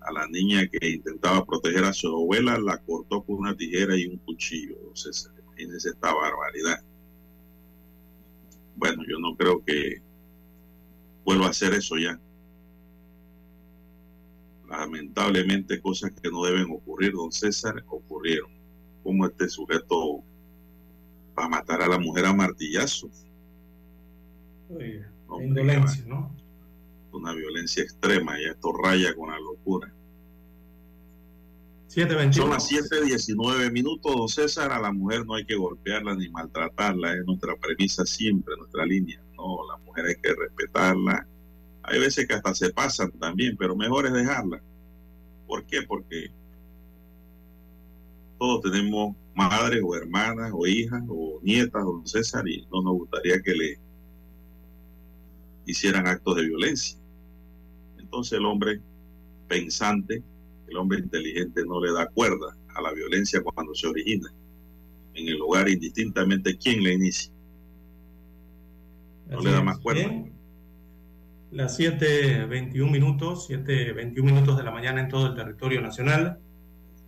[0.03, 4.07] A la niña que intentaba proteger a su abuela la cortó con una tijera y
[4.07, 5.33] un cuchillo, don César.
[5.45, 6.81] Imagínense esta barbaridad.
[8.77, 10.01] Bueno, yo no creo que
[11.25, 12.21] vuelva a hacer eso ya
[14.79, 18.51] lamentablemente cosas que no deben ocurrir, don César, ocurrieron.
[19.03, 20.23] Como este sujeto
[21.39, 23.27] va a matar a la mujer a martillazos.
[24.71, 26.35] Oiga, indolencia, ¿no?
[27.13, 29.93] Una violencia extrema y esto raya con la locura.
[31.91, 32.33] 7.21.
[32.33, 34.73] Son las 7.19 minutos, don César.
[34.73, 39.23] A la mujer no hay que golpearla ni maltratarla, es nuestra premisa siempre, nuestra línea.
[39.37, 41.27] No, la mujer hay que respetarla,
[41.83, 44.63] hay veces que hasta se pasan también, pero mejor es dejarla.
[45.47, 45.83] ¿Por qué?
[45.83, 46.31] Porque
[48.39, 53.41] todos tenemos madres o hermanas o hijas o nietas, don César, y no nos gustaría
[53.41, 53.79] que le
[55.67, 56.99] hicieran actos de violencia.
[57.99, 58.81] Entonces el hombre
[59.49, 60.23] pensante,
[60.69, 64.33] el hombre inteligente no le da cuerda a la violencia cuando se origina
[65.15, 67.33] en el hogar indistintamente quién le inicia.
[69.29, 70.09] No le da más cuerda.
[70.09, 70.32] Bien.
[71.53, 76.39] Las 7.21 minutos, 7.21 minutos de la mañana en todo el territorio nacional.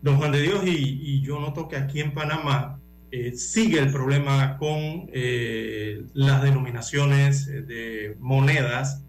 [0.03, 2.79] Don Juan de Dios, y, y yo noto que aquí en Panamá
[3.11, 9.03] eh, sigue el problema con eh, las denominaciones de monedas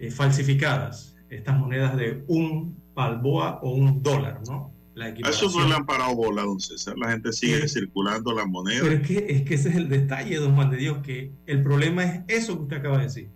[0.00, 4.72] eh, falsificadas, estas monedas de un balboa o un dólar, ¿no?
[4.94, 6.98] La A eso no le han parado bola, don César.
[6.98, 8.80] La gente sigue circulando la moneda.
[8.82, 11.62] Pero es que, es que ese es el detalle, don Juan de Dios, que el
[11.62, 13.30] problema es eso que usted acaba de decir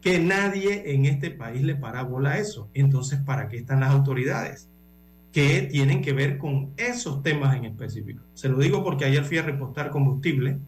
[0.00, 2.68] que nadie en este país le para bola a eso.
[2.74, 4.68] Entonces, ¿para qué están las autoridades?
[5.32, 8.22] Que tienen que ver con esos temas en específico.
[8.34, 10.58] Se lo digo porque ayer fui a repostar combustible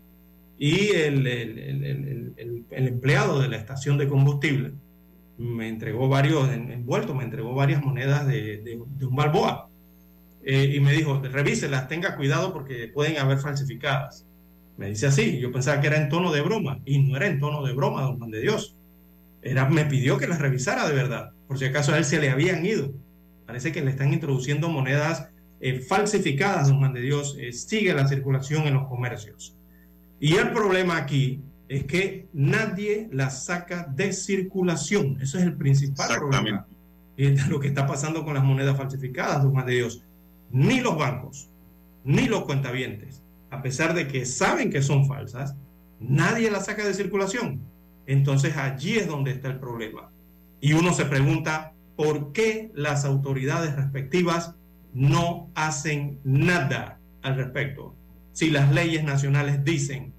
[0.59, 2.35] y el,
[2.71, 4.73] empleado de la estación de combustible
[5.39, 9.69] me entregó varios envueltos, me entregó varias monedas de un balboa.
[10.45, 14.27] Eh, y me dijo, revíselas, tenga cuidado porque pueden haber falsificadas.
[14.77, 17.39] Me dice así, yo pensaba que era en tono de broma, y no era en
[17.39, 18.77] tono de broma, don Juan de Dios
[19.43, 22.31] era, me pidió que las revisara de verdad, por si acaso a él se le
[22.31, 22.93] habían ido.
[23.47, 25.29] Parece que le están introduciendo monedas
[25.61, 29.57] eh, falsificadas, don Juan de Dios, eh, sigue la circulación en los comercios.
[30.21, 35.19] Y el problema aquí es que nadie las saca de circulación.
[35.21, 36.67] Eso es el principal problema.
[37.17, 40.05] Es lo que está pasando con las monedas falsificadas, don Juan de Dios.
[40.51, 41.51] Ni los bancos,
[42.05, 45.57] ni los cuentavientes, a pesar de que saben que son falsas,
[45.99, 47.61] nadie las saca de circulación.
[48.07, 50.11] Entonces allí es donde está el problema.
[50.61, 54.55] Y uno se pregunta, ¿por qué las autoridades respectivas
[54.93, 57.95] no hacen nada al respecto?
[58.33, 60.13] Si las leyes nacionales dicen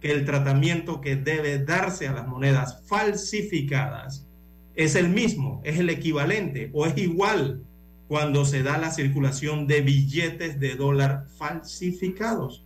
[0.00, 4.26] que el tratamiento que debe darse a las monedas falsificadas
[4.74, 7.62] es el mismo, es el equivalente o es igual
[8.08, 12.64] cuando se da la circulación de billetes de dólar falsificados.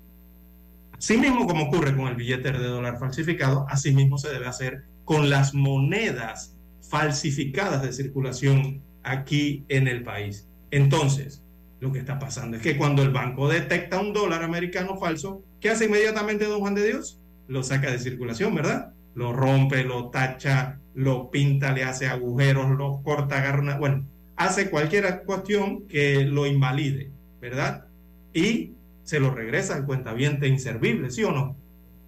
[0.99, 4.85] Así mismo como ocurre con el billete de dólar falsificado, así mismo se debe hacer
[5.05, 6.57] con las monedas
[6.89, 10.49] falsificadas de circulación aquí en el país.
[10.71, 11.43] Entonces,
[11.81, 15.71] lo que está pasando es que cuando el banco detecta un dólar americano falso, ¿qué
[15.71, 17.21] hace inmediatamente don Juan de Dios?
[17.47, 18.93] Lo saca de circulación, ¿verdad?
[19.15, 23.79] Lo rompe, lo tacha, lo pinta, le hace agujeros, lo corta, agarra una...
[23.79, 24.07] Bueno,
[24.37, 27.11] hace cualquier cuestión que lo invalide,
[27.41, 27.87] ¿verdad?
[28.33, 28.73] Y
[29.05, 31.57] se lo regresa al cuentaviente inservible, ¿sí o no?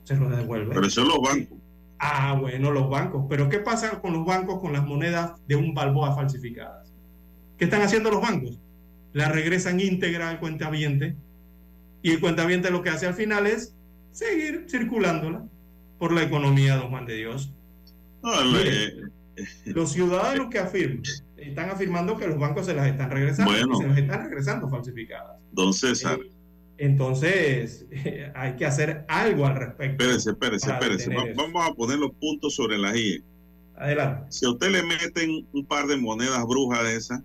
[0.05, 0.75] Se lo devuelve.
[0.75, 1.59] Pero eso los bancos.
[1.99, 3.25] Ah, bueno, los bancos.
[3.29, 6.93] Pero ¿qué pasa con los bancos con las monedas de un balboa falsificadas?
[7.57, 8.59] ¿Qué están haciendo los bancos?
[9.17, 11.17] la regresan íntegra al cuentaviente
[12.03, 13.75] y el cuentaviente lo que hace al final es
[14.13, 15.43] seguir circulándola
[15.99, 17.51] por la economía, don Juan de Dios.
[19.65, 21.03] Los ciudadanos que afirman,
[21.39, 23.77] están afirmando que los bancos se las están regresando, Bueno.
[23.77, 25.39] se las están regresando falsificadas.
[25.53, 26.19] Don César,
[26.79, 27.87] Entonces,
[28.35, 30.05] hay que hacer algo al respecto.
[30.05, 31.15] espérese, espérese, espérese.
[31.15, 31.27] Va-.
[31.35, 33.23] Vamos a poner los puntos sobre las I.
[33.77, 34.27] Adelante.
[34.31, 37.23] Si a usted le meten un par de monedas brujas de esas,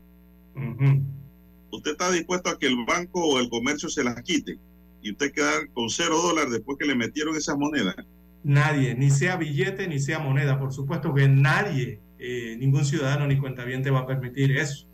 [1.72, 4.60] usted está dispuesto a que el banco o el comercio se las quite
[5.02, 7.96] y usted quedar con cero dólares después que le metieron esas monedas.
[8.44, 10.60] Nadie, ni sea billete ni sea moneda.
[10.60, 14.88] Por supuesto que nadie, eh, ningún ciudadano ni cuentaviente va a permitir eso.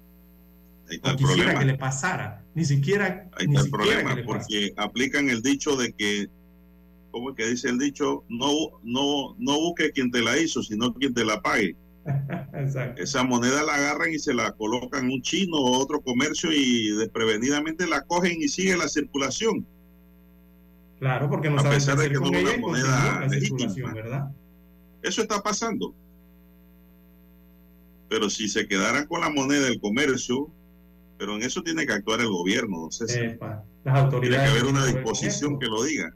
[0.90, 1.60] Ahí está el quisiera problema.
[1.60, 2.44] que le pasara.
[2.56, 4.38] Ni siquiera, Ahí ni está el siquiera problema, que le pase.
[4.38, 6.28] porque aplican el dicho de que,
[7.12, 8.24] ¿cómo es que dice el dicho?
[8.30, 8.52] No,
[8.84, 11.76] no, no busque quien te la hizo, sino quien te la pague.
[12.54, 13.02] Exacto.
[13.02, 17.86] Esa moneda la agarran y se la colocan un chino o otro comercio y desprevenidamente
[17.86, 19.66] la cogen y sigue la circulación.
[21.00, 23.94] Claro, porque no A saben pesar de que no es una moneda legítima.
[23.94, 24.32] ¿verdad?
[25.04, 25.94] Eso está pasando.
[28.10, 30.50] Pero si se quedaran con la moneda del comercio,
[31.18, 34.52] pero en eso tiene que actuar el gobierno, no sé si Epa, las tiene autoridades.
[34.52, 36.14] que haber una disposición que lo diga.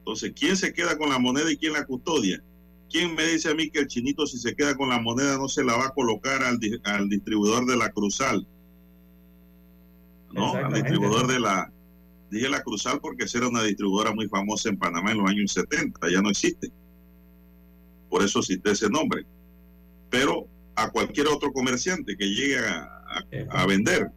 [0.00, 2.42] Entonces, ¿quién se queda con la moneda y quién la custodia?
[2.90, 5.48] ¿Quién me dice a mí que el chinito si se queda con la moneda no
[5.48, 8.46] se la va a colocar al, di- al distribuidor de la Cruzal?
[10.32, 11.70] No, al distribuidor de la...
[12.30, 15.52] Dije la Cruzal porque esa era una distribuidora muy famosa en Panamá en los años
[15.52, 16.70] 70, ya no existe.
[18.08, 19.24] Por eso cité ese nombre.
[20.10, 20.46] Pero
[20.84, 24.08] a cualquier otro comerciante que llegue a, a- a vender,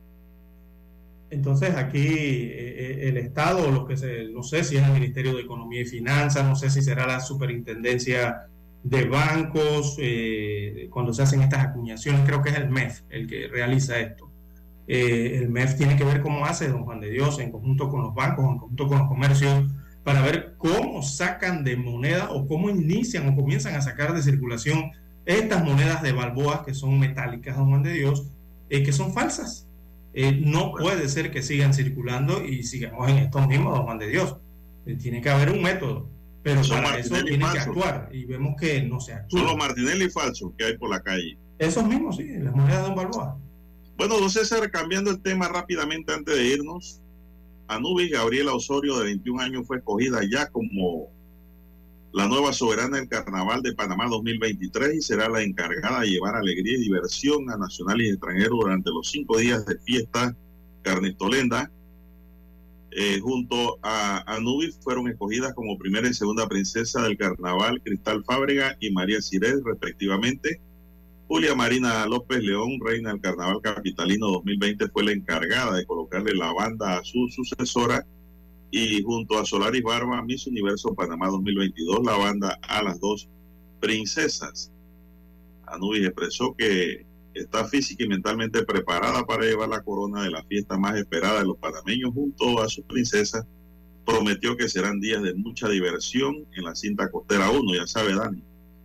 [1.29, 5.33] Entonces aquí eh, eh, el Estado, lo que se, no sé si es el Ministerio
[5.35, 8.41] de Economía y Finanzas, no sé si será la Superintendencia
[8.83, 13.47] de Bancos, eh, cuando se hacen estas acuñaciones, creo que es el MEF el que
[13.47, 14.33] realiza esto.
[14.87, 18.01] Eh, el MEF tiene que ver cómo hace don Juan de Dios en conjunto con
[18.03, 19.65] los bancos, en conjunto con los comercios,
[20.03, 24.91] para ver cómo sacan de moneda o cómo inician o comienzan a sacar de circulación
[25.25, 28.25] estas monedas de balboas que son metálicas, don Juan de Dios,
[28.69, 29.67] eh, que son falsas.
[30.13, 34.09] Eh, no puede ser que sigan circulando y sigamos en estos mismos, don Juan de
[34.09, 34.37] Dios.
[34.85, 36.09] Eh, tiene que haber un método,
[36.43, 39.39] pero Son para eso tiene que actuar y vemos que no se actúa.
[39.39, 41.37] son los Martinelli falsos que hay por la calle.
[41.59, 43.37] Esos mismos, sí, las monedas de un balboa.
[43.97, 47.01] Bueno, don César, cambiando el tema rápidamente antes de irnos,
[47.67, 51.09] Anubis Gabriela Osorio, de 21 años, fue escogida ya como
[52.13, 56.77] la nueva soberana del Carnaval de Panamá 2023 y será la encargada de llevar alegría
[56.77, 60.35] y diversión a nacionales y extranjeros durante los cinco días de fiesta
[60.81, 61.71] Carnestolenda.
[62.93, 68.75] Eh, junto a Anubis fueron escogidas como primera y segunda princesa del Carnaval Cristal Fábrega
[68.81, 70.59] y María Cirés, respectivamente.
[71.29, 76.51] Julia Marina López León, reina del Carnaval Capitalino 2020, fue la encargada de colocarle la
[76.51, 78.05] banda a su sucesora
[78.71, 83.29] y junto a Solaris Barba, Miss Universo Panamá 2022, la banda a las dos
[83.79, 84.71] princesas.
[85.67, 90.77] Anubis expresó que está física y mentalmente preparada para llevar la corona de la fiesta
[90.77, 93.45] más esperada de los panameños junto a sus princesas.
[94.05, 98.43] Prometió que serán días de mucha diversión en la cinta costera 1, ya sabe Dani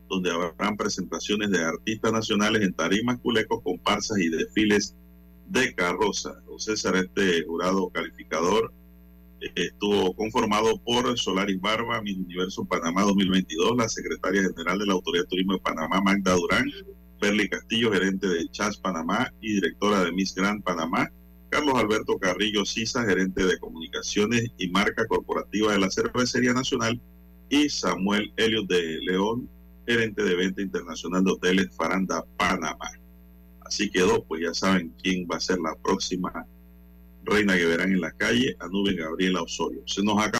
[0.08, 4.94] donde habrán presentaciones de artistas nacionales en tarimas, culecos, comparsas y desfiles
[5.48, 6.40] de carroza.
[6.46, 8.72] Don César, este jurado calificador
[9.54, 15.24] estuvo conformado por Solaris Barba, Miss Universo Panamá 2022, la secretaria general de la Autoridad
[15.24, 16.70] de Turismo de Panamá, Magda Durán,
[17.20, 21.10] Perli Castillo, gerente de Chas Panamá y directora de Miss Grand Panamá,
[21.48, 27.00] Carlos Alberto Carrillo Sisa, gerente de comunicaciones y marca corporativa de la Cervecería Nacional,
[27.48, 29.48] y Samuel Helios de León,
[29.86, 32.90] gerente de venta internacional de hoteles Faranda Panamá.
[33.60, 36.46] Así quedó, pues ya saben quién va a ser la próxima
[37.26, 39.82] reina que verán en la calle, Anubis Gabriela Osorio.
[39.86, 40.26] Se nos acaba